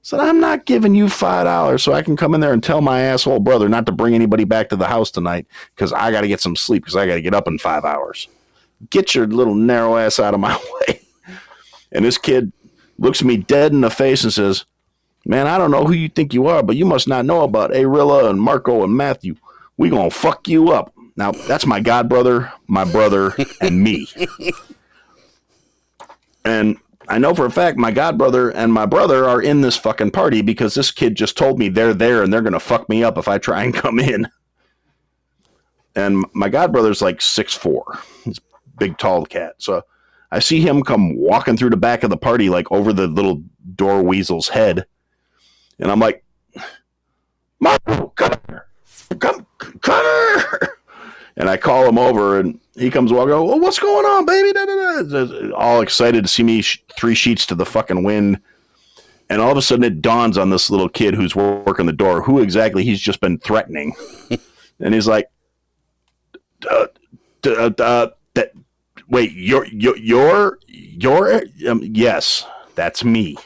said, 0.01 0.19
I'm 0.19 0.39
not 0.39 0.65
giving 0.65 0.95
you 0.95 1.05
$5 1.05 1.81
so 1.81 1.93
I 1.93 2.01
can 2.01 2.17
come 2.17 2.33
in 2.33 2.41
there 2.41 2.53
and 2.53 2.63
tell 2.63 2.81
my 2.81 3.01
asshole 3.01 3.39
brother 3.39 3.69
not 3.69 3.85
to 3.85 3.91
bring 3.91 4.15
anybody 4.15 4.43
back 4.43 4.69
to 4.69 4.75
the 4.75 4.87
house 4.87 5.11
tonight 5.11 5.47
because 5.75 5.93
I 5.93 6.11
got 6.11 6.21
to 6.21 6.27
get 6.27 6.41
some 6.41 6.55
sleep 6.55 6.83
because 6.83 6.95
I 6.95 7.05
got 7.05 7.15
to 7.15 7.21
get 7.21 7.33
up 7.33 7.47
in 7.47 7.57
five 7.57 7.85
hours. 7.85 8.27
Get 8.89 9.15
your 9.15 9.27
little 9.27 9.55
narrow 9.55 9.97
ass 9.97 10.19
out 10.19 10.33
of 10.33 10.39
my 10.41 10.55
way. 10.87 10.99
And 11.93 12.03
this 12.03 12.17
kid 12.17 12.51
looks 12.97 13.23
me 13.23 13.37
dead 13.37 13.71
in 13.71 13.81
the 13.81 13.89
face 13.89 14.23
and 14.23 14.33
says, 14.33 14.65
Man, 15.25 15.47
I 15.47 15.57
don't 15.57 15.71
know 15.71 15.85
who 15.85 15.93
you 15.93 16.09
think 16.09 16.33
you 16.33 16.47
are, 16.47 16.61
but 16.61 16.75
you 16.75 16.85
must 16.85 17.07
not 17.07 17.25
know 17.25 17.43
about 17.43 17.71
Arilla 17.71 18.29
and 18.29 18.41
Marco 18.41 18.83
and 18.83 18.97
Matthew. 18.97 19.35
We 19.77 19.89
gonna 19.89 20.09
fuck 20.09 20.49
you 20.49 20.71
up. 20.71 20.93
Now, 21.15 21.31
that's 21.31 21.65
my 21.65 21.79
god 21.79 22.09
brother, 22.09 22.51
my 22.67 22.83
brother, 22.83 23.33
and 23.61 23.81
me. 23.81 24.07
And 26.45 26.77
I 27.07 27.17
know 27.17 27.33
for 27.33 27.45
a 27.45 27.51
fact 27.51 27.77
my 27.77 27.91
godbrother 27.91 28.51
and 28.53 28.73
my 28.73 28.85
brother 28.85 29.27
are 29.27 29.41
in 29.41 29.61
this 29.61 29.77
fucking 29.77 30.11
party 30.11 30.41
because 30.41 30.73
this 30.73 30.91
kid 30.91 31.15
just 31.15 31.37
told 31.37 31.59
me 31.59 31.69
they're 31.69 31.93
there 31.93 32.23
and 32.23 32.31
they're 32.31 32.41
going 32.41 32.53
to 32.53 32.59
fuck 32.59 32.87
me 32.89 33.03
up 33.03 33.17
if 33.17 33.27
I 33.27 33.37
try 33.37 33.63
and 33.63 33.73
come 33.73 33.99
in. 33.99 34.27
And 35.95 36.25
my 36.33 36.49
god 36.49 36.71
godbrother's 36.71 37.01
like 37.01 37.21
six 37.21 37.53
four. 37.53 37.99
He's 38.23 38.39
big, 38.77 38.97
tall 38.97 39.25
cat. 39.25 39.55
So 39.59 39.83
I 40.33 40.39
see 40.39 40.61
him 40.61 40.81
come 40.81 41.15
walking 41.15 41.55
through 41.55 41.69
the 41.69 41.77
back 41.77 42.01
of 42.01 42.09
the 42.09 42.17
party, 42.17 42.49
like 42.49 42.71
over 42.71 42.91
the 42.91 43.05
little 43.05 43.43
door 43.75 44.01
weasel's 44.01 44.49
head. 44.49 44.83
And 45.77 45.91
I'm 45.91 45.99
like, 45.99 46.23
Marco, 47.59 48.07
come. 48.15 48.33
Come, 49.19 49.45
come. 49.81 50.69
And 51.35 51.47
I 51.47 51.57
call 51.57 51.87
him 51.87 51.99
over 51.99 52.39
and 52.39 52.59
he 52.75 52.89
comes 52.89 53.13
walking. 53.13 53.31
Oh, 53.33 53.57
what's 53.57 53.77
going 53.77 54.05
on, 54.07 54.25
baby? 54.25 54.53
Da, 54.53 54.65
da, 54.65 55.03
da. 55.03 55.51
All 55.55 55.81
excited 55.81 56.23
to 56.23 56.27
see 56.27 56.41
me 56.41 56.63
sh- 56.63 56.83
three 56.97 57.13
sheets 57.13 57.45
to 57.45 57.55
the 57.55 57.65
fucking 57.65 58.03
wind. 58.03 58.39
And 59.29 59.39
all 59.39 59.51
of 59.51 59.57
a 59.57 59.61
sudden, 59.61 59.83
it 59.83 60.01
dawns 60.01 60.39
on 60.39 60.49
this 60.49 60.71
little 60.71 60.89
kid 60.89 61.13
who's 61.13 61.35
working 61.35 61.85
the 61.85 61.93
door 61.93 62.23
who 62.23 62.39
exactly 62.39 62.83
he's 62.83 62.99
just 62.99 63.21
been 63.21 63.37
threatening. 63.37 63.93
and 64.79 64.95
he's 64.95 65.07
like, 65.07 65.29
uh, 66.67 66.87
uh, 67.45 67.71
uh, 67.77 68.07
"Wait, 69.13 69.31
you're 69.31 69.65
you're 69.67 69.97
you're, 69.97 70.59
you're 70.67 71.43
um, 71.69 71.81
yes, 71.83 72.45
that's 72.75 73.03
me." 73.05 73.37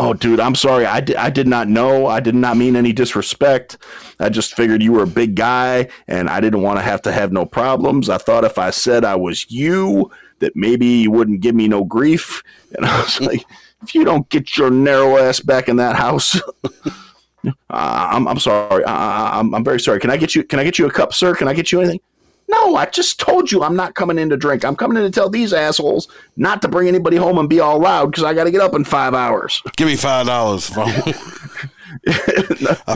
Oh, 0.00 0.14
dude, 0.14 0.38
I'm 0.38 0.54
sorry. 0.54 0.86
I, 0.86 1.00
di- 1.00 1.16
I 1.16 1.28
did 1.28 1.48
not 1.48 1.66
know. 1.66 2.06
I 2.06 2.20
did 2.20 2.36
not 2.36 2.56
mean 2.56 2.76
any 2.76 2.92
disrespect. 2.92 3.78
I 4.20 4.28
just 4.28 4.54
figured 4.54 4.80
you 4.80 4.92
were 4.92 5.02
a 5.02 5.08
big 5.08 5.34
guy 5.34 5.88
and 6.06 6.30
I 6.30 6.40
didn't 6.40 6.62
want 6.62 6.78
to 6.78 6.84
have 6.84 7.02
to 7.02 7.12
have 7.12 7.32
no 7.32 7.44
problems. 7.44 8.08
I 8.08 8.16
thought 8.16 8.44
if 8.44 8.58
I 8.58 8.70
said 8.70 9.04
I 9.04 9.16
was 9.16 9.50
you, 9.50 10.08
that 10.38 10.54
maybe 10.54 10.86
you 10.86 11.10
wouldn't 11.10 11.40
give 11.40 11.56
me 11.56 11.66
no 11.66 11.82
grief. 11.82 12.44
And 12.76 12.86
I 12.86 13.00
was 13.00 13.20
like, 13.20 13.44
if 13.82 13.92
you 13.92 14.04
don't 14.04 14.28
get 14.28 14.56
your 14.56 14.70
narrow 14.70 15.16
ass 15.18 15.40
back 15.40 15.68
in 15.68 15.76
that 15.76 15.96
house, 15.96 16.40
uh, 16.86 17.50
I'm, 17.70 18.28
I'm 18.28 18.38
sorry. 18.38 18.84
Uh, 18.84 18.92
I'm, 18.92 19.52
I'm 19.52 19.64
very 19.64 19.80
sorry. 19.80 19.98
Can 19.98 20.10
I 20.10 20.16
get 20.16 20.34
you? 20.34 20.44
Can 20.44 20.60
I 20.60 20.64
get 20.64 20.78
you 20.78 20.86
a 20.86 20.92
cup, 20.92 21.12
sir? 21.12 21.34
Can 21.34 21.48
I 21.48 21.54
get 21.54 21.72
you 21.72 21.80
anything? 21.80 22.00
No, 22.50 22.76
I 22.76 22.86
just 22.86 23.20
told 23.20 23.52
you 23.52 23.62
I'm 23.62 23.76
not 23.76 23.94
coming 23.94 24.18
in 24.18 24.30
to 24.30 24.36
drink. 24.36 24.64
I'm 24.64 24.74
coming 24.74 24.96
in 24.96 25.04
to 25.04 25.10
tell 25.10 25.28
these 25.28 25.52
assholes 25.52 26.08
not 26.36 26.62
to 26.62 26.68
bring 26.68 26.88
anybody 26.88 27.16
home 27.18 27.36
and 27.38 27.46
be 27.48 27.60
all 27.60 27.78
loud 27.78 28.10
because 28.10 28.24
I 28.24 28.32
got 28.32 28.44
to 28.44 28.50
get 28.50 28.62
up 28.62 28.74
in 28.74 28.84
five 28.84 29.12
hours. 29.14 29.60
Give 29.76 29.86
me 29.86 29.96
five 29.96 30.26
dollars. 30.26 30.70
I 30.76 30.92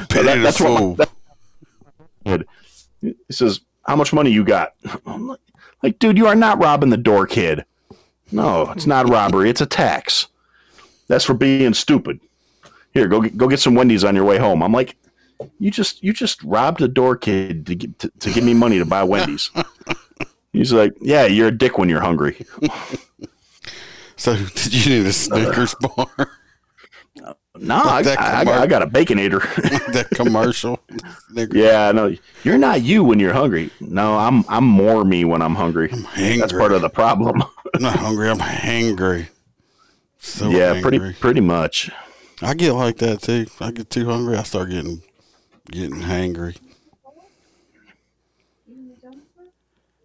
pity 0.09 0.25
that- 0.25 0.43
the 0.43 0.53
fool. 0.53 0.97
kid. 2.25 2.47
He 3.01 3.15
says, 3.31 3.61
"How 3.85 3.97
much 3.97 4.13
money 4.13 4.31
you 4.31 4.45
got?" 4.45 4.75
I'm 5.07 5.27
like, 5.29 5.41
like, 5.83 5.99
dude, 5.99 6.17
you 6.17 6.27
are 6.29 6.37
not 6.37 6.63
robbing 6.63 6.91
the 6.91 6.97
door, 6.97 7.27
kid. 7.27 7.65
No, 8.31 8.71
it's 8.71 8.87
not 8.87 9.09
robbery. 9.11 9.51
It's 9.51 9.61
a 9.61 9.67
tax. 9.67 10.29
That's 11.09 11.25
for 11.25 11.35
being 11.35 11.75
stupid. 11.75 12.21
Here, 12.95 13.09
go 13.09 13.21
get, 13.21 13.37
go 13.37 13.49
get 13.49 13.59
some 13.61 13.75
Wendy's 13.75 14.05
on 14.05 14.15
your 14.15 14.25
way 14.25 14.39
home. 14.39 14.63
I'm 14.63 14.73
like, 14.73 14.97
you 15.59 15.71
just 15.71 16.03
you 16.03 16.13
just 16.13 16.43
robbed 16.43 16.83
a 16.83 16.89
door 16.89 17.17
kid 17.17 17.67
to 17.67 17.75
get, 17.75 17.99
to, 18.01 18.09
to 18.21 18.31
give 18.31 18.45
me 18.45 18.55
money 18.55 18.79
to 18.79 18.85
buy 18.85 19.03
Wendy's. 19.03 19.51
He's 20.53 20.73
like, 20.73 20.93
yeah, 21.01 21.25
you're 21.27 21.49
a 21.49 21.57
dick 21.57 21.79
when 21.79 21.89
you're 21.89 22.03
hungry. 22.03 22.45
So, 24.23 24.37
did 24.37 24.73
you 24.73 24.99
need 24.99 25.07
a 25.07 25.13
Snickers 25.13 25.75
uh, 25.83 25.89
bar? 25.89 26.31
No, 27.59 27.75
I, 27.75 28.03
I, 28.19 28.41
I, 28.41 28.45
got, 28.45 28.49
I 28.49 28.67
got 28.69 28.83
a 28.83 28.87
baconator. 28.87 29.41
that 29.93 30.11
commercial? 30.11 30.79
Snickers. 31.31 31.59
yeah, 31.59 31.91
no, 31.91 32.15
you're 32.45 32.57
not 32.57 32.83
you 32.83 33.03
when 33.03 33.19
you're 33.19 33.33
hungry. 33.33 33.71
No, 33.81 34.17
I'm 34.17 34.45
I'm 34.49 34.65
more 34.65 35.05
me 35.05 35.25
when 35.25 35.43
I'm 35.43 35.57
hungry. 35.57 35.89
That's 35.89 36.03
hangry. 36.03 36.57
part 36.57 36.71
of 36.71 36.83
the 36.83 36.89
problem. 36.89 37.43
I'm 37.75 37.83
not 37.83 37.99
hungry. 37.99 38.31
I'm 38.31 38.39
hangry. 38.39 39.29
So 40.19 40.51
yeah, 40.51 40.75
hangry. 40.75 40.83
pretty 40.83 41.13
pretty 41.15 41.41
much. 41.41 41.91
I 42.41 42.55
get 42.55 42.75
like 42.75 42.99
that 42.99 43.23
too. 43.23 43.47
I 43.59 43.73
get 43.73 43.91
too 43.91 44.07
hungry. 44.07 44.37
I 44.37 44.45
start 44.45 44.71
getting 44.71 45.03
Getting 45.71 46.01
hangry. 46.01 46.57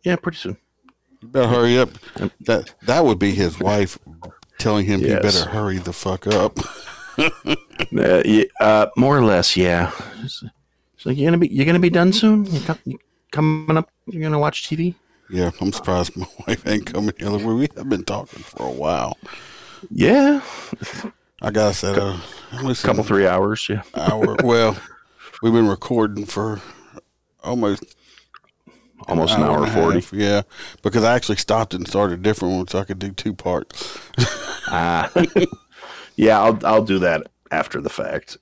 Yeah, 0.04 0.15
pretty 0.15 0.38
soon. 0.38 0.58
You 1.22 1.28
better 1.28 1.48
hurry 1.48 1.78
up. 1.80 1.89
That 2.41 2.74
that 2.84 3.04
would 3.04 3.20
be 3.20 3.32
his 3.34 3.60
wife 3.60 3.98
telling 4.58 4.86
him 4.86 5.02
he 5.02 5.15
better 5.15 5.46
hurry 5.50 5.78
the 5.78 5.93
fuck 5.93 6.28
up. 6.28 6.58
Uh, 7.98 8.22
yeah, 8.26 8.43
uh, 8.60 8.88
more 8.96 9.17
or 9.17 9.24
less, 9.24 9.56
yeah. 9.56 9.91
It's, 10.24 10.43
it's 10.96 11.06
like 11.06 11.17
you're 11.17 11.28
gonna 11.28 11.38
be 11.38 11.48
you're 11.48 11.65
gonna 11.65 11.80
be 11.80 11.89
done 11.89 12.12
soon. 12.12 12.46
You, 12.46 12.60
co- 12.60 12.78
you 12.86 13.00
coming 13.32 13.78
up? 13.78 13.89
You're 14.08 14.22
gonna 14.22 14.39
watch 14.39 14.67
TV? 14.67 14.93
Yeah, 15.30 15.52
I'm 15.62 15.72
surprised 15.72 16.15
my 16.17 16.28
wife 16.48 16.67
ain't 16.67 16.86
coming 16.86 17.13
here. 17.17 17.38
We 17.38 17.70
have 17.76 17.89
been 17.89 18.04
talking 18.04 18.43
for 18.43 18.67
a 18.67 18.72
while. 18.72 19.17
Yeah, 19.89 20.41
I 21.41 21.52
gotta 21.52 21.74
say, 21.74 21.93
uh, 21.93 22.20
a 22.52 22.76
couple 22.76 23.04
three 23.04 23.28
hours. 23.28 23.67
Yeah, 23.70 23.84
hour. 23.96 24.36
Well, 24.43 24.78
we've 25.41 25.54
been 25.54 25.67
recording 25.67 26.26
for 26.26 26.62
almost 27.43 27.84
almost 29.08 29.36
an 29.36 29.43
hour 29.43 29.63
and 29.63 29.67
a 29.67 29.71
forty. 29.71 30.00
half, 30.00 30.13
Yeah, 30.13 30.41
because 30.82 31.04
I 31.04 31.15
actually 31.15 31.38
stopped 31.38 31.73
and 31.73 31.88
started 31.88 32.19
a 32.19 32.21
different 32.23 32.56
one 32.56 32.67
so 32.67 32.80
I 32.80 32.84
could 32.84 33.00
do 33.00 33.12
two 33.12 33.34
parts. 33.34 33.97
Ah, 34.67 35.12
yeah. 36.15 36.41
I'll 36.41 36.60
I'll 36.65 36.84
do 36.84 37.00
that 37.00 37.28
after 37.52 37.82
the 37.82 37.89
fact. 37.89 38.38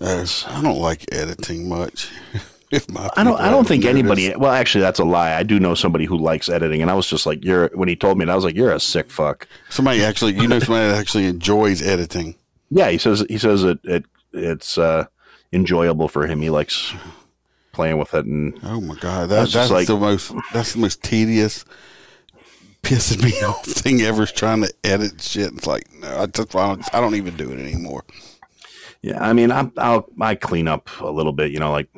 Uh, 0.00 0.26
I 0.48 0.62
don't 0.62 0.78
like 0.78 1.04
editing 1.12 1.68
much. 1.68 2.10
if 2.72 2.90
my 2.90 3.08
I 3.16 3.22
don't. 3.22 3.38
I 3.38 3.50
don't 3.50 3.68
think 3.68 3.84
anybody. 3.84 4.34
Well, 4.34 4.50
actually, 4.50 4.80
that's 4.80 4.98
a 4.98 5.04
lie. 5.04 5.34
I 5.34 5.42
do 5.44 5.60
know 5.60 5.74
somebody 5.74 6.06
who 6.06 6.16
likes 6.16 6.48
editing, 6.48 6.82
and 6.82 6.90
I 6.90 6.94
was 6.94 7.06
just 7.06 7.26
like, 7.26 7.44
"You're." 7.44 7.68
When 7.74 7.88
he 7.88 7.94
told 7.94 8.18
me, 8.18 8.24
that, 8.24 8.32
I 8.32 8.34
was 8.34 8.44
like, 8.44 8.56
"You're 8.56 8.72
a 8.72 8.80
sick 8.80 9.10
fuck." 9.10 9.46
Somebody 9.68 10.02
actually, 10.02 10.32
you 10.32 10.48
know, 10.48 10.58
somebody 10.58 10.88
that 10.88 10.98
actually 10.98 11.26
enjoys 11.26 11.82
editing. 11.82 12.34
Yeah, 12.70 12.88
he 12.88 12.98
says. 12.98 13.24
He 13.28 13.38
says 13.38 13.62
it. 13.62 13.78
it 13.84 14.04
it's 14.32 14.78
uh, 14.78 15.04
enjoyable 15.52 16.08
for 16.08 16.26
him. 16.26 16.40
He 16.40 16.50
likes 16.50 16.92
playing 17.72 17.98
with 17.98 18.14
it, 18.14 18.24
and 18.26 18.58
Oh 18.62 18.80
my 18.80 18.94
god, 18.96 19.28
that, 19.30 19.48
that's 19.50 19.70
like- 19.70 19.86
the 19.86 19.96
most 19.96 20.32
that's 20.52 20.72
the 20.74 20.78
most 20.80 21.02
tedious, 21.02 21.64
pissing 22.82 23.22
me 23.22 23.32
off 23.46 23.64
thing 23.64 24.00
ever 24.02 24.24
is 24.24 24.32
trying 24.32 24.62
to 24.62 24.72
edit 24.84 25.20
shit. 25.20 25.52
It's 25.52 25.66
like 25.66 25.84
no, 25.94 26.22
I 26.22 26.26
just 26.26 26.54
I 26.54 26.68
don't, 26.68 26.94
I 26.94 27.00
don't 27.00 27.14
even 27.14 27.36
do 27.36 27.50
it 27.52 27.58
anymore. 27.60 28.04
Yeah, 29.02 29.20
I 29.20 29.32
mean, 29.32 29.50
I'm, 29.50 29.72
I'll 29.78 30.06
I 30.20 30.34
clean 30.36 30.68
up 30.68 30.88
a 31.00 31.10
little 31.10 31.32
bit, 31.32 31.50
you 31.50 31.58
know, 31.58 31.72
like 31.72 31.88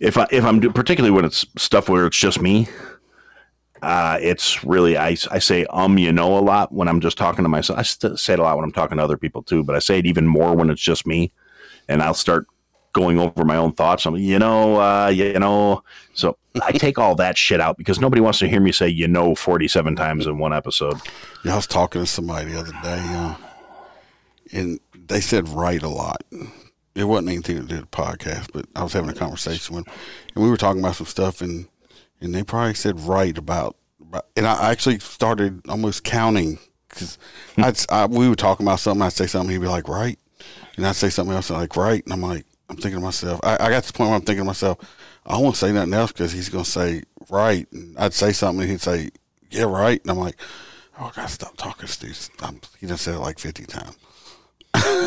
if 0.00 0.16
I 0.16 0.26
if 0.30 0.44
I'm 0.44 0.60
do, 0.60 0.70
particularly 0.70 1.14
when 1.14 1.24
it's 1.24 1.44
stuff 1.56 1.88
where 1.88 2.06
it's 2.06 2.16
just 2.16 2.40
me. 2.40 2.68
Uh, 3.80 4.18
it's 4.20 4.64
really 4.64 4.96
I, 4.98 5.10
I 5.30 5.38
say 5.38 5.64
um 5.66 5.98
you 5.98 6.10
know 6.12 6.36
a 6.36 6.40
lot 6.40 6.72
when 6.72 6.88
I'm 6.88 7.00
just 7.00 7.16
talking 7.16 7.44
to 7.44 7.48
myself. 7.48 7.78
I 7.78 7.82
st- 7.82 8.18
say 8.18 8.32
it 8.32 8.38
a 8.40 8.42
lot 8.42 8.56
when 8.56 8.64
I'm 8.64 8.72
talking 8.72 8.98
to 8.98 9.04
other 9.04 9.16
people 9.16 9.40
too, 9.42 9.62
but 9.62 9.76
I 9.76 9.78
say 9.78 10.00
it 10.00 10.06
even 10.06 10.26
more 10.26 10.52
when 10.56 10.68
it's 10.68 10.82
just 10.82 11.06
me, 11.06 11.30
and 11.88 12.02
I'll 12.02 12.14
start 12.14 12.46
going 12.92 13.18
over 13.18 13.44
my 13.44 13.56
own 13.56 13.72
thoughts. 13.72 14.06
I'm 14.06 14.16
you 14.16 14.38
know 14.38 14.80
uh, 14.80 15.08
you 15.08 15.38
know, 15.38 15.82
so 16.14 16.36
I 16.62 16.72
take 16.72 16.98
all 16.98 17.14
that 17.16 17.38
shit 17.38 17.60
out 17.60 17.76
because 17.78 18.00
nobody 18.00 18.20
wants 18.20 18.38
to 18.40 18.48
hear 18.48 18.60
me 18.60 18.72
say 18.72 18.88
you 18.88 19.08
know 19.08 19.34
47 19.34 19.96
times 19.96 20.26
in 20.26 20.38
one 20.38 20.52
episode. 20.52 20.98
Yeah, 21.44 21.52
I 21.52 21.56
was 21.56 21.66
talking 21.66 22.02
to 22.02 22.06
somebody 22.06 22.52
the 22.52 22.60
other 22.60 22.72
day, 22.82 23.00
uh, 23.00 23.34
and 24.52 24.80
they 24.94 25.20
said 25.20 25.48
right 25.48 25.82
a 25.82 25.88
lot. 25.88 26.22
It 26.94 27.04
wasn't 27.04 27.28
anything 27.28 27.56
to 27.56 27.62
do 27.62 27.76
with 27.76 27.90
the 27.90 27.96
podcast, 27.96 28.52
but 28.52 28.66
I 28.74 28.82
was 28.82 28.92
having 28.92 29.10
a 29.10 29.14
conversation 29.14 29.76
with, 29.76 29.86
and 30.34 30.42
we 30.42 30.50
were 30.50 30.56
talking 30.56 30.80
about 30.80 30.96
some 30.96 31.06
stuff, 31.06 31.40
and 31.40 31.68
and 32.20 32.34
they 32.34 32.42
probably 32.42 32.74
said 32.74 33.00
right 33.00 33.36
about, 33.36 33.76
about 34.00 34.26
and 34.36 34.46
I 34.46 34.70
actually 34.70 34.98
started 34.98 35.62
almost 35.68 36.04
counting 36.04 36.58
because 36.88 37.18
I, 37.90 38.06
we 38.06 38.28
were 38.28 38.34
talking 38.34 38.66
about 38.66 38.80
something. 38.80 39.02
I'd 39.02 39.12
say 39.12 39.26
something, 39.26 39.52
he'd 39.52 39.60
be 39.60 39.68
like 39.68 39.88
right, 39.88 40.18
and 40.78 40.86
I'd 40.86 40.96
say 40.96 41.10
something 41.10 41.36
else, 41.36 41.50
and 41.50 41.58
like 41.58 41.76
right, 41.76 42.02
and 42.02 42.12
I'm 42.12 42.22
like, 42.22 42.46
I'm 42.70 42.76
thinking 42.76 43.00
to 43.00 43.04
myself, 43.04 43.40
I, 43.42 43.54
I 43.54 43.70
got 43.70 43.82
to 43.82 43.92
the 43.92 43.96
point 43.96 44.08
where 44.08 44.16
I'm 44.16 44.24
thinking 44.24 44.44
to 44.44 44.46
myself, 44.46 44.78
I 45.26 45.36
won't 45.36 45.56
say 45.56 45.72
nothing 45.72 45.92
else 45.92 46.12
because 46.12 46.32
he's 46.32 46.48
gonna 46.48 46.64
say 46.64 47.02
right, 47.28 47.70
and 47.72 47.98
I'd 47.98 48.14
say 48.14 48.32
something, 48.32 48.62
and 48.62 48.70
he'd 48.70 48.80
say 48.80 49.10
yeah 49.50 49.64
right, 49.64 50.00
and 50.00 50.10
I'm 50.10 50.18
like. 50.18 50.40
Oh, 51.00 51.04
I 51.04 51.12
gotta 51.14 51.28
stop 51.28 51.56
talking 51.56 51.86
to 51.86 51.92
Steve. 51.92 52.28
I'm, 52.40 52.60
he 52.80 52.88
done 52.88 52.96
said 52.96 53.14
it 53.14 53.20
like 53.20 53.38
50 53.38 53.66
times. 53.66 53.96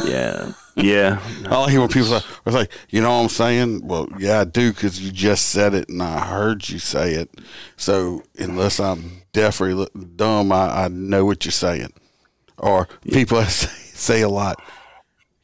Yeah, 0.05 0.53
yeah. 0.75 1.19
I 1.49 1.69
hear 1.69 1.81
when 1.81 1.89
people 1.89 2.07
say, 2.07 2.25
it's 2.45 2.55
like, 2.55 2.71
you 2.89 3.01
know 3.01 3.10
what 3.10 3.23
I'm 3.23 3.29
saying? 3.29 3.86
Well, 3.86 4.07
yeah, 4.17 4.41
I 4.41 4.43
do 4.45 4.71
because 4.71 5.01
you 5.01 5.12
just 5.12 5.49
said 5.49 5.73
it 5.73 5.89
and 5.89 6.01
I 6.01 6.25
heard 6.25 6.67
you 6.69 6.79
say 6.79 7.13
it. 7.13 7.29
So 7.77 8.23
unless 8.39 8.79
I'm 8.79 9.21
deaf 9.34 9.62
or 9.62 9.88
dumb, 10.15 10.51
I, 10.51 10.86
I 10.86 10.88
know 10.88 11.25
what 11.25 11.45
you're 11.45 11.51
saying. 11.51 11.93
Or 12.57 12.88
people 13.12 13.43
say, 13.45 13.67
say 13.67 14.21
a 14.21 14.29
lot, 14.29 14.62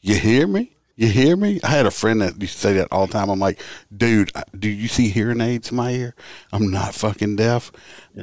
you 0.02 0.16
hear 0.16 0.48
me? 0.48 0.78
You 0.98 1.10
hear 1.10 1.36
me? 1.36 1.60
I 1.64 1.68
had 1.68 1.86
a 1.86 1.92
friend 1.92 2.22
that 2.22 2.42
used 2.42 2.56
to 2.56 2.60
say 2.60 2.74
that 2.74 2.88
all 2.92 3.06
the 3.06 3.14
time. 3.14 3.30
I'm 3.30 3.40
like, 3.40 3.62
dude, 3.96 4.32
do 4.58 4.68
you 4.68 4.88
see 4.88 5.10
hearing 5.10 5.42
aids 5.42 5.70
in 5.70 5.78
my 5.78 5.92
ear? 5.92 6.16
I'm 6.52 6.72
not 6.72 6.96
fucking 6.96 7.36
deaf. 7.36 7.72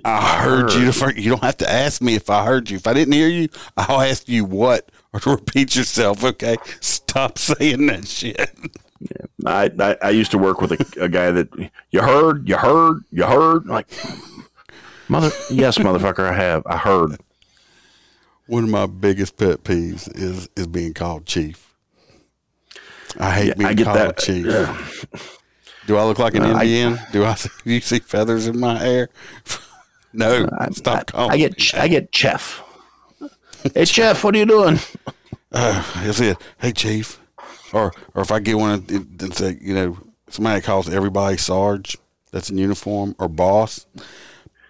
I 0.05 0.43
heard 0.43 0.73
you. 0.73 0.91
The 0.91 1.15
you 1.17 1.31
don't 1.31 1.45
have 1.45 1.59
to 1.59 1.71
ask 1.71 2.03
me 2.03 2.17
if 2.17 2.29
I 2.29 2.45
heard 2.45 2.71
you. 2.71 2.77
If 2.77 2.89
I 2.89 2.93
didn't 2.93 3.15
hear 3.15 3.29
you, 3.29 3.49
I'll 3.77 4.01
ask 4.01 4.29
you 4.29 4.45
what 4.45 4.91
or 5.13 5.21
to 5.21 5.31
repeat 5.37 5.77
yourself. 5.77 6.25
Okay, 6.25 6.57
stop 6.81 7.39
saying 7.39 7.87
that 7.87 8.09
shit. 8.09 8.51
I, 9.47 9.71
I, 9.79 9.97
I 10.03 10.11
used 10.11 10.33
to 10.33 10.39
work 10.39 10.61
with 10.61 10.73
a, 10.73 11.05
a 11.05 11.09
guy 11.09 11.31
that 11.31 11.49
you 11.91 12.03
heard, 12.03 12.49
you 12.49 12.57
heard, 12.57 13.05
you 13.13 13.25
heard. 13.25 13.67
Like, 13.67 13.87
mother, 15.09 15.31
yes, 15.49 15.79
motherfucker, 15.79 16.29
I 16.29 16.33
have. 16.33 16.67
I 16.67 16.77
heard. 16.77 17.21
One 18.47 18.65
of 18.65 18.71
my 18.71 18.87
biggest 18.87 19.37
pet 19.37 19.65
peeves 19.65 20.11
is 20.17 20.49
is 20.57 20.67
being 20.67 20.93
called 20.95 21.27
chief. 21.27 21.75
I 23.19 23.33
hate 23.35 23.47
Yeah, 23.49 23.55
being 23.55 23.81
I 23.81 23.83
called 23.85 23.97
that. 23.99 24.19
chief. 24.19 25.07
Do 25.87 25.97
I 25.97 26.05
look 26.05 26.19
like 26.19 26.35
an 26.35 26.43
Uh, 26.43 26.55
I- 26.57 26.63
Indian? 26.65 26.99
do 27.13 27.25
I? 27.25 27.35
Do 27.65 27.73
you 27.73 27.81
see 27.81 27.99
feathers 28.01 28.47
in 28.47 28.59
my 28.59 28.79
hair? 28.79 29.09
no, 30.13 30.49
I, 30.59 30.71
stop 30.71 30.99
I, 30.99 31.05
calling. 31.05 31.31
I 31.33 31.37
get, 31.39 31.57
ch- 31.59 31.75
I 31.75 31.89
get 31.89 32.15
chef. 32.15 32.63
Hey, 33.75 33.85
chef, 33.87 34.23
what 34.25 34.35
are 34.35 34.39
you 34.39 34.47
doing? 34.47 34.79
Is 35.55 36.21
it? 36.21 36.37
Hey, 36.59 36.73
chief. 36.73 37.19
Or 37.73 37.93
or 38.15 38.23
if 38.23 38.31
I 38.31 38.41
get 38.41 38.59
one 38.59 38.85
and 38.89 39.35
say, 39.35 39.57
you 39.61 39.75
know, 39.75 39.97
somebody 40.29 40.61
calls 40.61 40.89
everybody 40.89 41.37
Sarge 41.37 41.97
that's 42.31 42.51
in 42.51 42.59
uniform 42.59 43.15
or 43.19 43.29
boss. 43.29 43.87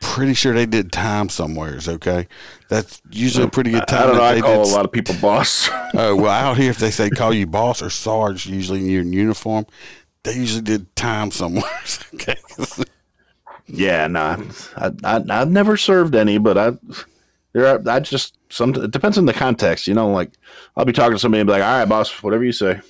Pretty 0.04 0.34
sure 0.34 0.52
they 0.52 0.66
did 0.66 0.92
time 0.92 1.28
somewheres. 1.28 1.88
Okay, 1.88 2.28
that's 2.68 3.00
usually 3.10 3.46
a 3.46 3.48
pretty 3.48 3.70
good 3.70 3.88
time. 3.88 4.02
I 4.02 4.06
don't 4.06 4.16
know. 4.16 4.22
I 4.22 4.40
call 4.40 4.64
did 4.64 4.72
a 4.72 4.74
lot 4.76 4.84
of 4.84 4.92
people 4.92 5.14
boss. 5.20 5.68
Oh 5.96 6.14
well, 6.16 6.30
out 6.30 6.56
here 6.56 6.70
if 6.70 6.78
they 6.78 6.90
say 6.90 7.08
call 7.08 7.32
you 7.32 7.46
boss 7.46 7.80
or 7.80 7.88
sarge, 7.88 8.46
usually 8.46 8.80
you're 8.80 9.02
in 9.02 9.12
uniform. 9.12 9.64
They 10.24 10.34
usually 10.34 10.62
did 10.62 10.94
time 10.96 11.30
somewheres. 11.30 12.00
okay, 12.14 12.36
yeah, 13.66 14.06
nah. 14.06 14.42
I, 14.76 14.90
I, 15.04 15.24
I've 15.30 15.50
never 15.50 15.76
served 15.76 16.14
any, 16.14 16.38
but 16.38 16.58
I, 16.58 16.72
there 17.52 17.66
are, 17.66 17.82
I 17.88 18.00
just, 18.00 18.36
some, 18.50 18.74
it 18.74 18.90
depends 18.90 19.16
on 19.18 19.26
the 19.26 19.32
context, 19.32 19.86
you 19.86 19.94
know, 19.94 20.10
like 20.10 20.32
I'll 20.76 20.84
be 20.84 20.92
talking 20.92 21.12
to 21.14 21.18
somebody 21.18 21.40
and 21.40 21.46
be 21.46 21.52
like, 21.52 21.62
all 21.62 21.78
right, 21.78 21.88
boss, 21.88 22.22
whatever 22.22 22.44
you 22.44 22.52
say. 22.52 22.80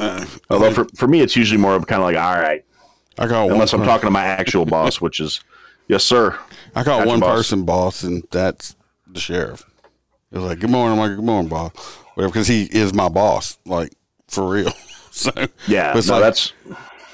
uh, 0.00 0.26
Although 0.50 0.72
for, 0.72 0.84
for 0.96 1.06
me, 1.08 1.20
it's 1.20 1.36
usually 1.36 1.60
more 1.60 1.74
of 1.74 1.86
kind 1.86 2.02
of 2.02 2.06
like, 2.06 2.16
all 2.16 2.40
right, 2.40 2.64
I 3.18 3.26
call 3.26 3.52
unless 3.52 3.72
one. 3.72 3.82
I'm 3.82 3.86
talking 3.86 4.06
to 4.08 4.10
my 4.10 4.24
actual 4.24 4.66
boss, 4.66 5.00
which 5.00 5.20
is, 5.20 5.40
yes, 5.88 6.04
sir. 6.04 6.38
I 6.74 6.84
call 6.84 6.98
Gotcha, 6.98 7.08
one 7.08 7.20
boss. 7.20 7.36
person 7.38 7.64
boss, 7.64 8.02
and 8.02 8.22
that's 8.30 8.76
the 9.06 9.20
sheriff. 9.20 9.64
It 10.32 10.38
was 10.38 10.46
like, 10.46 10.58
"Good 10.60 10.70
morning." 10.70 10.98
I'm 10.98 11.08
like, 11.08 11.16
"Good 11.16 11.24
morning, 11.24 11.48
boss." 11.48 11.72
Whatever, 12.14 12.32
because 12.32 12.48
he 12.48 12.64
is 12.64 12.92
my 12.94 13.08
boss, 13.08 13.58
like 13.66 13.92
for 14.28 14.48
real. 14.48 14.72
so 15.10 15.30
Yeah, 15.66 15.92
but 15.92 15.98
it's 15.98 16.08
no, 16.08 16.14
like, 16.14 16.22
that's 16.24 16.52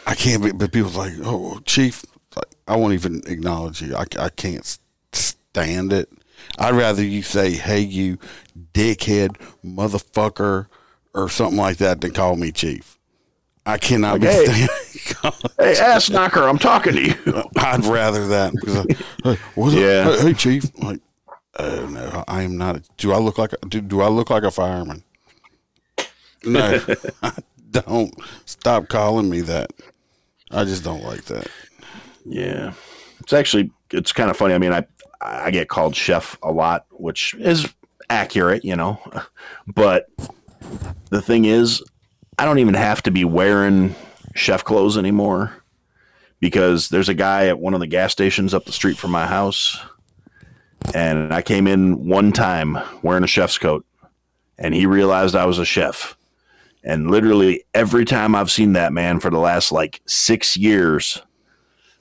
I 0.07 0.15
can't 0.15 0.43
be. 0.43 0.53
But 0.53 0.73
people's 0.73 0.97
like, 0.97 1.13
"Oh, 1.23 1.61
chief," 1.65 2.05
like, 2.35 2.47
I 2.67 2.77
won't 2.77 2.95
even 2.95 3.23
acknowledge 3.27 3.83
you. 3.83 3.95
I, 3.95 4.05
I 4.19 4.29
can't 4.31 4.65
stand 5.13 5.93
it. 5.93 6.09
I'd 6.59 6.75
rather 6.75 7.05
you 7.05 7.23
say, 7.23 7.53
"Hey, 7.53 7.81
you 7.81 8.19
dickhead, 8.75 9.37
motherfucker," 9.65 10.67
or 11.15 11.29
something 11.29 11.59
like 11.59 11.77
that 11.77 12.01
than 12.01 12.13
call 12.13 12.37
me 12.37 12.51
chief. 12.53 12.99
I 13.65 13.79
cannot 13.79 14.21
be 14.21 14.27
hey. 14.27 14.47
hey, 15.59 15.79
ass 15.79 16.11
knocker, 16.11 16.43
I'm 16.43 16.59
talking 16.59 16.95
to 16.95 17.03
you. 17.03 17.15
I'd 17.57 17.85
rather 17.85 18.27
that 18.29 18.53
because 18.53 18.77
I, 18.77 18.85
hey, 19.23 19.39
what's 19.55 19.75
Yeah. 19.75 20.05
Hey, 20.05 20.21
hey, 20.23 20.35
chief. 20.35 20.65
Like, 20.83 21.01
oh 21.59 21.87
no, 21.87 22.25
I 22.27 22.43
am 22.43 22.57
not. 22.57 22.83
Do 22.97 23.13
I 23.13 23.19
look 23.19 23.39
like? 23.39 23.53
A, 23.53 23.67
do, 23.67 23.81
do 23.81 24.01
I 24.01 24.09
look 24.09 24.31
like 24.31 24.43
a 24.43 24.51
fireman? 24.51 25.05
No, 26.45 26.81
I 27.23 27.33
don't. 27.71 28.13
Stop 28.47 28.89
calling 28.89 29.31
me 29.31 29.43
that. 29.43 29.71
I 30.51 30.65
just 30.65 30.83
don't 30.83 31.05
like 31.05 31.25
that. 31.27 31.47
Yeah, 32.25 32.73
it's 33.21 33.33
actually 33.33 33.71
it's 33.91 34.13
kind 34.13 34.31
of 34.31 34.37
funny. 34.37 34.55
I 34.55 34.59
mean, 34.59 34.73
I 34.73 34.85
I 35.21 35.53
get 35.53 35.69
called 35.69 35.95
chef 35.95 36.37
a 36.43 36.51
lot, 36.51 36.87
which 36.91 37.35
is 37.35 37.73
accurate, 38.11 38.65
you 38.65 38.75
know. 38.75 39.01
But 39.69 40.09
the 41.11 41.23
thing 41.23 41.45
is, 41.45 41.83
I 42.39 42.45
don't 42.45 42.59
even 42.59 42.75
have 42.75 43.03
to 43.03 43.11
be 43.11 43.25
wearing 43.25 43.95
chef 44.35 44.65
clothes 44.65 44.97
anymore 44.97 45.63
because 46.41 46.89
there's 46.89 47.09
a 47.09 47.15
guy 47.15 47.47
at 47.47 47.59
one 47.59 47.75
of 47.75 47.81
the 47.81 47.87
gas 47.87 48.13
stations 48.13 48.55
up 48.55 48.65
the 48.65 48.73
street 48.73 48.97
from 48.97 49.11
my 49.11 49.27
house, 49.27 49.79
and 50.95 51.33
I 51.33 51.43
came 51.43 51.67
in 51.67 52.07
one 52.07 52.33
time 52.33 52.79
wearing 53.03 53.23
a 53.23 53.29
chef's 53.29 53.59
coat, 53.59 53.87
and 54.59 54.75
he 54.75 54.87
realized 54.87 55.37
I 55.37 55.47
was 55.47 55.59
a 55.59 55.65
chef. 55.65 56.17
And 56.83 57.11
literally 57.11 57.65
every 57.75 58.05
time 58.05 58.35
I've 58.35 58.51
seen 58.51 58.73
that 58.73 58.93
man 58.93 59.21
for 59.21 59.31
the 59.31 59.39
last 59.39 59.71
like 59.71 60.01
six 60.07 60.57
years, 60.57 61.23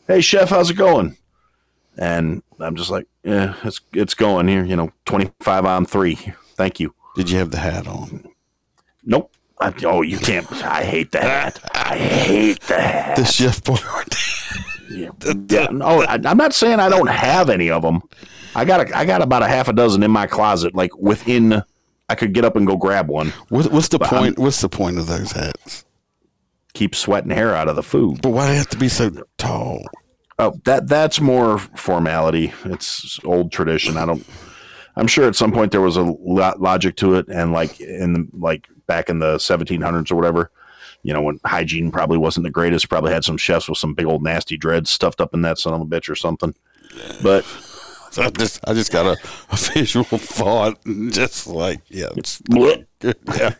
hey 0.07 0.21
chef, 0.21 0.49
how's 0.49 0.71
it 0.71 0.75
going? 0.75 1.17
And 1.97 2.41
I'm 2.59 2.75
just 2.75 2.89
like, 2.89 3.05
yeah, 3.23 3.55
it's 3.63 3.79
it's 3.93 4.15
going 4.15 4.47
here. 4.47 4.63
You 4.63 4.75
know, 4.75 4.91
25 5.05 5.65
on 5.65 5.85
three. 5.85 6.15
Thank 6.55 6.79
you. 6.79 6.95
Did 7.15 7.29
you 7.29 7.37
have 7.37 7.51
the 7.51 7.59
hat 7.59 7.85
on? 7.85 8.27
Nope. 9.03 9.30
I, 9.61 9.73
oh, 9.85 10.01
you 10.01 10.17
can't. 10.17 10.51
I 10.63 10.83
hate 10.83 11.11
the 11.11 11.21
hat. 11.21 11.59
I 11.73 11.95
hate 11.97 12.61
the 12.61 12.81
hat. 12.81 13.15
The 13.15 13.25
chef 13.25 13.61
Boyardee. 13.63 14.27
Yeah, 14.89 15.11
yeah, 15.49 15.67
no, 15.71 16.01
I, 16.01 16.19
I'm 16.25 16.37
not 16.37 16.53
saying 16.53 16.79
I 16.79 16.89
don't 16.89 17.09
have 17.09 17.49
any 17.49 17.69
of 17.69 17.81
them. 17.81 18.01
I 18.55 18.65
got 18.65 18.89
a, 18.89 18.97
I 18.97 19.05
got 19.05 19.21
about 19.21 19.43
a 19.43 19.47
half 19.47 19.67
a 19.69 19.73
dozen 19.73 20.03
in 20.03 20.11
my 20.11 20.27
closet, 20.27 20.75
like 20.75 20.95
within. 20.97 21.63
I 22.09 22.15
could 22.15 22.33
get 22.33 22.43
up 22.43 22.57
and 22.57 22.67
go 22.67 22.75
grab 22.75 23.07
one. 23.07 23.29
What, 23.47 23.71
what's 23.71 23.87
the 23.87 23.99
But 23.99 24.09
point? 24.09 24.37
What's 24.37 24.59
the 24.59 24.67
point 24.67 24.97
of 24.97 25.07
those 25.07 25.31
hats? 25.31 25.85
Keep 26.73 26.95
sweating 26.95 27.31
hair 27.31 27.55
out 27.55 27.69
of 27.69 27.77
the 27.77 27.83
food. 27.83 28.21
But 28.21 28.31
why 28.31 28.47
do 28.47 28.51
they 28.51 28.57
have 28.57 28.69
to 28.69 28.77
be 28.77 28.89
so 28.89 29.11
tall? 29.37 29.81
Oh, 30.37 30.59
that 30.65 30.87
that's 30.87 31.21
more 31.21 31.59
formality. 31.59 32.51
It's 32.65 33.19
old 33.23 33.51
tradition. 33.51 33.95
I 33.95 34.05
don't. 34.05 34.25
I'm 34.95 35.07
sure 35.07 35.27
at 35.27 35.35
some 35.35 35.51
point 35.51 35.71
there 35.71 35.81
was 35.81 35.97
a 35.97 36.01
lo- 36.03 36.53
logic 36.57 36.95
to 36.97 37.15
it, 37.15 37.27
and 37.29 37.51
like 37.53 37.79
in 37.79 38.13
the, 38.13 38.27
like 38.33 38.67
back 38.87 39.09
in 39.09 39.19
the 39.19 39.37
1700s 39.37 40.11
or 40.11 40.15
whatever, 40.15 40.51
you 41.03 41.13
know, 41.13 41.21
when 41.21 41.39
hygiene 41.45 41.91
probably 41.91 42.17
wasn't 42.17 42.43
the 42.43 42.49
greatest, 42.51 42.89
probably 42.89 43.11
had 43.13 43.23
some 43.23 43.37
chefs 43.37 43.67
with 43.69 43.77
some 43.77 43.93
big 43.93 44.05
old 44.05 44.21
nasty 44.23 44.57
dreads 44.57 44.89
stuffed 44.89 45.21
up 45.21 45.33
in 45.33 45.41
that 45.43 45.57
son 45.57 45.73
of 45.73 45.81
a 45.81 45.85
bitch 45.85 46.09
or 46.09 46.15
something. 46.15 46.53
But 47.23 47.43
So 48.11 48.23
I 48.23 48.29
just 48.31 48.59
I 48.67 48.73
just 48.73 48.91
got 48.91 49.05
a, 49.05 49.17
a 49.51 49.55
visual 49.55 50.03
thought, 50.17 50.77
just 51.09 51.47
like 51.47 51.79
yeah, 51.87 52.09
it's 52.17 52.41
yeah. 52.51 53.53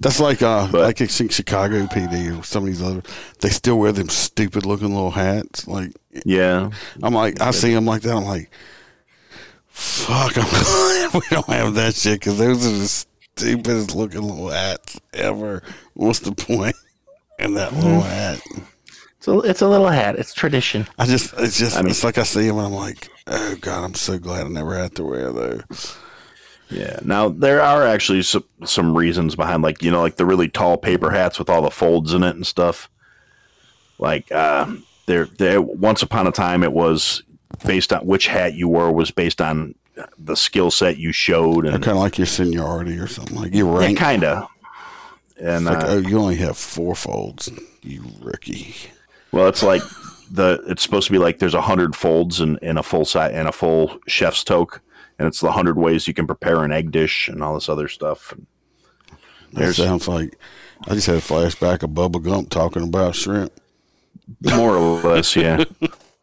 That's 0.00 0.18
like 0.18 0.42
uh 0.42 0.66
But- 0.72 0.80
like 0.82 1.00
I 1.00 1.06
think 1.06 1.30
Chicago 1.32 1.84
PD 1.86 2.38
or 2.38 2.42
some 2.42 2.64
of 2.64 2.68
these 2.68 2.82
other 2.82 3.02
they 3.40 3.50
still 3.50 3.78
wear 3.78 3.92
them 3.92 4.08
stupid 4.08 4.66
looking 4.66 4.88
little 4.94 5.10
hats. 5.12 5.68
Like 5.68 5.92
yeah, 6.24 6.70
I'm 7.02 7.14
like 7.14 7.40
I 7.40 7.50
see 7.52 7.72
them 7.74 7.84
like 7.84 8.02
that. 8.02 8.16
I'm 8.16 8.24
like, 8.24 8.50
fuck, 9.76 10.36
I'm 10.38 10.48
glad 10.48 11.14
we 11.14 11.20
don't 11.30 11.46
have 11.48 11.74
that 11.74 11.94
shit 11.94 12.20
because 12.20 12.38
those 12.38 12.66
are 12.66 12.70
the 12.70 12.88
stupidest 13.36 13.94
looking 13.94 14.22
little 14.22 14.48
hats 14.48 14.98
ever. 15.12 15.62
What's 15.94 16.20
the 16.20 16.32
point 16.32 16.76
in 17.38 17.54
that 17.54 17.74
little 17.74 18.00
hat? 18.00 18.40
so 19.20 19.42
it's 19.42 19.60
a 19.60 19.68
little 19.68 19.88
hat. 19.88 20.16
It's 20.16 20.32
tradition. 20.32 20.86
I 20.98 21.04
just 21.06 21.34
it's 21.38 21.58
just 21.58 21.76
I 21.76 21.82
mean- 21.82 21.90
it's 21.90 22.02
like 22.04 22.18
I 22.18 22.22
see 22.22 22.46
them 22.48 22.56
and 22.56 22.66
I'm 22.68 22.72
like, 22.72 23.08
oh 23.26 23.56
god, 23.60 23.84
I'm 23.84 23.94
so 23.94 24.18
glad 24.18 24.46
I 24.46 24.48
never 24.48 24.76
had 24.76 24.94
to 24.96 25.04
wear 25.04 25.30
those. 25.32 25.96
Yeah. 26.70 26.98
Now 27.04 27.28
there 27.28 27.60
are 27.60 27.86
actually 27.86 28.22
some, 28.22 28.44
some 28.64 28.96
reasons 28.96 29.36
behind, 29.36 29.62
like 29.62 29.82
you 29.82 29.90
know, 29.90 30.00
like 30.00 30.16
the 30.16 30.26
really 30.26 30.48
tall 30.48 30.76
paper 30.78 31.10
hats 31.10 31.38
with 31.38 31.50
all 31.50 31.62
the 31.62 31.70
folds 31.70 32.12
in 32.14 32.22
it 32.22 32.34
and 32.34 32.46
stuff. 32.46 32.90
Like 33.98 34.32
uh, 34.32 34.74
there, 35.06 35.26
there. 35.26 35.60
Once 35.62 36.02
upon 36.02 36.26
a 36.26 36.32
time, 36.32 36.62
it 36.64 36.72
was 36.72 37.22
based 37.66 37.92
on 37.92 38.04
which 38.06 38.26
hat 38.28 38.54
you 38.54 38.68
wore 38.68 38.92
was 38.92 39.10
based 39.10 39.40
on 39.40 39.74
the 40.18 40.34
skill 40.36 40.70
set 40.70 40.98
you 40.98 41.12
showed, 41.12 41.64
and 41.66 41.82
kind 41.82 41.96
of 41.96 42.02
like 42.02 42.18
your 42.18 42.26
seniority 42.26 42.98
or 42.98 43.06
something. 43.06 43.36
Like 43.36 43.54
your 43.54 43.72
yeah, 43.80 43.86
rank. 43.86 43.98
kind 43.98 44.24
of. 44.24 44.48
It's 45.36 45.42
And 45.44 45.64
like, 45.66 45.84
uh, 45.84 45.86
oh, 45.88 45.98
you 45.98 46.18
only 46.18 46.36
have 46.36 46.56
four 46.56 46.94
folds, 46.94 47.50
you 47.82 48.04
rookie. 48.20 48.74
well, 49.32 49.48
it's 49.48 49.62
like 49.62 49.82
the 50.30 50.62
it's 50.66 50.82
supposed 50.82 51.06
to 51.06 51.12
be 51.12 51.18
like 51.18 51.38
there's 51.38 51.54
a 51.54 51.60
hundred 51.62 51.94
folds 51.94 52.40
in, 52.40 52.58
in 52.62 52.76
a 52.78 52.82
full 52.82 53.04
size 53.04 53.32
in 53.34 53.46
a 53.46 53.52
full 53.52 53.98
chef's 54.06 54.42
toque, 54.44 54.80
and 55.18 55.28
it's 55.28 55.40
the 55.40 55.52
hundred 55.52 55.76
ways 55.78 56.08
you 56.08 56.14
can 56.14 56.26
prepare 56.26 56.62
an 56.64 56.72
egg 56.72 56.90
dish 56.90 57.28
and 57.28 57.42
all 57.42 57.54
this 57.54 57.68
other 57.68 57.88
stuff. 57.88 58.34
That 59.52 59.74
sounds 59.74 60.08
like 60.08 60.38
I 60.88 60.94
just 60.94 61.06
had 61.06 61.16
a 61.16 61.20
flashback 61.20 61.82
of 61.82 61.90
Bubba 61.90 62.22
Gump 62.22 62.50
talking 62.50 62.82
about 62.82 63.14
shrimp. 63.14 63.52
More 64.42 64.76
or 64.76 65.00
less, 65.02 65.36
yeah. 65.36 65.64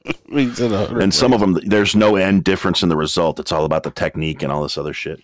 He 0.29 0.53
said 0.53 0.71
and 0.71 1.13
some 1.13 1.31
of 1.31 1.39
them 1.39 1.59
there's 1.65 1.95
no 1.95 2.15
end 2.15 2.43
difference 2.43 2.83
in 2.83 2.89
the 2.89 2.97
result. 2.97 3.39
It's 3.39 3.51
all 3.51 3.65
about 3.65 3.83
the 3.83 3.91
technique 3.91 4.41
and 4.41 4.51
all 4.51 4.63
this 4.63 4.77
other 4.77 4.93
shit. 4.93 5.21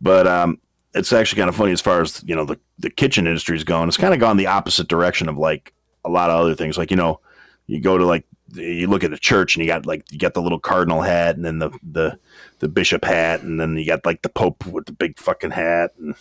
But 0.00 0.26
um 0.26 0.58
it's 0.94 1.12
actually 1.12 1.40
kind 1.40 1.48
of 1.48 1.56
funny 1.56 1.72
as 1.72 1.80
far 1.80 2.00
as 2.00 2.22
you 2.24 2.34
know 2.36 2.44
the, 2.44 2.58
the 2.78 2.90
kitchen 2.90 3.26
industry 3.26 3.56
is 3.56 3.64
going 3.64 3.88
it's 3.88 3.96
kind 3.96 4.14
of 4.14 4.20
gone 4.20 4.36
the 4.36 4.46
opposite 4.46 4.88
direction 4.88 5.28
of 5.28 5.36
like 5.36 5.74
a 6.04 6.08
lot 6.08 6.30
of 6.30 6.40
other 6.40 6.54
things. 6.54 6.78
Like 6.78 6.90
you 6.90 6.96
know 6.96 7.20
you 7.66 7.80
go 7.80 7.98
to 7.98 8.06
like 8.06 8.24
you 8.52 8.86
look 8.86 9.04
at 9.04 9.12
a 9.12 9.18
church 9.18 9.56
and 9.56 9.64
you 9.64 9.68
got 9.68 9.86
like 9.86 10.10
you 10.12 10.18
got 10.18 10.34
the 10.34 10.42
little 10.42 10.60
cardinal 10.60 11.02
hat 11.02 11.36
and 11.36 11.44
then 11.44 11.58
the 11.58 11.70
the 11.82 12.18
the 12.60 12.68
bishop 12.68 13.04
hat 13.04 13.42
and 13.42 13.60
then 13.60 13.76
you 13.76 13.86
got 13.86 14.06
like 14.06 14.22
the 14.22 14.28
pope 14.28 14.64
with 14.66 14.86
the 14.86 14.92
big 14.92 15.18
fucking 15.18 15.50
hat 15.50 15.92
and 15.98 16.14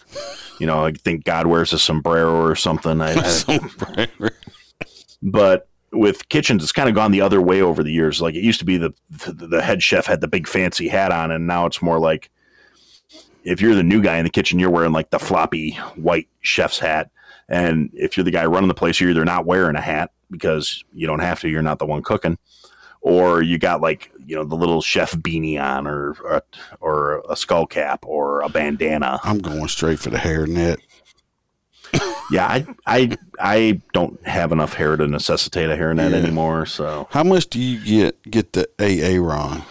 you 0.60 0.66
know 0.66 0.86
i 0.86 0.92
think 0.92 1.26
god 1.26 1.48
wears 1.48 1.74
a 1.74 1.80
sombrero 1.80 2.42
or 2.42 2.56
something. 2.56 3.02
I, 3.02 3.14
I, 3.48 4.08
but 5.22 5.68
with 5.94 6.28
kitchens, 6.30 6.64
it's 6.64 6.72
kind 6.72 6.90
of 6.90 6.96
gone 6.96 7.12
the 7.12 7.22
other 7.22 7.42
way 7.42 7.62
over 7.62 7.84
the 7.84 7.92
years. 7.92 8.22
Like 8.22 8.36
it 8.36 8.44
used 8.44 8.60
to 8.60 8.66
be 8.66 8.78
the, 8.78 8.94
the 9.10 9.48
the 9.48 9.62
head 9.62 9.82
chef 9.82 10.06
had 10.06 10.22
the 10.22 10.28
big 10.28 10.48
fancy 10.48 10.88
hat 10.88 11.12
on, 11.12 11.32
and 11.32 11.48
now 11.48 11.66
it's 11.66 11.82
more 11.82 12.00
like 12.00 12.30
if 13.44 13.62
you're 13.62 13.76
the 13.76 13.84
new 13.84 14.02
guy 14.02 14.18
in 14.18 14.24
the 14.24 14.30
kitchen, 14.30 14.60
you're 14.60 14.70
wearing 14.70 14.92
like 14.92 15.12
the 15.12 15.20
floppy 15.20 15.74
white 15.96 16.28
chef's 16.42 16.80
hat, 16.80 17.12
and 17.48 17.90
if 17.94 18.18
you're 18.18 18.24
the 18.24 18.32
guy 18.32 18.46
running 18.46 18.68
the 18.68 18.74
place, 18.74 19.00
you're 19.00 19.12
either 19.12 19.26
not 19.26 19.46
wearing 19.46 19.76
a 19.76 19.82
hat 19.82 20.12
because 20.32 20.84
you 20.94 21.06
don't 21.06 21.20
have 21.20 21.40
to, 21.42 21.50
you're 21.50 21.62
not 21.62 21.80
the 21.80 21.86
one 21.86 22.02
cooking, 22.02 22.38
or 23.02 23.42
you 23.42 23.58
got 23.58 23.82
like 23.82 24.12
you 24.26 24.36
know 24.36 24.44
the 24.44 24.56
little 24.56 24.82
chef 24.82 25.14
beanie 25.14 25.62
on, 25.62 25.88
or 25.88 26.16
or, 26.24 26.44
or 26.80 27.24
a 27.30 27.36
skull 27.36 27.68
cap, 27.68 28.04
or 28.06 28.42
a 28.42 28.50
bandana. 28.50 29.20
I'm 29.24 29.40
going 29.40 29.68
straight 29.68 30.00
for 30.00 30.10
the 30.10 30.18
hairnet. 30.18 30.80
Yeah, 32.32 32.48
I 32.48 32.66
I 32.88 33.18
I 33.40 33.82
don't 33.94 34.26
have 34.26 34.52
enough 34.52 34.74
hair 34.74 34.96
to 34.98 35.06
necessitate 35.08 35.70
a 35.70 35.76
hairnet 35.76 36.12
Yeah. 36.12 36.18
anymore, 36.18 36.66
so. 36.66 37.08
How 37.12 37.24
much 37.24 37.48
do 37.48 37.60
you 37.60 37.80
get 37.84 38.22
get 38.32 38.54
the 38.54 38.68
AA 38.80 39.20
Ron? 39.22 39.64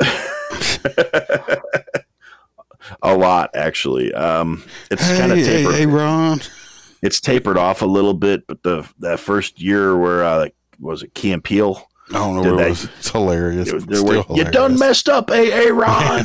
a 3.02 3.16
lot 3.16 3.50
actually. 3.54 4.12
Um, 4.14 4.62
it's 4.90 5.06
kind 5.18 5.32
of 5.32 5.38
Hey, 5.38 5.64
tapered. 5.64 5.88
Ron. 5.92 6.40
It's 7.02 7.20
tapered 7.20 7.56
off 7.58 7.82
a 7.82 7.86
little 7.86 8.14
bit, 8.14 8.46
but 8.46 8.62
the 8.62 8.88
that 9.00 9.20
first 9.20 9.60
year 9.60 9.96
where 9.96 10.24
uh, 10.24 10.48
was 10.80 11.02
it 11.02 11.14
Key 11.14 11.32
and 11.32 11.42
Peele? 11.42 11.88
I 12.10 12.14
don't 12.14 12.36
know 12.36 12.54
where 12.54 12.66
it 12.66 12.70
was. 12.70 12.84
It's 12.98 13.10
hilarious. 13.10 13.68
It 13.68 13.74
was- 13.74 13.84
It's 13.84 13.92
there 13.92 14.00
still 14.00 14.24
were, 14.28 14.36
you 14.36 14.44
done 14.50 14.78
messed 14.78 15.08
up, 15.08 15.30
AA 15.30 15.68
Ron. 15.72 16.24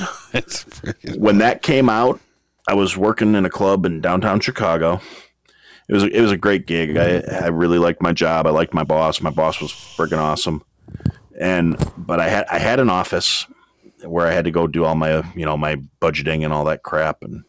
When 1.18 1.40
that 1.40 1.62
came 1.62 1.90
out, 1.90 2.20
I 2.68 2.74
was 2.74 2.98
working 2.98 3.36
in 3.36 3.46
a 3.46 3.50
club 3.50 3.86
in 3.86 4.02
downtown 4.02 4.40
Chicago. 4.40 5.02
It 5.90 5.94
was 5.94 6.04
a, 6.04 6.08
it 6.08 6.22
was 6.22 6.32
a 6.32 6.38
great 6.38 6.66
gig. 6.66 6.98
I 6.98 7.20
I 7.20 7.48
really 7.48 7.78
liked 7.78 8.02
my 8.02 8.14
job. 8.14 8.48
I 8.48 8.52
liked 8.52 8.74
my 8.74 8.84
boss. 8.84 9.22
My 9.22 9.30
boss 9.30 9.60
was 9.62 9.72
friggin' 9.72 10.18
awesome. 10.18 10.64
And 11.40 11.78
but 11.98 12.20
I 12.20 12.30
had 12.30 12.46
I 12.50 12.60
had 12.60 12.80
an 12.80 12.90
office 12.90 13.46
where 14.06 14.28
I 14.28 14.32
had 14.32 14.46
to 14.46 14.52
go 14.52 14.68
do 14.68 14.86
all 14.86 14.96
my 14.96 15.24
you 15.36 15.46
know 15.46 15.58
my 15.58 15.76
budgeting 16.02 16.44
and 16.44 16.54
all 16.54 16.64
that 16.66 16.84
crap. 16.84 17.22
And 17.22 17.44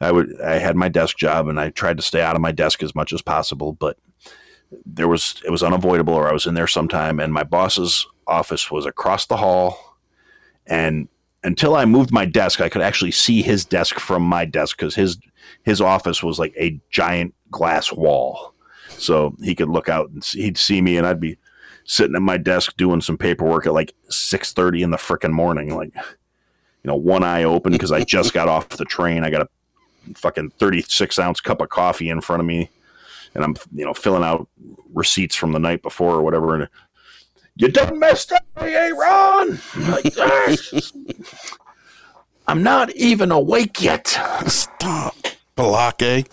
I 0.00 0.10
would 0.10 0.40
I 0.40 0.58
had 0.58 0.76
my 0.76 0.88
desk 0.88 1.16
job 1.16 1.46
and 1.46 1.60
I 1.60 1.70
tried 1.70 1.98
to 1.98 2.02
stay 2.02 2.22
out 2.22 2.34
of 2.34 2.42
my 2.42 2.52
desk 2.52 2.82
as 2.82 2.94
much 2.94 3.12
as 3.12 3.22
possible. 3.22 3.72
But 3.72 3.98
there 4.84 5.08
was 5.08 5.40
it 5.44 5.50
was 5.50 5.62
unavoidable, 5.62 6.14
or 6.14 6.28
I 6.28 6.32
was 6.32 6.46
in 6.46 6.54
there 6.54 6.66
sometime. 6.66 7.20
And 7.20 7.32
my 7.32 7.44
boss's 7.44 8.06
office 8.26 8.70
was 8.70 8.86
across 8.86 9.26
the 9.26 9.36
hall, 9.36 9.96
and 10.66 11.08
until 11.42 11.74
I 11.74 11.84
moved 11.84 12.12
my 12.12 12.24
desk, 12.24 12.60
I 12.60 12.68
could 12.68 12.82
actually 12.82 13.12
see 13.12 13.42
his 13.42 13.64
desk 13.64 13.98
from 13.98 14.22
my 14.22 14.44
desk 14.44 14.76
because 14.76 14.94
his 14.94 15.18
his 15.62 15.80
office 15.80 16.22
was 16.22 16.38
like 16.38 16.54
a 16.56 16.80
giant 16.90 17.34
glass 17.50 17.92
wall, 17.92 18.54
so 18.90 19.34
he 19.42 19.54
could 19.54 19.68
look 19.68 19.88
out 19.88 20.10
and 20.10 20.22
see, 20.22 20.42
he'd 20.42 20.58
see 20.58 20.80
me, 20.80 20.96
and 20.96 21.06
I'd 21.06 21.20
be 21.20 21.38
sitting 21.84 22.14
at 22.14 22.22
my 22.22 22.36
desk 22.36 22.76
doing 22.76 23.00
some 23.00 23.16
paperwork 23.18 23.66
at 23.66 23.72
like 23.72 23.94
six 24.08 24.52
thirty 24.52 24.82
in 24.82 24.90
the 24.90 24.96
frickin' 24.96 25.32
morning, 25.32 25.74
like 25.74 25.94
you 25.94 26.88
know, 26.88 26.96
one 26.96 27.22
eye 27.22 27.44
open 27.44 27.72
because 27.72 27.92
I 27.92 28.04
just 28.04 28.32
got 28.32 28.48
off 28.48 28.68
the 28.70 28.84
train. 28.84 29.24
I 29.24 29.30
got 29.30 29.42
a 29.42 29.48
fucking 30.14 30.50
thirty 30.58 30.82
six 30.82 31.18
ounce 31.18 31.40
cup 31.40 31.60
of 31.60 31.68
coffee 31.68 32.10
in 32.10 32.20
front 32.20 32.40
of 32.40 32.46
me, 32.46 32.70
and 33.34 33.44
I'm 33.44 33.56
you 33.74 33.84
know 33.84 33.94
filling 33.94 34.24
out 34.24 34.48
receipts 34.92 35.36
from 35.36 35.52
the 35.52 35.58
night 35.58 35.82
before 35.82 36.14
or 36.14 36.22
whatever, 36.22 36.54
and 36.54 36.68
you 37.60 37.68
done 37.68 37.98
messed 37.98 38.32
up, 38.32 38.44
AA 38.56 38.88
Ron. 38.96 39.58
I'm 39.74 39.90
like, 39.90 40.14
"Ah." 40.18 40.56
I'm 42.48 42.62
not 42.62 42.90
even 42.96 43.30
awake 43.30 43.80
yet. 43.82 44.08
Stop. 44.48 45.14
Balake. 45.56 46.26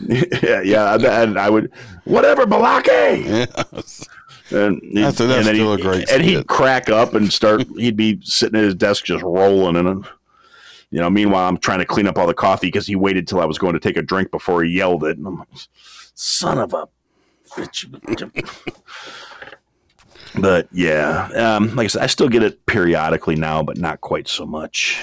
yeah, 0.42 0.60
yeah, 0.62 0.94
and- 0.94 1.04
and 1.04 1.38
I 1.38 1.50
would, 1.50 1.70
whatever, 2.04 2.46
Balake. 2.46 3.24
Yes. 3.24 4.08
And, 4.50 4.80
he'd- 4.82 4.94
That's- 5.02 5.18
that's 5.18 5.46
and 5.46 5.56
still 5.56 5.76
he'd- 5.76 5.82
a 5.82 5.84
great 5.90 6.10
And 6.10 6.22
he'd 6.22 6.46
crack 6.46 6.88
up 6.88 7.14
and 7.14 7.32
start. 7.32 7.64
He'd 7.76 7.96
be 7.96 8.18
sitting 8.22 8.58
at 8.58 8.64
his 8.64 8.74
desk 8.74 9.04
just 9.04 9.22
rolling, 9.22 9.76
and 9.76 10.04
you 10.90 11.00
know, 11.00 11.10
meanwhile, 11.10 11.46
I'm 11.48 11.58
trying 11.58 11.80
to 11.80 11.84
clean 11.84 12.06
up 12.06 12.16
all 12.16 12.26
the 12.26 12.32
coffee 12.34 12.68
because 12.68 12.86
he 12.86 12.96
waited 12.96 13.28
till 13.28 13.40
I 13.40 13.44
was 13.44 13.58
going 13.58 13.74
to 13.74 13.80
take 13.80 13.98
a 13.98 14.02
drink 14.02 14.30
before 14.30 14.64
he 14.64 14.70
yelled 14.72 15.04
it. 15.04 15.18
And 15.18 15.26
I'm 15.26 15.36
like, 15.38 15.48
son 16.14 16.58
of 16.58 16.72
a 16.72 16.88
bitch. 17.50 17.84
but 20.40 20.68
yeah, 20.72 21.28
um, 21.56 21.74
like 21.76 21.84
I 21.84 21.88
said, 21.88 22.02
I 22.02 22.06
still 22.06 22.28
get 22.28 22.42
it 22.42 22.64
periodically 22.66 23.36
now, 23.36 23.62
but 23.62 23.78
not 23.78 24.00
quite 24.00 24.28
so 24.28 24.44
much. 24.46 25.00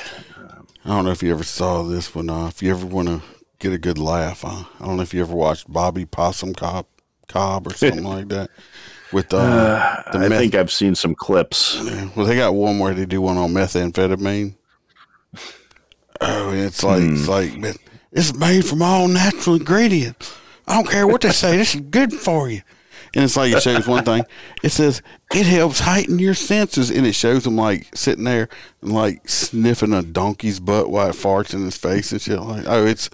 I 0.84 0.89
don't 0.89 1.06
know 1.06 1.12
if 1.12 1.24
you 1.24 1.32
ever 1.34 1.43
saw 1.43 1.84
this 1.84 2.13
one. 2.13 2.30
Uh, 2.30 2.48
if 2.48 2.62
you 2.62 2.69
ever 2.71 2.86
want 2.86 3.08
to 3.08 3.21
get 3.60 3.74
a 3.74 3.78
good 3.78 3.98
laugh, 3.98 4.45
uh, 4.45 4.63
I 4.80 4.86
don't 4.86 4.98
know 4.98 5.04
if 5.04 5.13
you 5.13 5.21
ever 5.21 5.34
watched 5.34 5.71
Bobby 5.71 6.06
Possum 6.06 6.54
Cobb, 6.54 6.86
Cobb 7.28 7.67
or 7.67 7.74
something 7.74 8.04
like 8.15 8.28
that. 8.30 8.50
With 9.12 9.34
uh, 9.34 10.04
the 10.12 10.19
I 10.19 10.28
meth- 10.28 10.39
think 10.39 10.56
I've 10.56 10.71
seen 10.71 10.93
some 10.95 11.15
clips. 11.15 11.80
well, 12.15 12.26
they 12.26 12.36
got 12.36 12.54
one 12.54 12.80
where 12.80 12.93
they 12.93 13.06
do 13.06 13.21
one 13.21 13.38
on 13.38 13.52
methamphetamine. 13.54 14.56
Oh, 16.21 16.52
it's 16.54 16.84
like 16.84 17.02
it's 17.04 17.28
like 17.28 17.52
it's 18.12 18.34
made 18.34 18.65
from 18.65 18.82
all 18.82 19.08
natural 19.08 19.56
ingredients. 19.58 20.34
I 20.67 20.76
don't 20.76 20.89
care 20.89 21.06
what 21.06 21.21
they 21.21 21.32
say. 21.32 21.58
This 21.58 21.76
is 21.76 21.82
good 21.82 22.13
for 22.13 22.50
you. 22.50 22.62
And 23.15 23.23
it's 23.23 23.38
like 23.38 23.54
it 23.54 23.63
shows 23.63 23.88
one 23.88 24.04
thing. 24.04 24.25
It 24.62 24.69
says 24.69 25.01
it 25.34 25.45
helps 25.45 25.80
heighten 25.80 26.19
your 26.19 26.34
senses, 26.34 26.91
and 26.91 27.08
it 27.08 27.13
shows 27.13 27.45
them 27.45 27.56
like 27.56 27.95
sitting 27.95 28.25
there 28.25 28.49
and 28.82 28.93
like 28.93 29.28
sniffing 29.30 29.93
a 29.93 30.04
donkey's 30.04 30.60
butt 30.60 30.89
while 30.89 31.10
it 31.10 31.15
farts 31.15 31.54
in 31.54 31.63
his 31.63 31.78
face 31.78 32.12
and 32.12 32.21
shit. 32.21 32.39
Like, 32.39 32.65
oh, 32.67 32.86
it's. 32.86 33.10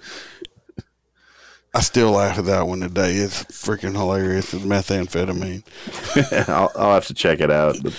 I 1.74 1.80
still 1.80 2.10
laugh 2.10 2.38
at 2.38 2.44
that 2.46 2.66
one 2.66 2.80
today. 2.80 3.14
It's 3.14 3.44
freaking 3.44 3.92
hilarious. 3.92 4.52
It's 4.52 4.64
methamphetamine. 4.64 5.62
I'll, 6.48 6.70
I'll 6.76 6.94
have 6.94 7.06
to 7.06 7.14
check 7.14 7.40
it 7.40 7.50
out. 7.50 7.76
But 7.82 7.94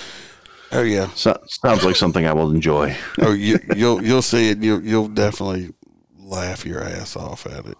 Oh 0.73 0.81
yeah. 0.81 1.07
so, 1.13 1.39
sounds 1.47 1.85
like 1.85 1.95
something 1.95 2.25
I 2.25 2.33
will 2.33 2.49
enjoy. 2.49 2.95
Oh, 3.21 3.31
you, 3.31 3.59
you'll 3.75 4.03
you'll 4.03 4.23
see 4.23 4.49
it. 4.49 4.61
You'll 4.61 4.83
you'll 4.83 5.07
definitely 5.07 5.73
laugh 6.17 6.65
your 6.65 6.83
ass 6.83 7.15
off 7.15 7.45
at 7.45 7.65
it. 7.65 7.77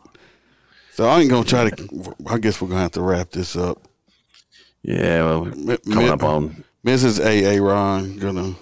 So 0.91 1.07
I 1.07 1.21
ain't 1.21 1.29
gonna 1.29 1.43
try 1.43 1.69
to. 1.71 2.15
I 2.27 2.38
guess 2.38 2.62
we're 2.62 2.67
gonna 2.67 2.81
have 2.81 2.91
to 2.91 3.01
wrap 3.01 3.31
this 3.31 3.55
up. 3.55 3.81
Yeah, 4.84 5.24
well, 5.24 5.46
Mi- 5.46 5.78
coming 5.78 6.06
mi- 6.06 6.10
up 6.10 6.24
on. 6.24 6.63
Mrs. 6.86 7.19
AA 7.19 7.63
Ron 7.63 8.17
gonna 8.17 8.56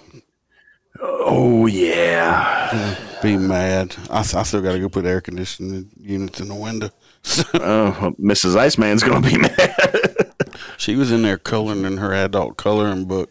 Oh 1.00 1.66
yeah. 1.66 2.96
be 3.22 3.36
mad. 3.36 3.96
I 4.10 4.22
still 4.22 4.62
got 4.62 4.72
to 4.72 4.78
go 4.80 4.88
put 4.88 5.04
air 5.04 5.20
conditioning 5.20 5.90
units 6.00 6.38
in 6.40 6.48
the 6.48 6.54
window. 6.54 6.90
Oh, 7.54 8.14
Mrs. 8.20 8.56
Iceman's 8.56 9.02
gonna 9.02 9.20
be 9.28 9.38
mad. 9.38 10.32
she 10.76 10.96
was 10.96 11.10
in 11.12 11.22
there 11.22 11.38
coloring 11.38 11.84
in 11.84 11.96
her 11.98 12.12
adult 12.12 12.56
coloring 12.56 13.04
book. 13.04 13.30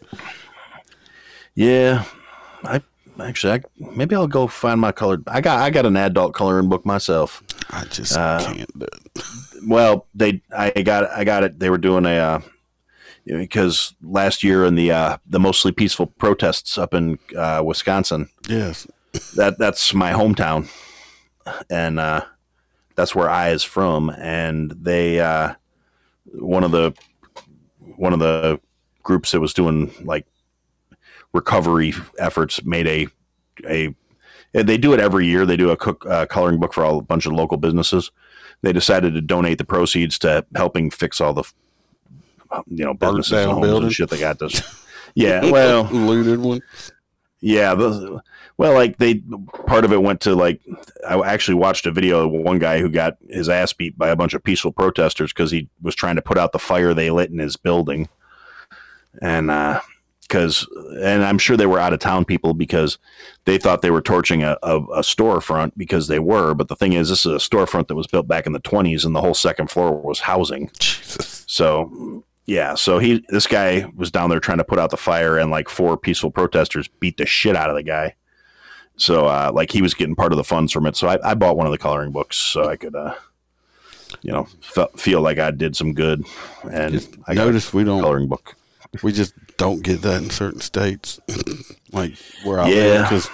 yeah, 1.54 2.04
I 2.64 2.80
actually, 3.20 3.52
I, 3.54 3.60
maybe 3.94 4.14
I'll 4.16 4.26
go 4.26 4.46
find 4.46 4.80
my 4.80 4.92
colored. 4.92 5.22
I 5.26 5.40
got, 5.42 5.60
I 5.60 5.68
got 5.70 5.84
an 5.86 5.96
adult 5.96 6.32
coloring 6.34 6.68
book 6.70 6.86
myself. 6.86 7.42
I 7.70 7.84
just 7.84 8.16
Uh, 8.16 8.42
can't 8.44 8.78
do 8.78 8.86
it. 8.86 9.22
Well, 9.66 10.06
they, 10.14 10.42
I 10.56 10.70
got, 10.82 11.08
I 11.10 11.22
got 11.24 11.44
it. 11.44 11.58
They 11.60 11.70
were 11.70 11.78
doing 11.78 12.04
a. 12.04 12.16
Uh, 12.18 12.40
you 13.24 13.34
know, 13.34 13.38
because 13.40 13.94
last 14.02 14.42
year 14.42 14.64
in 14.64 14.74
the 14.74 14.90
uh, 14.92 15.16
the 15.26 15.38
mostly 15.40 15.72
peaceful 15.72 16.06
protests 16.06 16.76
up 16.78 16.94
in 16.94 17.18
uh, 17.36 17.62
Wisconsin, 17.64 18.28
Yes. 18.48 18.86
that 19.36 19.58
that's 19.58 19.94
my 19.94 20.12
hometown, 20.12 20.68
and 21.70 21.98
uh, 22.00 22.24
that's 22.96 23.14
where 23.14 23.30
I 23.30 23.50
is 23.50 23.62
from. 23.62 24.10
And 24.10 24.70
they, 24.72 25.20
uh, 25.20 25.54
one 26.32 26.64
of 26.64 26.70
the 26.72 26.92
one 27.96 28.12
of 28.12 28.18
the 28.18 28.60
groups 29.02 29.32
that 29.32 29.40
was 29.40 29.54
doing 29.54 29.92
like 30.04 30.26
recovery 31.32 31.94
efforts 32.18 32.64
made 32.64 32.86
a 32.86 33.06
a 33.68 33.94
they 34.52 34.76
do 34.76 34.92
it 34.92 35.00
every 35.00 35.26
year. 35.26 35.46
They 35.46 35.56
do 35.56 35.70
a 35.70 35.76
cook 35.76 36.04
uh, 36.06 36.26
coloring 36.26 36.60
book 36.60 36.74
for 36.74 36.84
all, 36.84 36.98
a 36.98 37.02
bunch 37.02 37.24
of 37.24 37.32
local 37.32 37.56
businesses. 37.56 38.10
They 38.60 38.72
decided 38.72 39.14
to 39.14 39.20
donate 39.20 39.58
the 39.58 39.64
proceeds 39.64 40.18
to 40.20 40.44
helping 40.54 40.90
fix 40.90 41.20
all 41.20 41.32
the 41.32 41.44
you 42.66 42.84
know 42.84 42.94
Burnt 42.94 43.16
businesses 43.16 43.32
down 43.32 43.54
homes 43.54 43.66
building? 43.66 43.84
and 43.84 43.92
shit 43.92 44.10
they 44.10 44.18
got 44.18 44.38
this. 44.38 44.62
Yeah, 45.14 45.50
well, 45.50 45.84
looted 45.84 46.38
one. 46.38 46.62
yeah, 47.42 47.74
those, 47.74 48.18
well, 48.56 48.72
like 48.72 48.96
they 48.96 49.16
part 49.66 49.84
of 49.84 49.92
it 49.92 50.02
went 50.02 50.22
to 50.22 50.34
like 50.34 50.62
I 51.06 51.20
actually 51.20 51.56
watched 51.56 51.84
a 51.84 51.90
video 51.90 52.24
of 52.24 52.32
one 52.32 52.58
guy 52.58 52.78
who 52.80 52.88
got 52.88 53.18
his 53.28 53.50
ass 53.50 53.74
beat 53.74 53.98
by 53.98 54.08
a 54.08 54.16
bunch 54.16 54.32
of 54.32 54.42
peaceful 54.42 54.72
protesters 54.72 55.30
because 55.30 55.50
he 55.50 55.68
was 55.82 55.94
trying 55.94 56.16
to 56.16 56.22
put 56.22 56.38
out 56.38 56.52
the 56.52 56.58
fire 56.58 56.94
they 56.94 57.10
lit 57.10 57.28
in 57.30 57.38
his 57.40 57.58
building, 57.58 58.08
and 59.20 59.50
uh, 59.50 59.82
because 60.22 60.66
and 61.02 61.22
I'm 61.22 61.36
sure 61.36 61.58
they 61.58 61.66
were 61.66 61.78
out 61.78 61.92
of 61.92 61.98
town 61.98 62.24
people 62.24 62.54
because 62.54 62.98
they 63.44 63.58
thought 63.58 63.82
they 63.82 63.90
were 63.90 64.00
torching 64.00 64.42
a, 64.42 64.56
a, 64.62 64.76
a 64.78 65.00
storefront 65.02 65.72
because 65.76 66.08
they 66.08 66.18
were, 66.18 66.54
but 66.54 66.68
the 66.68 66.76
thing 66.76 66.94
is, 66.94 67.10
this 67.10 67.26
is 67.26 67.32
a 67.32 67.36
storefront 67.36 67.88
that 67.88 67.96
was 67.96 68.06
built 68.06 68.28
back 68.28 68.46
in 68.46 68.52
the 68.52 68.60
20s, 68.60 69.04
and 69.04 69.14
the 69.14 69.20
whole 69.20 69.34
second 69.34 69.70
floor 69.70 69.94
was 69.94 70.20
housing. 70.20 70.70
Jesus. 70.78 71.44
So 71.46 72.24
yeah, 72.46 72.74
so 72.74 72.98
he 72.98 73.24
this 73.28 73.46
guy 73.46 73.86
was 73.96 74.10
down 74.10 74.30
there 74.30 74.40
trying 74.40 74.58
to 74.58 74.64
put 74.64 74.78
out 74.78 74.90
the 74.90 74.96
fire, 74.96 75.38
and 75.38 75.50
like 75.50 75.68
four 75.68 75.96
peaceful 75.96 76.30
protesters 76.30 76.88
beat 76.88 77.16
the 77.16 77.26
shit 77.26 77.56
out 77.56 77.70
of 77.70 77.76
the 77.76 77.82
guy. 77.82 78.14
So 78.96 79.26
uh, 79.26 79.50
like 79.54 79.70
he 79.72 79.80
was 79.82 79.94
getting 79.94 80.14
part 80.14 80.32
of 80.32 80.36
the 80.36 80.44
funds 80.44 80.72
from 80.72 80.86
it. 80.86 80.96
So 80.96 81.08
I, 81.08 81.30
I 81.30 81.34
bought 81.34 81.56
one 81.56 81.66
of 81.66 81.72
the 81.72 81.78
coloring 81.78 82.12
books 82.12 82.36
so 82.36 82.68
I 82.68 82.76
could, 82.76 82.94
uh, 82.94 83.14
you 84.22 84.30
know, 84.32 84.46
fe- 84.60 84.86
feel 84.96 85.22
like 85.22 85.38
I 85.38 85.50
did 85.50 85.74
some 85.76 85.94
good. 85.94 86.24
And 86.70 86.94
Just 86.94 87.14
I 87.26 87.34
got 87.34 87.46
notice 87.46 87.72
we 87.72 87.84
don't 87.84 88.02
coloring 88.02 88.28
book. 88.28 88.54
we 89.02 89.12
just 89.12 89.34
don't 89.56 89.82
get 89.82 90.02
that 90.02 90.22
in 90.22 90.30
certain 90.30 90.60
states, 90.60 91.20
like 91.92 92.12
where 92.44 92.60
I 92.60 92.68
Yeah. 92.68 92.74
live. 92.76 93.04
Because 93.04 93.30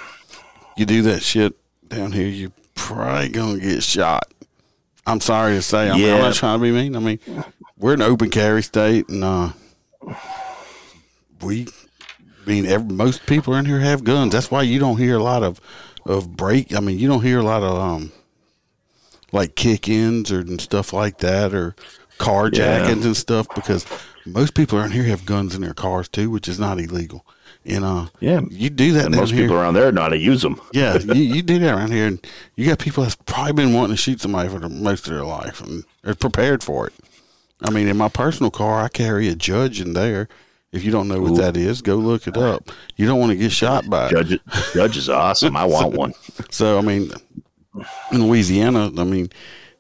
you 0.77 0.87
do 0.87 1.03
that 1.03 1.23
shit 1.23 1.55
down 1.89 2.13
here, 2.13 2.29
you 2.29 2.53
probably 2.77 3.29
gonna 3.31 3.59
get 3.59 3.83
shot. 3.83 4.33
I'm 5.09 5.21
sorry 5.21 5.55
to 5.55 5.63
say. 5.63 5.89
I 5.89 5.97
mean, 5.97 6.13
I'm 6.13 6.21
not 6.21 6.35
trying 6.35 6.59
to 6.59 6.63
be 6.63 6.71
mean. 6.71 6.95
I 6.95 6.99
mean, 6.99 7.19
we're 7.79 7.95
an 7.95 8.03
open 8.03 8.31
carry 8.31 8.63
state, 8.63 9.09
and 9.09 9.25
uh, 9.25 9.53
we, 11.41 11.67
I 12.45 12.49
mean, 12.49 12.67
every, 12.67 12.95
most 12.95 13.27
people 13.27 13.55
in 13.55 13.65
here 13.65 13.81
have 13.81 14.05
guns. 14.05 14.33
That's 14.33 14.51
why 14.51 14.63
you 14.63 14.79
don't 14.79 14.99
hear 14.99 15.17
a 15.17 15.23
lot 15.23 15.43
of 15.43 15.61
of 16.05 16.37
break. 16.37 16.75
I 16.75 16.81
mean, 16.81 16.99
you 16.99 17.09
don't 17.09 17.23
hear 17.23 17.39
a 17.39 17.43
lot 17.43 17.63
of 17.63 17.77
um, 17.77 18.13
like 19.33 19.55
kick-ins 19.55 20.31
or 20.31 20.41
and 20.41 20.61
stuff 20.61 20.93
like 20.93 21.19
that, 21.19 21.55
or 21.55 21.75
carjackings 22.19 23.05
and 23.05 23.17
stuff, 23.17 23.47
because 23.55 23.87
most 24.27 24.55
people 24.55 24.79
around 24.79 24.91
here 24.93 25.05
have 25.05 25.25
guns 25.25 25.55
in 25.55 25.63
their 25.63 25.75
cars 25.75 26.09
too, 26.09 26.29
which 26.31 26.49
is 26.49 26.59
not 26.59 26.79
illegal. 26.79 27.25
And 27.65 27.83
know, 27.83 28.09
Yeah. 28.21 28.41
you 28.51 28.71
do 28.71 28.93
that 28.93 29.11
most 29.11 29.33
here. 29.33 29.43
people 29.43 29.57
around 29.57 29.75
there 29.75 29.93
know 29.93 30.03
how 30.03 30.09
to 30.09 30.17
use 30.19 30.43
them. 30.43 30.61
Yeah, 30.73 30.99
you, 30.99 31.15
you 31.15 31.43
do 31.43 31.59
that 31.59 31.75
around 31.75 31.93
here, 31.93 32.07
and 32.07 32.25
you 32.57 32.67
got 32.67 32.79
people 32.79 33.03
that's 33.03 33.17
probably 33.17 33.53
been 33.53 33.75
wanting 33.75 33.97
to 33.97 34.01
shoot 34.03 34.21
somebody 34.21 34.49
for 34.49 34.59
the, 34.59 34.69
most 34.69 35.07
of 35.07 35.13
their 35.13 35.25
life, 35.25 35.61
and 35.61 35.85
they're 36.03 36.15
prepared 36.15 36.63
for 36.63 36.87
it. 36.87 36.95
I 37.63 37.71
mean, 37.71 37.89
in 37.89 37.97
my 37.97 38.09
personal 38.09 38.51
car, 38.51 38.83
I 38.83 38.89
carry 38.89 39.29
a 39.29 39.35
judge 39.35 39.81
in 39.81 39.93
there. 39.93 40.29
If 40.71 40.85
you 40.85 40.91
don't 40.93 41.09
know 41.09 41.21
what 41.21 41.37
that 41.37 41.57
is, 41.57 41.81
go 41.83 41.97
look 41.97 42.27
it 42.27 42.37
up. 42.37 42.71
You 42.97 43.07
don't 43.07 43.19
want 43.19 43.33
to 43.33 43.37
get 43.37 43.53
shot 43.53 43.89
by 43.89 44.09
it. 44.09 44.11
Judge, 44.11 44.41
Judge 44.75 44.97
is 44.99 45.09
awesome. 45.09 45.57
I 45.57 45.65
want 45.65 45.95
one. 45.95 46.15
So, 46.51 46.79
I 46.79 46.83
mean, 46.83 47.11
in 48.13 48.27
Louisiana, 48.27 48.91
I 48.97 49.05
mean, 49.05 49.31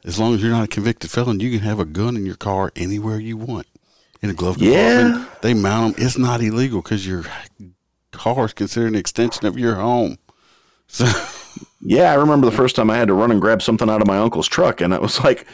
as 0.04 0.18
long 0.18 0.34
as 0.34 0.42
you're 0.42 0.50
not 0.50 0.64
a 0.64 0.68
convicted 0.68 1.10
felon, 1.10 1.40
you 1.40 1.50
can 1.50 1.60
have 1.60 1.78
a 1.78 1.84
gun 1.84 2.16
in 2.16 2.24
your 2.26 2.36
car 2.36 2.72
anywhere 2.74 3.18
you 3.18 3.36
want. 3.36 3.66
In 4.20 4.30
a 4.30 4.34
glove 4.34 4.58
compartment, 4.58 5.14
Yeah. 5.16 5.24
they 5.42 5.54
mount 5.54 5.96
them. 5.96 6.04
It's 6.06 6.18
not 6.18 6.42
illegal 6.42 6.82
because 6.82 7.06
your 7.06 7.24
car 8.12 8.46
is 8.46 8.52
considered 8.52 8.88
an 8.88 8.94
extension 8.96 9.46
of 9.46 9.58
your 9.58 9.74
home. 9.76 10.18
So, 10.90 11.04
Yeah, 11.82 12.10
I 12.10 12.14
remember 12.14 12.46
the 12.46 12.56
first 12.56 12.74
time 12.74 12.88
I 12.90 12.96
had 12.96 13.08
to 13.08 13.14
run 13.14 13.30
and 13.30 13.40
grab 13.40 13.60
something 13.62 13.90
out 13.90 14.00
of 14.00 14.06
my 14.06 14.16
uncle's 14.18 14.48
truck, 14.48 14.80
and 14.80 14.92
it 14.94 15.02
was 15.02 15.22
like, 15.22 15.46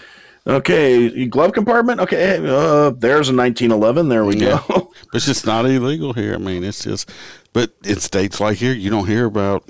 okay, 0.47 1.27
glove 1.27 1.53
compartment. 1.53 2.01
Okay, 2.01 2.37
uh, 2.39 2.91
there's 2.91 3.29
a 3.31 3.35
1911. 3.35 4.09
There 4.09 4.25
we 4.25 4.37
Yeah. 4.37 4.63
go. 4.69 4.93
But 5.13 5.17
it's 5.17 5.27
just 5.27 5.45
not 5.45 5.67
illegal 5.67 6.13
here. 6.13 6.35
I 6.35 6.39
mean, 6.39 6.63
it's 6.65 6.85
just, 6.85 7.11
but 7.53 7.73
in 7.85 7.99
states 8.01 8.39
like 8.41 8.59
here, 8.59 8.73
you 8.73 8.91
don't 8.91 9.07
hear 9.09 9.25
about, 9.27 9.69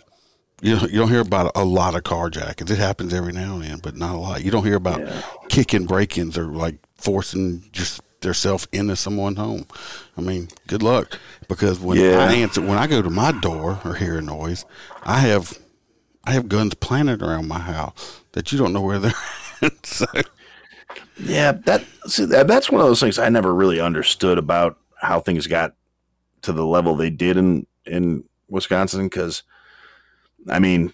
you 0.62 0.76
know, 0.76 0.83
you 0.87 0.98
don't 0.98 1.09
hear 1.09 1.20
about 1.20 1.50
a 1.54 1.64
lot 1.64 1.94
of 1.94 2.02
carjackings. 2.02 2.70
It 2.70 2.78
happens 2.78 3.12
every 3.14 3.33
now 3.33 3.54
and 3.54 3.64
then, 3.64 3.78
but 3.78 3.96
not 3.96 4.14
a 4.14 4.18
lot. 4.18 4.44
You 4.44 4.50
don't 4.50 4.64
hear 4.64 4.76
about 4.76 5.00
kicking 5.48 5.87
break-ins 5.87 6.37
or 6.38 6.44
like 6.46 6.76
forcing 6.98 7.64
just 7.72 8.00
themselves 8.25 8.67
into 8.73 8.97
someone's 8.97 9.39
home. 9.39 9.67
I 10.17 10.21
mean, 10.21 10.49
good 10.67 10.83
luck 10.83 11.19
because 11.49 11.79
when 11.81 11.99
Yeah. 11.99 12.19
I 12.19 12.35
answer, 12.35 12.61
when 12.61 12.79
I 12.79 12.87
go 12.87 13.01
to 13.03 13.11
my 13.11 13.33
door 13.33 13.81
or 13.85 13.95
hear 13.95 14.19
a 14.19 14.23
noise, 14.23 14.65
I 15.03 15.21
have, 15.21 15.59
I 16.25 16.33
have 16.33 16.49
guns 16.49 16.75
planted 16.75 17.23
around 17.23 17.49
my 17.49 17.59
house 17.61 18.21
that 18.33 18.51
you 18.53 18.59
don't 18.59 18.73
know 18.73 18.81
where 18.83 18.99
they're. 18.99 19.13
at. 19.63 19.87
so, 19.87 20.07
Yeah, 21.19 21.53
that, 21.67 21.85
see, 22.07 22.25
that 22.27 22.49
that's 22.49 22.71
one 22.71 22.81
of 22.81 22.87
those 22.87 23.01
things 23.01 23.19
I 23.19 23.29
never 23.29 23.55
really 23.55 23.81
understood 23.81 24.37
about 24.39 24.79
how 25.01 25.21
things 25.21 25.47
got 25.47 25.75
to 26.43 26.53
the 26.53 26.66
level 26.66 26.97
they 26.97 27.11
did 27.11 27.37
in 27.37 27.66
in 27.87 28.25
Wisconsin. 28.49 29.07
Because, 29.07 29.43
I 30.49 30.59
mean, 30.59 30.93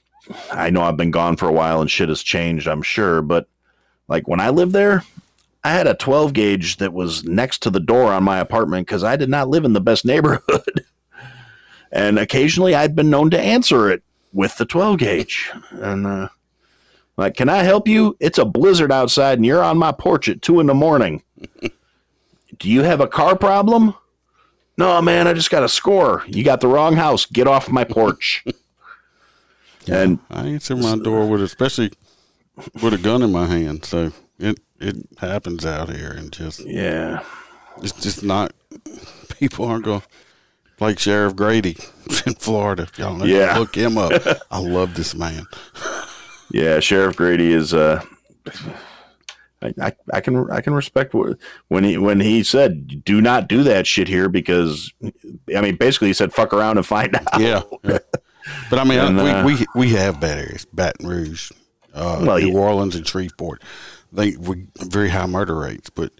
I 0.52 0.70
know 0.70 0.82
I've 0.82 0.96
been 0.96 1.10
gone 1.10 1.36
for 1.36 1.48
a 1.48 1.52
while 1.52 1.80
and 1.80 1.90
shit 1.90 2.08
has 2.08 2.22
changed. 2.22 2.68
I'm 2.68 2.82
sure, 2.82 3.22
but 3.22 3.48
like 4.08 4.28
when 4.28 4.40
I 4.40 4.50
lived 4.50 4.72
there, 4.72 5.04
I 5.62 5.70
had 5.70 5.86
a 5.86 5.94
12 5.94 6.32
gauge 6.32 6.76
that 6.78 6.92
was 6.92 7.24
next 7.24 7.62
to 7.62 7.70
the 7.70 7.80
door 7.80 8.12
on 8.12 8.24
my 8.24 8.38
apartment 8.38 8.86
because 8.86 9.04
I 9.04 9.16
did 9.16 9.28
not 9.28 9.48
live 9.48 9.64
in 9.64 9.74
the 9.74 9.80
best 9.80 10.04
neighborhood, 10.04 10.84
and 11.92 12.18
occasionally 12.18 12.74
I'd 12.74 12.96
been 12.96 13.10
known 13.10 13.30
to 13.30 13.40
answer 13.40 13.90
it 13.90 14.02
with 14.32 14.56
the 14.56 14.66
12 14.66 14.98
gauge, 14.98 15.50
and. 15.72 16.06
uh 16.06 16.28
like, 17.20 17.36
can 17.36 17.50
I 17.50 17.64
help 17.64 17.86
you? 17.86 18.16
It's 18.18 18.38
a 18.38 18.46
blizzard 18.46 18.90
outside 18.90 19.36
and 19.38 19.44
you're 19.44 19.62
on 19.62 19.76
my 19.76 19.92
porch 19.92 20.26
at 20.30 20.40
two 20.40 20.58
in 20.58 20.66
the 20.66 20.72
morning. 20.72 21.22
Do 22.58 22.70
you 22.70 22.82
have 22.82 23.02
a 23.02 23.06
car 23.06 23.36
problem? 23.36 23.94
No, 24.78 25.02
man, 25.02 25.28
I 25.28 25.34
just 25.34 25.50
got 25.50 25.62
a 25.62 25.68
score. 25.68 26.24
You 26.26 26.42
got 26.42 26.62
the 26.62 26.68
wrong 26.68 26.96
house. 26.96 27.26
Get 27.26 27.46
off 27.46 27.70
my 27.70 27.84
porch. 27.84 28.44
And 29.88 30.18
I 30.30 30.46
answer 30.46 30.76
my 30.76 30.96
door 30.96 31.26
with, 31.26 31.40
especially 31.40 31.90
with 32.82 32.92
a 32.92 32.98
gun 32.98 33.22
in 33.22 33.32
my 33.32 33.46
hand. 33.46 33.84
So 33.86 34.12
it 34.38 34.60
it 34.80 34.96
happens 35.18 35.64
out 35.66 35.90
here, 35.90 36.10
and 36.10 36.32
just 36.32 36.60
yeah, 36.66 37.22
it's 37.82 37.92
just 37.92 38.22
not. 38.22 38.52
People 39.38 39.66
aren't 39.66 39.84
going 39.84 40.02
like 40.80 40.98
Sheriff 40.98 41.36
Grady 41.36 41.76
in 42.26 42.34
Florida. 42.34 42.88
Y'all 42.96 43.16
know, 43.16 43.24
Yeah. 43.24 43.58
look 43.58 43.74
him 43.74 43.98
up. 43.98 44.12
I 44.50 44.58
love 44.58 44.94
this 44.94 45.14
man. 45.14 45.46
yeah, 46.50 46.80
Sheriff 46.80 47.16
Grady 47.16 47.52
is 47.52 47.72
uh 47.74 48.02
I, 49.62 49.92
I, 50.14 50.20
can 50.22 50.50
I 50.50 50.62
can 50.62 50.72
respect 50.72 51.12
what, 51.12 51.36
when 51.68 51.84
he 51.84 51.98
when 51.98 52.18
he 52.20 52.42
said 52.42 53.04
do 53.04 53.20
not 53.20 53.46
do 53.46 53.62
that 53.64 53.86
shit 53.86 54.08
here 54.08 54.30
because 54.30 54.90
I 55.54 55.60
mean 55.60 55.76
basically 55.76 56.08
he 56.08 56.14
said 56.14 56.32
fuck 56.32 56.54
around 56.54 56.78
and 56.78 56.86
find 56.86 57.14
out. 57.14 57.38
Yeah. 57.40 57.62
yeah. 57.84 57.98
But 58.70 58.78
I 58.78 58.84
mean, 58.84 58.98
And, 59.00 59.20
uh, 59.20 59.42
we, 59.44 59.54
we 59.56 59.66
we 59.76 59.88
have 59.90 60.18
bad 60.18 60.38
areas, 60.38 60.64
Baton 60.72 61.06
Rouge, 61.06 61.50
uh, 61.92 62.22
Well, 62.26 62.38
New 62.38 62.52
yeah. 62.52 62.58
Orleans, 62.58 62.96
and 62.96 63.06
Shreveport. 63.06 63.62
They 64.12 64.36
we 64.36 64.66
very 64.76 65.10
high 65.10 65.26
murder 65.26 65.56
rates, 65.56 65.90
but 65.90 66.12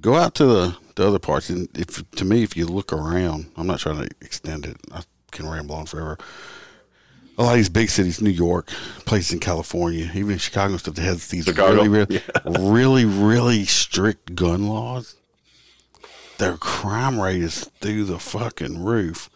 go 0.00 0.14
out 0.14 0.34
to 0.36 0.46
the, 0.46 0.76
the 0.94 1.06
other 1.06 1.18
parts, 1.18 1.50
and 1.50 1.68
if 1.76 2.08
to 2.12 2.24
me, 2.24 2.42
if 2.42 2.56
you 2.56 2.66
look 2.66 2.92
around, 2.92 3.50
I'm 3.56 3.66
not 3.66 3.80
trying 3.80 4.06
to 4.06 4.10
extend 4.20 4.66
it. 4.66 4.76
I 4.92 5.02
can 5.30 5.48
ramble 5.48 5.76
on 5.76 5.86
forever. 5.86 6.18
A 7.38 7.42
lot 7.42 7.50
of 7.50 7.56
these 7.56 7.68
big 7.68 7.90
cities, 7.90 8.22
New 8.22 8.30
York, 8.30 8.68
places 9.04 9.34
in 9.34 9.40
California, 9.40 10.10
even 10.14 10.38
Chicago 10.38 10.72
and 10.72 10.80
stuff, 10.80 10.94
that 10.94 11.02
has 11.02 11.28
these 11.28 11.44
Chicago? 11.44 11.82
really, 11.82 11.88
really, 11.88 12.22
really, 12.46 13.04
really 13.04 13.64
strict 13.66 14.34
gun 14.34 14.68
laws. 14.68 15.16
Their 16.38 16.56
crime 16.56 17.20
rate 17.20 17.42
is 17.42 17.64
through 17.80 18.04
the 18.04 18.18
fucking 18.18 18.82
roof. 18.82 19.28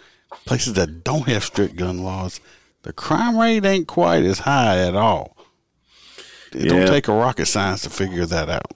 Places 0.47 0.75
that 0.75 1.05
don't 1.05 1.29
have 1.29 1.45
strict 1.45 1.77
gun 1.77 2.03
laws, 2.03 2.41
the 2.83 2.93
crime 2.95 3.39
rate 3.39 3.67
ain't 3.67 3.87
quite 3.87 4.23
as 4.25 4.41
high 4.41 4.79
at 4.79 4.97
all. 4.97 5.37
It 6.53 6.63
Yeah. 6.65 6.69
don't 6.71 6.87
take 6.89 7.09
a 7.09 7.13
rocket 7.13 7.47
science 7.47 7.83
to 7.83 7.91
figure 7.91 8.27
that 8.27 8.49
out. 8.49 8.73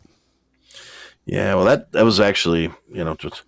Yeah, 1.26 1.54
well, 1.54 1.64
that 1.64 1.92
that 1.92 2.04
was 2.04 2.20
actually, 2.20 2.70
you 2.92 3.04
know, 3.04 3.14
just 3.14 3.42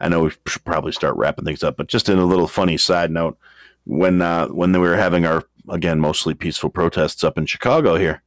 I 0.00 0.08
know 0.08 0.22
we 0.24 0.30
should 0.46 0.64
probably 0.64 0.92
start 0.92 1.16
wrapping 1.16 1.44
things 1.44 1.62
up, 1.62 1.76
but 1.76 1.86
just 1.88 2.08
in 2.08 2.18
a 2.18 2.24
little 2.26 2.48
funny 2.48 2.76
side 2.76 3.10
note, 3.10 3.38
when 3.84 4.20
uh, 4.20 4.48
when 4.48 4.72
we 4.72 4.78
were 4.78 4.96
having 4.96 5.24
our 5.24 5.44
again 5.70 6.00
mostly 6.00 6.34
peaceful 6.34 6.70
protests 6.70 7.24
up 7.24 7.38
in 7.38 7.46
Chicago 7.46 7.96
here, 7.96 8.22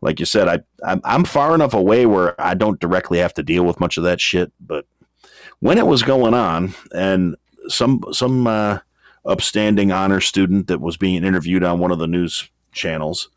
like 0.00 0.18
you 0.20 0.26
said, 0.26 0.48
I 0.48 0.60
I'm, 0.84 1.00
I'm 1.04 1.24
far 1.24 1.54
enough 1.54 1.74
away 1.74 2.06
where 2.06 2.40
I 2.40 2.54
don't 2.54 2.80
directly 2.80 3.18
have 3.18 3.34
to 3.34 3.42
deal 3.42 3.64
with 3.64 3.80
much 3.80 3.96
of 3.98 4.04
that 4.04 4.20
shit, 4.20 4.52
but 4.60 4.86
when 5.60 5.78
it 5.78 5.86
was 5.86 6.02
going 6.02 6.32
on, 6.34 6.74
and 6.94 7.36
some 7.68 8.02
some 8.12 8.46
uh, 8.46 8.78
upstanding 9.26 9.92
honor 9.92 10.20
student 10.20 10.68
that 10.68 10.80
was 10.80 10.96
being 10.96 11.24
interviewed 11.24 11.64
on 11.64 11.78
one 11.78 11.90
of 11.90 11.98
the 11.98 12.06
news 12.06 12.48
channels 12.72 13.28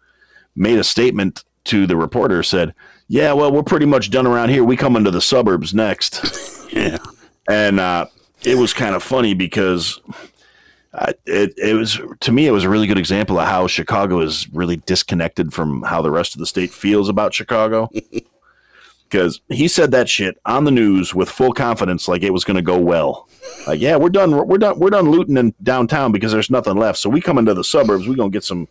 made 0.56 0.78
a 0.80 0.84
statement 0.84 1.44
to 1.66 1.86
the 1.86 1.96
reporter 1.96 2.42
said 2.44 2.74
yeah, 3.10 3.34
well, 3.34 3.52
we're 3.52 3.64
pretty 3.64 3.88
much 3.88 4.12
done 4.12 4.28
around 4.28 4.50
here. 4.50 4.64
We 4.64 4.78
come 4.78 4.96
into 4.96 5.12
the 5.12 5.22
suburbs 5.22 5.74
next. 5.74 6.26
Yeah. 6.72 7.00
And 7.50 7.80
uh, 7.80 8.06
it 8.44 8.56
was 8.56 8.74
kind 8.74 8.94
of 8.94 9.02
funny 9.02 9.34
because 9.34 10.00
uh, 10.94 11.14
it, 11.26 11.52
it 11.58 11.74
was, 11.74 12.00
to 12.20 12.32
me, 12.32 12.46
it 12.46 12.52
was 12.52 12.64
a 12.64 12.70
really 12.70 12.86
good 12.86 13.00
example 13.00 13.40
of 13.40 13.48
how 13.48 13.66
Chicago 13.66 14.20
is 14.22 14.48
really 14.50 14.76
disconnected 14.76 15.52
from 15.52 15.82
how 15.82 16.04
the 16.04 16.12
rest 16.12 16.36
of 16.36 16.40
the 16.40 16.46
state 16.46 16.70
feels 16.70 17.10
about 17.10 17.34
Chicago. 17.34 17.90
Because 19.10 19.42
he 19.50 19.68
said 19.68 19.90
that 19.90 20.08
shit 20.08 20.40
on 20.46 20.66
the 20.66 20.72
news 20.72 21.16
with 21.16 21.28
full 21.28 21.52
confidence, 21.52 22.08
like 22.08 22.22
it 22.22 22.32
was 22.32 22.44
going 22.44 22.58
to 22.58 22.62
go 22.62 22.78
well. 22.78 23.28
Like, 23.66 23.80
yeah, 23.82 23.96
we're 23.96 24.10
done. 24.10 24.48
We're 24.48 24.60
done. 24.60 24.78
We're 24.78 24.92
done 24.92 25.10
looting 25.10 25.36
in 25.36 25.56
downtown 25.64 26.12
because 26.12 26.32
there's 26.32 26.52
nothing 26.52 26.78
left. 26.78 27.00
So 27.00 27.10
we 27.10 27.20
come 27.20 27.40
into 27.40 27.56
the 27.56 27.64
suburbs. 27.64 28.08
We're 28.08 28.18
gonna 28.18 28.30
get 28.30 28.44
some, 28.44 28.68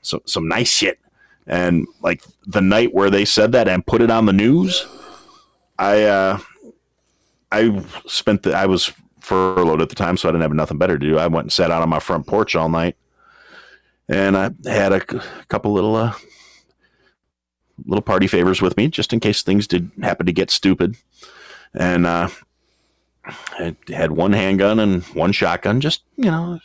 some, 0.00 0.22
some 0.24 0.48
nice 0.48 0.72
shit. 0.72 0.98
And 1.46 1.86
like 2.00 2.22
the 2.46 2.60
night 2.60 2.94
where 2.94 3.10
they 3.10 3.24
said 3.24 3.52
that 3.52 3.68
and 3.68 3.86
put 3.86 4.00
it 4.00 4.10
on 4.10 4.26
the 4.26 4.32
news, 4.32 4.86
I 5.78 6.02
uh, 6.04 6.38
I 7.52 7.84
spent 8.06 8.42
the 8.42 8.54
I 8.56 8.66
was 8.66 8.92
furloughed 9.20 9.82
at 9.82 9.88
the 9.88 9.94
time, 9.94 10.16
so 10.16 10.28
I 10.28 10.32
didn't 10.32 10.42
have 10.42 10.52
nothing 10.52 10.78
better 10.78 10.98
to 10.98 11.06
do. 11.06 11.18
I 11.18 11.26
went 11.26 11.44
and 11.44 11.52
sat 11.52 11.70
out 11.70 11.82
on 11.82 11.88
my 11.88 12.00
front 12.00 12.26
porch 12.26 12.56
all 12.56 12.68
night, 12.68 12.96
and 14.08 14.36
I 14.36 14.50
had 14.64 14.92
a 14.92 15.00
couple 15.00 15.72
little 15.72 15.96
uh, 15.96 16.14
little 17.84 18.02
party 18.02 18.26
favors 18.26 18.62
with 18.62 18.76
me 18.76 18.88
just 18.88 19.12
in 19.12 19.20
case 19.20 19.42
things 19.42 19.66
did 19.66 19.90
happen 20.02 20.26
to 20.26 20.32
get 20.32 20.50
stupid. 20.50 20.96
And 21.74 22.06
uh, 22.06 22.28
I 23.24 23.76
had 23.88 24.12
one 24.12 24.32
handgun 24.32 24.78
and 24.78 25.02
one 25.06 25.32
shotgun, 25.32 25.80
just 25.80 26.02
you 26.16 26.30
know, 26.30 26.60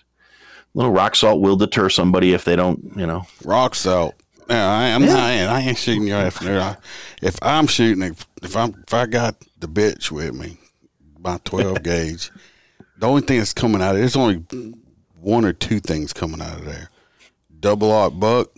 little 0.73 0.91
rock 0.91 1.15
salt 1.15 1.41
will 1.41 1.55
deter 1.55 1.89
somebody 1.89 2.33
if 2.33 2.45
they 2.45 2.55
don't, 2.55 2.93
you 2.95 3.07
know, 3.07 3.25
Rock 3.43 3.75
salt. 3.75 4.15
Yeah, 4.49 4.67
I, 4.67 4.87
I'm 4.89 5.05
not. 5.05 5.19
I 5.19 5.59
ain't 5.61 5.77
shooting 5.77 6.07
your 6.07 6.17
ass. 6.17 6.39
there. 6.39 6.59
I, 6.59 6.77
if 7.21 7.37
I'm 7.41 7.67
shooting, 7.67 8.03
if, 8.03 8.27
if 8.41 8.55
I'm 8.55 8.83
if 8.85 8.93
I 8.93 9.05
got 9.05 9.35
the 9.59 9.67
bitch 9.67 10.09
with 10.11 10.33
me, 10.33 10.57
my 11.19 11.39
12 11.43 11.83
gauge, 11.83 12.31
the 12.97 13.07
only 13.07 13.21
thing 13.21 13.37
that's 13.37 13.53
coming 13.53 13.81
out 13.81 13.95
of 13.95 13.99
there's 13.99 14.15
only 14.15 14.43
one 15.19 15.45
or 15.45 15.53
two 15.53 15.79
things 15.79 16.13
coming 16.13 16.41
out 16.41 16.57
of 16.57 16.65
there: 16.65 16.89
double 17.59 17.91
aught 17.91 18.19
buck, 18.19 18.49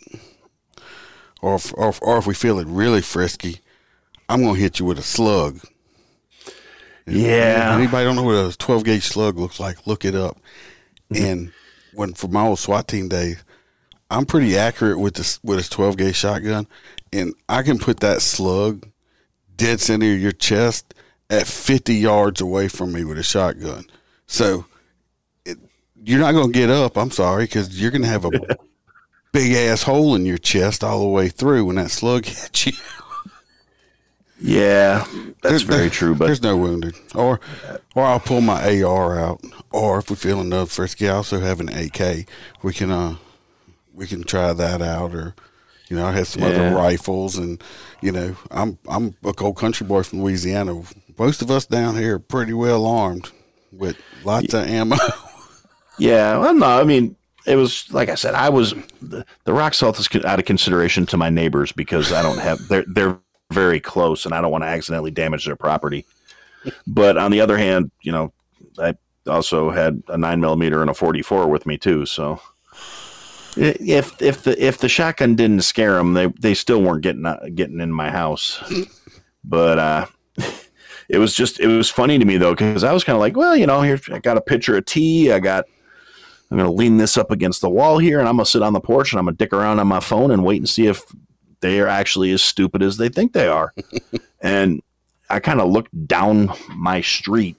or 1.41 1.55
if, 1.55 1.73
or 1.73 1.93
or 2.01 2.17
if 2.17 2.25
we 2.25 2.33
feel 2.33 2.59
it 2.59 2.67
really 2.67 3.01
frisky, 3.01 3.59
I'm 4.29 4.43
gonna 4.43 4.57
hit 4.57 4.79
you 4.79 4.85
with 4.85 4.97
a 4.97 5.03
slug. 5.03 5.59
Yeah. 7.05 7.75
Anybody 7.77 8.05
don't 8.05 8.15
know 8.15 8.23
what 8.23 8.53
a 8.53 8.57
12 8.57 8.83
gauge 8.85 9.03
slug 9.03 9.37
looks 9.37 9.59
like? 9.59 9.85
Look 9.87 10.05
it 10.05 10.15
up. 10.15 10.37
Mm-hmm. 11.11 11.25
And 11.25 11.51
when 11.93 12.13
for 12.13 12.27
my 12.27 12.45
old 12.45 12.59
SWAT 12.59 12.87
team 12.87 13.09
days, 13.09 13.43
I'm 14.11 14.25
pretty 14.25 14.57
accurate 14.57 14.99
with 14.99 15.15
this 15.15 15.39
with 15.43 15.57
this 15.57 15.69
12 15.69 15.97
gauge 15.97 16.15
shotgun, 16.15 16.67
and 17.13 17.33
I 17.49 17.63
can 17.63 17.79
put 17.79 18.01
that 18.01 18.21
slug 18.21 18.87
dead 19.55 19.79
center 19.79 20.13
of 20.13 20.19
your 20.21 20.31
chest 20.33 20.93
at 21.29 21.47
50 21.47 21.95
yards 21.95 22.41
away 22.41 22.67
from 22.67 22.91
me 22.91 23.03
with 23.05 23.17
a 23.17 23.23
shotgun. 23.23 23.85
So 24.27 24.65
it, 25.45 25.57
you're 26.03 26.19
not 26.19 26.33
going 26.33 26.51
to 26.51 26.59
get 26.59 26.69
up. 26.69 26.97
I'm 26.97 27.11
sorry, 27.11 27.45
because 27.45 27.81
you're 27.81 27.91
going 27.91 28.01
to 28.01 28.07
have 28.09 28.25
a 28.25 28.31
big 29.31 29.53
ass 29.53 29.83
hole 29.83 30.13
in 30.15 30.25
your 30.25 30.37
chest 30.37 30.83
all 30.83 30.99
the 30.99 31.07
way 31.07 31.29
through 31.29 31.63
when 31.65 31.77
that 31.77 31.89
slug 31.91 32.25
hits 32.25 32.65
you. 32.67 32.73
yeah, 34.41 35.05
that's 35.41 35.41
There's- 35.41 35.61
very 35.61 35.89
true. 35.89 36.15
But 36.15 36.25
there's 36.25 36.41
no 36.41 36.57
wounded, 36.57 36.95
or 37.15 37.39
or 37.95 38.03
I'll 38.05 38.19
pull 38.19 38.41
my 38.41 38.81
AR 38.81 39.19
out, 39.19 39.41
or 39.71 39.99
if 39.99 40.09
we 40.09 40.15
feel 40.15 40.41
enough 40.41 40.71
frisky, 40.71 41.07
I 41.07 41.13
also 41.15 41.39
have 41.39 41.59
an 41.59 41.69
AK. 41.69 42.25
We 42.63 42.73
can 42.73 42.91
uh 42.91 43.15
we 43.93 44.07
can 44.07 44.23
try 44.23 44.53
that 44.53 44.81
out, 44.81 45.13
or 45.15 45.35
you 45.89 45.95
know 45.97 46.05
I 46.05 46.11
have 46.13 46.27
some 46.27 46.43
Yeah. 46.43 46.49
other 46.49 46.75
rifles, 46.75 47.37
and 47.37 47.61
you 48.01 48.11
know 48.11 48.35
I'm 48.51 48.77
I'm 48.87 49.15
a 49.23 49.33
cold 49.33 49.57
country 49.57 49.85
boy 49.87 50.03
from 50.03 50.21
Louisiana. 50.23 50.81
Most 51.17 51.41
of 51.41 51.51
us 51.51 51.65
down 51.65 51.95
here 51.97 52.15
are 52.15 52.19
pretty 52.19 52.53
well 52.53 52.85
armed 52.85 53.31
with 53.71 53.97
lots 54.23 54.53
of 54.53 54.67
ammo. 54.67 54.97
Yeah, 55.97 56.37
well, 56.37 56.53
no, 56.53 56.65
I 56.79 56.83
mean, 56.83 57.15
it 57.45 57.55
was 57.55 57.91
like 57.93 58.09
I 58.09 58.15
said, 58.15 58.33
I 58.33 58.49
was 58.49 58.73
the, 59.01 59.25
the 59.45 59.53
rock 59.53 59.73
salt 59.73 59.99
is 59.99 60.09
out 60.25 60.39
of 60.39 60.45
consideration 60.45 61.05
to 61.07 61.17
my 61.17 61.29
neighbors 61.29 61.71
because 61.71 62.11
I 62.11 62.21
don't 62.21 62.39
have 62.39 62.67
they're 62.67 62.85
they're 62.87 63.19
very 63.51 63.79
close 63.79 64.25
and 64.25 64.33
I 64.33 64.41
don't 64.41 64.51
want 64.51 64.63
to 64.63 64.67
accidentally 64.69 65.11
damage 65.11 65.45
their 65.45 65.55
property. 65.55 66.05
But 66.87 67.17
on 67.17 67.31
the 67.31 67.41
other 67.41 67.57
hand, 67.57 67.91
you 68.01 68.11
know, 68.11 68.33
I 68.79 68.95
also 69.27 69.69
had 69.69 70.01
a 70.07 70.17
nine 70.17 70.39
millimeter 70.39 70.81
and 70.81 70.89
a 70.89 70.93
forty 70.93 71.21
four 71.21 71.47
with 71.47 71.65
me 71.65 71.77
too, 71.77 72.05
so. 72.05 72.41
If 73.57 74.21
if 74.21 74.43
the 74.43 74.63
if 74.63 74.77
the 74.77 74.89
shotgun 74.89 75.35
didn't 75.35 75.61
scare 75.61 75.95
them, 75.95 76.13
they 76.13 76.27
they 76.27 76.53
still 76.53 76.81
weren't 76.81 77.01
getting 77.01 77.25
out- 77.25 77.55
getting 77.55 77.79
in 77.79 77.91
my 77.91 78.09
house. 78.09 78.63
But 79.43 79.79
uh, 79.79 80.05
it 81.09 81.17
was 81.17 81.35
just 81.35 81.59
it 81.59 81.67
was 81.67 81.89
funny 81.89 82.17
to 82.17 82.25
me 82.25 82.37
though 82.37 82.53
because 82.53 82.83
I 82.83 82.93
was 82.93 83.03
kind 83.03 83.15
of 83.15 83.19
like, 83.19 83.35
well, 83.35 83.55
you 83.55 83.67
know, 83.67 83.81
here 83.81 83.99
I 84.11 84.19
got 84.19 84.37
a 84.37 84.41
pitcher 84.41 84.77
of 84.77 84.85
tea, 84.85 85.31
I 85.31 85.39
got 85.39 85.65
I'm 86.51 86.57
going 86.57 86.69
to 86.69 86.75
lean 86.75 86.97
this 86.97 87.17
up 87.17 87.31
against 87.31 87.61
the 87.61 87.69
wall 87.69 87.97
here 87.97 88.19
and 88.19 88.27
I'm 88.27 88.35
going 88.35 88.43
to 88.43 88.51
sit 88.51 88.61
on 88.61 88.73
the 88.73 88.81
porch 88.81 89.13
and 89.13 89.19
I'm 89.19 89.25
going 89.25 89.37
to 89.37 89.43
dick 89.43 89.53
around 89.53 89.79
on 89.79 89.87
my 89.87 90.01
phone 90.01 90.31
and 90.31 90.43
wait 90.43 90.57
and 90.57 90.67
see 90.67 90.87
if 90.87 91.01
they 91.61 91.79
are 91.79 91.87
actually 91.87 92.31
as 92.31 92.41
stupid 92.41 92.83
as 92.83 92.97
they 92.97 93.07
think 93.07 93.31
they 93.31 93.47
are. 93.47 93.73
and 94.41 94.81
I 95.29 95.39
kind 95.39 95.61
of 95.61 95.69
looked 95.69 96.07
down 96.07 96.51
my 96.75 96.99
street 96.99 97.55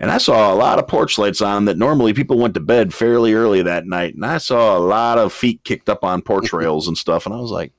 and 0.00 0.10
I 0.10 0.16
saw 0.16 0.52
a 0.52 0.56
lot 0.56 0.78
of 0.78 0.88
porch 0.88 1.18
lights 1.18 1.42
on 1.42 1.66
that 1.66 1.76
normally 1.76 2.14
people 2.14 2.38
went 2.38 2.54
to 2.54 2.60
bed 2.60 2.94
fairly 2.94 3.34
early 3.34 3.62
that 3.62 3.86
night. 3.86 4.14
And 4.14 4.24
I 4.24 4.38
saw 4.38 4.76
a 4.76 4.80
lot 4.80 5.18
of 5.18 5.30
feet 5.30 5.62
kicked 5.62 5.90
up 5.90 6.02
on 6.02 6.22
porch 6.22 6.52
rails 6.54 6.88
and 6.88 6.96
stuff. 6.96 7.26
And 7.26 7.34
I 7.34 7.38
was 7.38 7.50
like, 7.50 7.72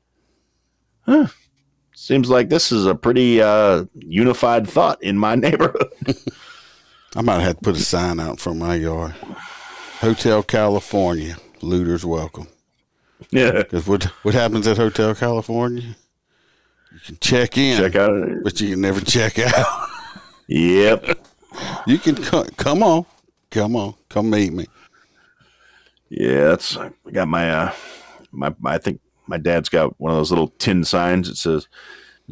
huh, 1.01 1.27
seems 1.95 2.29
like 2.29 2.49
this 2.49 2.71
is 2.71 2.85
a 2.85 2.93
pretty 2.93 3.41
uh, 3.41 3.85
unified 3.95 4.69
thought 4.69 5.01
in 5.01 5.17
my 5.17 5.33
neighborhood. 5.45 5.89
I 7.15 7.21
might 7.23 7.39
have 7.41 7.55
to 7.57 7.61
put 7.61 7.75
a 7.75 7.79
sign 7.79 8.19
out 8.19 8.39
from 8.39 8.59
my 8.59 8.75
yard. 8.75 9.15
Hotel 9.99 10.43
California, 10.43 11.37
looters 11.61 12.05
welcome. 12.05 12.47
yeah. 13.31 13.51
Because 13.51 13.87
what 13.87 14.03
what 14.23 14.35
happens 14.35 14.67
at 14.67 14.77
Hotel 14.77 15.15
California? 15.15 15.95
You 16.93 16.99
can 17.05 17.17
check 17.19 17.57
in, 17.57 17.77
Check 17.77 17.95
out 17.95 18.43
but 18.43 18.61
you 18.61 18.71
can 18.71 18.81
never 18.81 19.01
check 19.01 19.39
out. 19.39 19.87
Yep. 20.47 21.25
You 21.85 21.97
can 21.97 22.15
come, 22.15 22.45
come 22.57 22.83
on, 22.83 23.05
come 23.49 23.75
on, 23.75 23.95
come 24.09 24.29
meet 24.29 24.53
me. 24.53 24.67
Yeah, 26.09 26.49
that's 26.49 26.77
I 26.77 26.91
got 27.11 27.27
my 27.27 27.49
uh 27.49 27.73
my, 28.31 28.53
my 28.59 28.73
I 28.73 28.77
think 28.77 29.01
my 29.27 29.37
dad's 29.37 29.69
got 29.69 29.99
one 29.99 30.11
of 30.11 30.17
those 30.17 30.29
little 30.29 30.49
tin 30.59 30.83
signs 30.83 31.27
that 31.29 31.37
says 31.37 31.67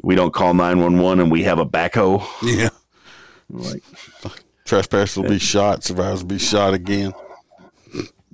we 0.03 0.15
don't 0.15 0.33
call 0.33 0.53
911 0.53 1.19
and 1.19 1.31
we 1.31 1.43
have 1.43 1.59
a 1.59 1.65
backhoe. 1.65 2.25
Yeah. 2.41 2.69
Like, 3.49 3.83
Trespassers 4.65 5.17
will 5.17 5.29
be 5.29 5.39
shot. 5.39 5.83
Survivors 5.83 6.21
will 6.21 6.27
be 6.27 6.37
shot 6.37 6.73
again. 6.73 7.13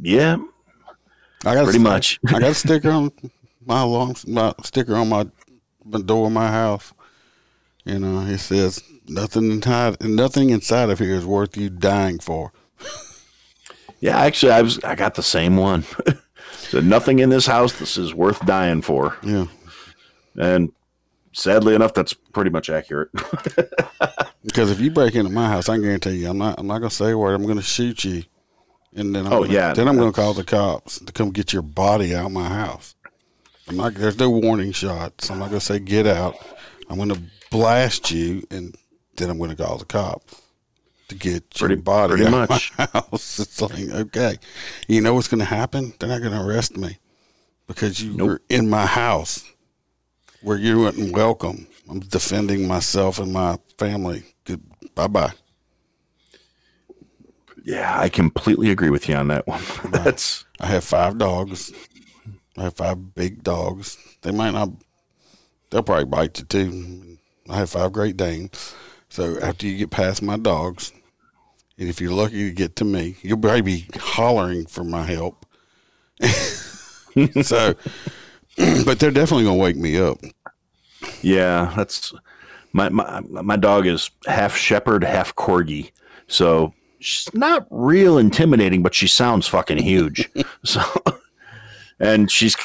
yeah, 0.01 0.38
I 1.45 1.53
got 1.53 1.63
pretty 1.63 1.79
st- 1.79 1.83
much. 1.83 2.19
I 2.27 2.39
got 2.39 2.51
a 2.51 2.53
sticker 2.53 2.89
on 2.89 3.11
my 3.65 3.81
alarm, 3.81 4.15
my 4.27 4.53
sticker 4.63 4.95
on 4.95 5.09
my, 5.09 5.27
my 5.86 6.01
door 6.01 6.27
of 6.27 6.33
my 6.33 6.49
house. 6.49 6.91
You 7.86 7.99
know, 7.99 8.21
it 8.21 8.39
says 8.39 8.81
nothing 9.08 9.51
inside, 9.51 10.01
nothing 10.03 10.49
inside 10.49 10.89
of 10.89 10.99
here 10.99 11.14
is 11.16 11.26
worth 11.26 11.56
you 11.58 11.70
dying 11.70 12.20
for. 12.20 12.51
Yeah, 14.01 14.20
actually, 14.20 14.51
I 14.51 14.62
was 14.62 14.78
I 14.84 14.93
got 14.93 15.16
the 15.16 15.24
same 15.24 15.56
one. 15.58 15.84
so 16.51 16.80
nothing 16.80 17.20
in 17.20 17.30
this 17.30 17.47
house 17.47 17.74
this 17.80 17.97
is 17.97 18.14
worth 18.14 18.45
dying 18.45 18.82
for, 18.84 19.18
Yeah, 19.24 19.45
and 20.38 20.72
sadly 21.32 21.74
enough, 21.74 21.93
that's 21.93 22.14
pretty 22.14 22.51
much 22.51 22.70
accurate. 22.70 23.10
because 24.43 24.70
if 24.70 24.80
you 24.80 24.91
break 24.91 25.16
into 25.16 25.32
my 25.32 25.47
house, 25.47 25.70
I 25.70 25.78
guarantee 25.80 26.18
you, 26.18 26.30
I'm 26.30 26.38
not, 26.38 26.60
I'm 26.60 26.68
not 26.68 26.80
gonna 26.80 26.91
say 26.91 27.12
a 27.12 27.18
word. 27.18 27.34
I'm 27.34 27.47
gonna 27.47 27.62
shoot 27.64 28.03
you, 28.03 28.24
and 28.95 29.16
then 29.16 29.26
I'm 29.26 29.34
Oh, 29.34 29.41
gonna, 29.43 29.53
yeah. 29.53 29.74
then 29.74 29.88
I'm 29.88 29.97
gonna 29.97 30.12
call 30.12 30.34
the 30.34 30.43
cops 30.43 30.99
to 30.99 31.12
come 31.12 31.32
get 31.32 31.51
your 31.53 31.62
body 31.64 32.14
out 32.14 32.28
of 32.28 32.32
my 32.32 32.49
house. 32.49 32.95
I'm 33.68 33.78
not. 33.78 33.95
There's 33.95 34.20
no 34.20 34.30
warning 34.30 34.72
shots. 34.74 35.32
I'm 35.32 35.39
not 35.39 35.47
gonna 35.49 35.62
say 35.62 35.80
get 35.80 36.06
out. 36.06 36.36
I'm 36.89 36.97
gonna 36.99 37.22
blast 37.49 38.12
you, 38.12 38.45
and 38.51 38.76
then 39.18 39.30
I'm 39.30 39.38
gonna 39.39 39.55
call 39.55 39.78
the 39.78 39.86
cops 39.86 40.41
to 41.07 41.16
get 41.16 41.49
Pretty- 41.53 41.76
your 41.76 41.82
body 41.84 42.16
pretty 42.16 42.26
out 42.26 42.49
much. 42.49 42.72
of 42.72 42.78
my 42.80 42.86
house. 43.11 43.39
It's 43.39 43.61
like 43.61 43.78
okay, 43.78 44.38
you 44.88 45.01
know 45.01 45.13
what's 45.13 45.28
gonna 45.28 45.45
happen? 45.45 45.93
They're 45.99 46.09
not 46.09 46.22
gonna 46.22 46.45
arrest 46.45 46.78
me 46.78 46.97
because 47.68 48.01
you 48.01 48.13
Nope. 48.13 48.28
were 48.28 48.41
in 48.49 48.70
my 48.70 48.86
house 48.86 49.43
where 50.41 50.57
you 50.57 50.80
weren't 50.80 51.11
welcome. 51.13 51.68
I'm 51.89 51.99
defending 51.99 52.68
myself 52.68 53.20
and 53.20 53.32
my 53.34 53.57
family. 53.78 54.24
Good. 54.45 54.61
Bye 54.95 55.07
bye. 55.07 55.34
yeah, 57.63 57.99
I 57.99 58.09
completely 58.09 58.70
agree 58.70 58.89
with 58.89 59.09
you 59.09 59.16
on 59.16 59.28
that 59.30 59.47
one. 59.47 59.61
that's 59.91 60.45
I 60.59 60.68
have 60.68 60.84
five 60.84 61.18
dogs. 61.18 61.72
I 62.57 62.63
have 62.63 62.76
five 62.76 63.13
big 63.16 63.43
dogs. 63.43 63.97
They 64.22 64.32
might 64.32 64.51
not. 64.51 64.70
They'll 65.70 65.84
probably 65.84 66.05
bite 66.05 66.39
you 66.39 66.45
too. 66.45 67.18
I 67.49 67.57
have 67.57 67.70
five 67.72 67.91
Great 67.91 68.16
Danes. 68.18 68.74
So 69.16 69.39
after 69.39 69.66
you 69.66 69.78
get 69.78 69.91
past 69.91 70.22
my 70.22 70.36
dogs, 70.36 70.91
and 71.78 71.88
if 71.88 72.01
you're 72.01 72.11
lucky 72.11 72.49
to 72.49 72.51
get 72.53 72.76
to 72.76 72.84
me, 72.84 73.16
you'll 73.22 73.38
probably 73.38 73.61
be 73.61 73.88
hollering 73.97 74.66
for 74.66 74.84
my 74.84 75.03
help. 75.03 75.45
so, 77.41 77.76
but 78.86 78.99
they're 78.99 79.11
definitely 79.11 79.45
gonna 79.45 79.55
wake 79.55 79.78
me 79.78 79.97
up. 79.97 80.18
yeah, 81.22 81.72
that's 81.78 82.13
my 82.74 82.89
my 82.89 83.22
my 83.22 83.55
dog 83.55 83.88
is 83.88 84.11
half 84.28 84.57
shepherd, 84.57 85.05
half 85.05 85.34
corgi, 85.34 85.91
so 86.28 86.74
she's 86.99 87.34
not 87.34 87.68
real 87.70 88.18
intimidating, 88.18 88.84
but 88.84 88.93
she 88.93 89.07
sounds 89.07 89.47
fucking 89.47 89.78
huge. 89.78 90.30
so, 90.66 90.82
and 92.01 92.30
she's 92.30 92.57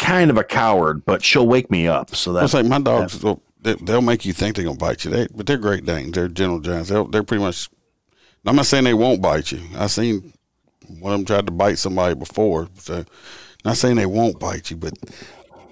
kind 0.00 0.32
of 0.32 0.36
a 0.36 0.42
coward, 0.42 1.04
but 1.04 1.22
she'll 1.22 1.46
wake 1.46 1.70
me 1.70 1.86
up. 1.86 2.12
So 2.16 2.32
It's 2.32 2.40
that's 2.52 2.54
like 2.54 2.66
my 2.66 2.80
dogs. 2.80 3.22
will 3.22 3.40
they, 3.66 3.74
they'll 3.74 4.00
make 4.00 4.24
you 4.24 4.32
think 4.32 4.54
they're 4.54 4.64
gonna 4.64 4.76
bite 4.76 5.04
you. 5.04 5.10
They, 5.10 5.26
but 5.34 5.46
they're 5.46 5.58
Great 5.58 5.84
Danes. 5.84 6.12
They're 6.12 6.28
gentle 6.28 6.60
giants. 6.60 6.88
They're, 6.88 7.04
they're 7.04 7.24
pretty 7.24 7.42
much. 7.42 7.68
I'm 8.46 8.54
not 8.54 8.66
saying 8.66 8.84
they 8.84 8.94
won't 8.94 9.20
bite 9.20 9.50
you. 9.50 9.60
I 9.76 9.88
seen 9.88 10.32
one 11.00 11.12
of 11.12 11.18
them 11.18 11.26
tried 11.26 11.46
to 11.46 11.52
bite 11.52 11.78
somebody 11.78 12.14
before. 12.14 12.68
So, 12.78 13.04
not 13.64 13.76
saying 13.76 13.96
they 13.96 14.06
won't 14.06 14.38
bite 14.38 14.70
you, 14.70 14.76
but 14.76 14.94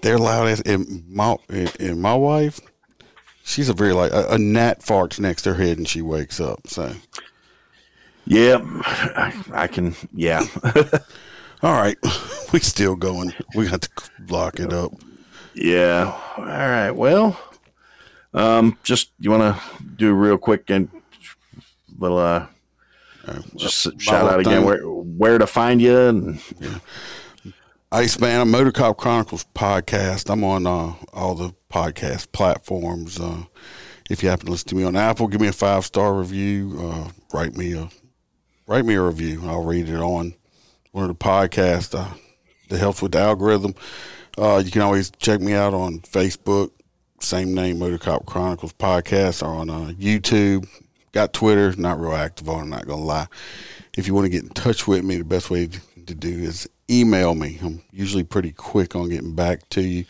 they're 0.03 0.19
loud 0.19 0.49
as. 0.49 0.61
And 0.63 1.09
my 1.09 1.37
and, 1.49 2.03
my 2.03 2.15
wife, 2.15 2.59
she's 3.45 3.69
a 3.69 3.75
very 3.75 3.93
like 3.93 4.11
a, 4.13 4.27
a 4.31 4.39
gnat 4.39 4.81
farts 4.81 5.21
next 5.21 5.43
to 5.43 5.55
her 5.55 5.63
head 5.63 5.79
and 5.79 5.87
she 5.87 6.03
wakes 6.03 6.41
up. 6.41 6.67
So, 6.67 6.93
yeah, 8.27 8.59
I, 8.61 9.45
I 9.53 9.67
can. 9.69 9.95
Yeah, 10.13 10.45
all 11.63 11.75
right, 11.75 11.97
we 12.53 12.59
still 12.59 12.97
going. 12.97 13.33
We 13.55 13.69
got 13.69 13.83
to 13.83 13.91
lock 14.29 14.59
it 14.59 14.73
up. 14.73 14.93
yeah. 15.55 16.19
All 16.37 16.45
right. 16.45 16.91
Well, 16.91 17.39
um, 18.35 18.77
just 18.83 19.13
you 19.19 19.31
want 19.31 19.57
to 19.57 19.83
do 19.97 20.13
real 20.13 20.39
quick 20.39 20.71
and 20.71 20.89
little 21.99 22.19
uh. 22.19 22.47
Just 23.57 23.99
shout 23.99 24.31
out 24.31 24.41
again 24.41 24.57
thing. 24.57 24.65
where 24.67 24.83
where 24.83 25.39
to 25.39 25.47
find 25.47 25.81
you 25.81 25.97
and 25.97 26.41
Iceman, 27.91 28.51
Motor 28.51 28.73
Cop 28.73 28.97
Chronicles 28.97 29.47
podcast. 29.55 30.29
I'm 30.29 30.43
on 30.43 30.67
uh, 30.67 30.95
all 31.13 31.35
the 31.35 31.55
podcast 31.73 32.33
platforms. 32.33 33.21
Uh, 33.21 33.45
if 34.11 34.23
you 34.23 34.29
happen 34.29 34.47
to 34.47 34.53
listen 34.53 34.69
to 34.71 34.75
me 34.75 34.83
on 34.83 34.97
Apple, 34.97 35.29
give 35.29 35.41
me 35.41 35.47
a 35.47 35.53
five 35.53 35.85
star 35.85 36.13
review. 36.13 36.77
Uh, 36.79 37.11
write 37.33 37.57
me 37.57 37.73
a 37.75 37.89
write 38.67 38.85
me 38.85 38.95
a 38.95 39.01
review. 39.01 39.43
I'll 39.47 39.65
read 39.65 39.89
it 39.89 40.01
on 40.01 40.35
one 40.91 41.05
of 41.05 41.09
the 41.09 41.25
podcasts 41.25 41.99
uh, 41.99 42.13
that 42.69 42.79
helps 42.79 43.01
with 43.01 43.13
the 43.13 43.19
algorithm. 43.19 43.75
Uh, 44.37 44.61
you 44.65 44.71
can 44.71 44.83
always 44.83 45.11
check 45.13 45.41
me 45.41 45.55
out 45.55 45.73
on 45.73 46.01
Facebook, 46.01 46.73
same 47.21 47.55
name, 47.55 47.79
Motor 47.79 47.99
Cop 47.99 48.27
Chronicles 48.27 48.73
podcast, 48.73 49.43
or 49.43 49.55
on 49.55 49.71
uh, 49.71 49.93
YouTube. 49.99 50.69
Got 51.13 51.33
Twitter, 51.33 51.75
not 51.77 52.01
real 52.01 52.15
active 52.15 52.49
on. 52.49 52.63
I'm 52.63 52.71
not 52.71 52.87
gonna 52.87 53.03
lie. 53.03 53.29
If 53.97 54.07
you 54.07 54.15
want 54.15 54.25
to 54.25 54.31
get 54.31 54.43
in 54.43 54.49
touch 54.51 54.89
with 54.89 55.05
me, 55.05 55.17
the 55.17 55.25
best 55.25 55.49
way 55.51 55.69
to, 55.69 56.15
do 56.15 56.29
is 56.29 56.69
email 56.91 57.35
me. 57.35 57.59
I'm 57.63 57.83
usually 57.93 58.25
pretty 58.25 58.53
quick 58.53 58.95
on 58.95 59.09
getting 59.09 59.35
back 59.35 59.69
to 59.71 59.81
you. 59.81 60.05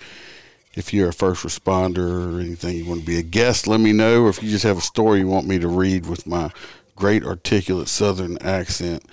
If 0.75 0.93
you're 0.93 1.11
a 1.11 1.13
first 1.13 1.45
responder 1.45 2.35
or 2.35 2.41
anything, 2.41 2.77
you 2.77 2.87
want 2.87 3.01
to 3.01 3.07
be 3.07 3.19
a 3.19 3.23
guest, 3.23 3.69
let 3.69 3.79
me 3.79 3.93
know. 3.93 4.25
Or 4.25 4.29
if 4.31 4.43
you 4.43 4.51
just 4.51 4.65
have 4.65 4.79
a 4.79 4.81
story 4.81 5.21
you 5.21 5.29
want 5.29 5.47
me 5.47 5.59
to 5.61 5.69
read 5.69 6.07
with 6.07 6.27
my 6.27 6.51
great 6.97 7.25
articulate 7.25 7.89
Southern 7.89 8.39
accent, 8.39 9.05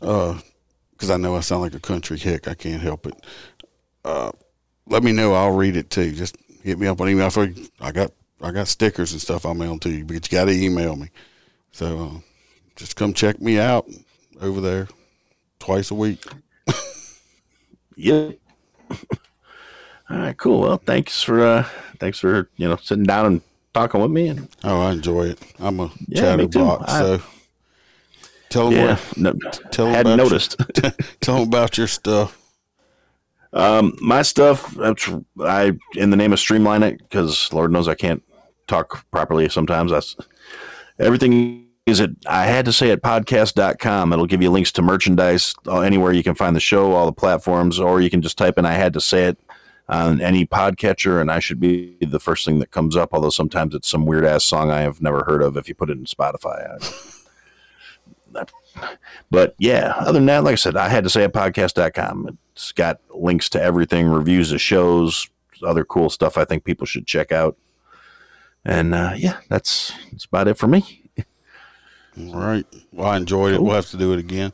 because 0.00 1.10
I 1.10 1.16
know 1.16 1.36
I 1.36 1.40
sound 1.40 1.62
like 1.62 1.74
a 1.74 1.80
country 1.80 2.18
hick. 2.18 2.48
I 2.48 2.54
can't 2.54 2.82
help 2.82 3.06
it. 3.06 3.14
Uh, 4.04 4.32
let 4.88 5.02
me 5.02 5.12
know. 5.12 5.34
I'll 5.34 5.52
read 5.52 5.76
it 5.76 5.90
too. 5.90 6.12
Just 6.12 6.36
hit 6.64 6.78
me 6.78 6.86
up 6.88 7.00
on 7.00 7.08
email. 7.08 7.30
I 7.80 7.92
got 7.92 8.10
I 8.40 8.50
got 8.50 8.66
stickers 8.68 9.12
and 9.12 9.20
stuff 9.20 9.46
I'll 9.46 9.54
mail 9.54 9.78
to 9.78 9.90
you, 9.90 10.04
but 10.04 10.14
you 10.14 10.20
got 10.20 10.46
to 10.46 10.50
email 10.52 10.96
me. 10.96 11.10
So 11.70 11.98
uh, 12.16 12.20
just 12.74 12.96
come 12.96 13.12
check 13.14 13.40
me 13.40 13.58
out 13.58 13.88
over 14.40 14.60
there 14.60 14.88
twice 15.60 15.90
a 15.92 15.94
week. 15.94 16.24
Yeah. 17.96 18.30
All 20.10 20.18
right, 20.18 20.36
cool. 20.36 20.60
Well, 20.62 20.78
thanks 20.84 21.22
for 21.22 21.40
uh 21.46 21.62
thanks 22.00 22.18
for, 22.18 22.50
you 22.56 22.68
know, 22.68 22.74
sitting 22.82 23.04
down 23.04 23.26
and 23.26 23.40
talking 23.72 24.00
with 24.00 24.10
me 24.10 24.26
and 24.28 24.48
Oh, 24.64 24.80
I 24.82 24.90
enjoy 24.92 25.26
it. 25.28 25.38
I'm 25.60 25.78
a 25.78 25.92
Yeah, 26.08 26.20
chatterbox. 26.36 26.90
So 26.92 27.22
tell 28.50 28.70
them 28.70 28.80
yeah, 28.80 28.96
what, 28.96 29.16
no, 29.16 29.32
tell 29.70 29.86
'em 29.86 29.94
hadn't 29.94 30.12
about 30.14 30.24
your- 30.24 30.30
noticed. 30.30 30.56
tell 31.20 31.36
them 31.38 31.44
about 31.48 31.78
your 31.78 31.86
stuff. 31.86 32.36
Um 33.54 33.96
my 34.00 34.22
stuff 34.22 34.76
I 35.40 35.72
in 35.94 36.10
the 36.10 36.16
name 36.16 36.32
of 36.32 36.40
streamline 36.40 36.82
it 36.82 37.00
cuz 37.10 37.52
lord 37.52 37.70
knows 37.72 37.88
I 37.88 37.94
can't 37.94 38.22
talk 38.66 39.04
properly 39.10 39.48
sometimes. 39.48 40.16
Everything 40.98 41.66
is 41.86 42.00
it 42.00 42.10
I 42.26 42.44
had 42.46 42.64
to 42.64 42.72
say 42.72 42.90
at 42.90 43.02
podcast.com. 43.02 44.12
It'll 44.12 44.26
give 44.26 44.42
you 44.42 44.50
links 44.50 44.72
to 44.72 44.82
merchandise 44.82 45.54
uh, 45.66 45.80
anywhere 45.80 46.12
you 46.12 46.22
can 46.22 46.34
find 46.34 46.56
the 46.56 46.60
show, 46.60 46.92
all 46.92 47.06
the 47.06 47.12
platforms 47.12 47.78
or 47.78 48.00
you 48.00 48.10
can 48.10 48.22
just 48.22 48.38
type 48.38 48.58
in 48.58 48.64
I 48.66 48.72
had 48.72 48.92
to 48.94 49.00
say 49.00 49.24
it 49.26 49.38
on 49.88 50.20
any 50.20 50.46
podcatcher 50.46 51.20
and 51.20 51.30
I 51.30 51.40
should 51.40 51.60
be 51.60 51.96
the 52.00 52.18
first 52.20 52.46
thing 52.46 52.58
that 52.60 52.70
comes 52.70 52.96
up, 52.96 53.10
although 53.12 53.30
sometimes 53.30 53.74
it's 53.74 53.88
some 53.88 54.06
weird 54.06 54.24
ass 54.24 54.44
song 54.44 54.70
I 54.70 54.80
have 54.80 55.02
never 55.02 55.24
heard 55.24 55.42
of 55.42 55.56
if 55.56 55.68
you 55.68 55.74
put 55.74 55.90
it 55.90 55.98
in 55.98 56.06
Spotify. 56.06 56.78
I- 58.34 58.44
but 59.30 59.54
yeah, 59.58 59.94
other 59.98 60.14
than 60.14 60.26
that, 60.26 60.44
like 60.44 60.52
I 60.52 60.56
said, 60.56 60.76
I 60.76 60.88
had 60.88 61.04
to 61.04 61.10
say 61.10 61.24
at 61.24 61.32
podcast.com. 61.32 62.38
It's 62.52 62.72
got 62.72 63.00
links 63.10 63.48
to 63.50 63.62
everything, 63.62 64.08
reviews 64.08 64.52
of 64.52 64.60
shows, 64.60 65.28
other 65.62 65.84
cool 65.84 66.10
stuff 66.10 66.36
I 66.38 66.44
think 66.44 66.64
people 66.64 66.86
should 66.86 67.06
check 67.06 67.32
out. 67.32 67.56
And 68.64 68.94
uh, 68.94 69.12
yeah, 69.16 69.38
that's 69.48 69.92
that's 70.10 70.24
about 70.24 70.48
it 70.48 70.54
for 70.54 70.66
me. 70.66 71.02
All 72.18 72.34
right. 72.36 72.66
Well, 72.92 73.08
I 73.08 73.16
enjoyed 73.16 73.54
it. 73.54 73.62
We'll 73.62 73.74
have 73.74 73.90
to 73.90 73.96
do 73.96 74.12
it 74.12 74.18
again. 74.20 74.52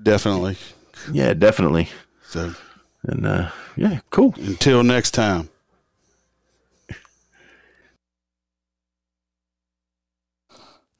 Definitely. 0.00 0.56
Yeah, 1.10 1.32
definitely. 1.34 1.88
So 2.26 2.54
And 3.02 3.26
uh, 3.26 3.50
yeah, 3.76 4.00
cool. 4.10 4.34
until 4.36 4.82
next 4.82 5.12
time. 5.12 5.48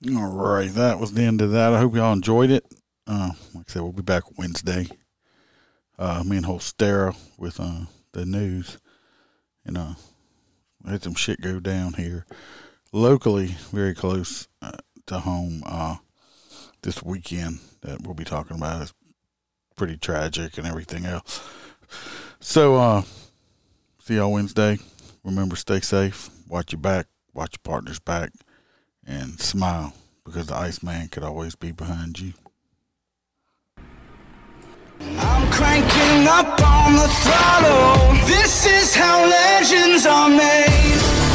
All 0.08 0.32
right, 0.32 0.70
that 0.70 0.98
was 0.98 1.12
the 1.12 1.24
end 1.24 1.42
of 1.42 1.50
that. 1.50 1.74
I 1.74 1.78
hope 1.78 1.94
y'all 1.94 2.14
enjoyed 2.14 2.50
it. 2.50 2.64
Uh, 3.06 3.32
like 3.54 3.66
I 3.68 3.72
said, 3.72 3.82
we'll 3.82 3.92
be 3.92 4.00
back 4.00 4.38
Wednesday. 4.38 4.88
Uh, 5.98 6.24
me 6.24 6.38
and 6.38 6.46
Holstera 6.46 7.14
with 7.36 7.60
uh, 7.60 7.84
the 8.12 8.24
news, 8.24 8.78
and 9.66 9.76
uh, 9.76 9.92
had 10.88 11.02
some 11.02 11.14
shit 11.14 11.42
go 11.42 11.60
down 11.60 11.92
here 11.92 12.24
locally, 12.92 13.56
very 13.72 13.94
close 13.94 14.48
uh, 14.62 14.78
to 15.04 15.18
home. 15.18 15.62
Uh, 15.66 15.96
this 16.80 17.02
weekend 17.02 17.58
that 17.82 18.00
we'll 18.00 18.14
be 18.14 18.24
talking 18.24 18.56
about 18.56 18.80
is 18.80 18.94
pretty 19.76 19.98
tragic 19.98 20.56
and 20.56 20.66
everything 20.66 21.04
else. 21.04 21.46
So, 22.40 22.76
uh, 22.76 23.02
see 24.02 24.14
y'all 24.14 24.32
Wednesday. 24.32 24.78
Remember, 25.24 25.56
stay 25.56 25.80
safe. 25.80 26.30
Watch 26.48 26.72
your 26.72 26.80
back. 26.80 27.06
Watch 27.34 27.52
your 27.52 27.70
partner's 27.70 28.00
back, 28.00 28.32
and 29.10 29.40
smile 29.40 29.92
because 30.24 30.46
the 30.46 30.54
Iceman 30.54 31.08
could 31.08 31.24
always 31.24 31.56
be 31.56 31.72
behind 31.72 32.20
you. 32.20 32.32
I'm 35.00 35.50
cranking 35.50 36.28
up 36.28 36.60
on 36.62 36.92
the 36.94 37.08
throttle. 37.22 38.26
This 38.26 38.66
is 38.66 38.94
how 38.94 39.26
legends 39.26 40.06
are 40.06 40.28
made. 40.28 41.29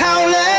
town. 0.00 0.49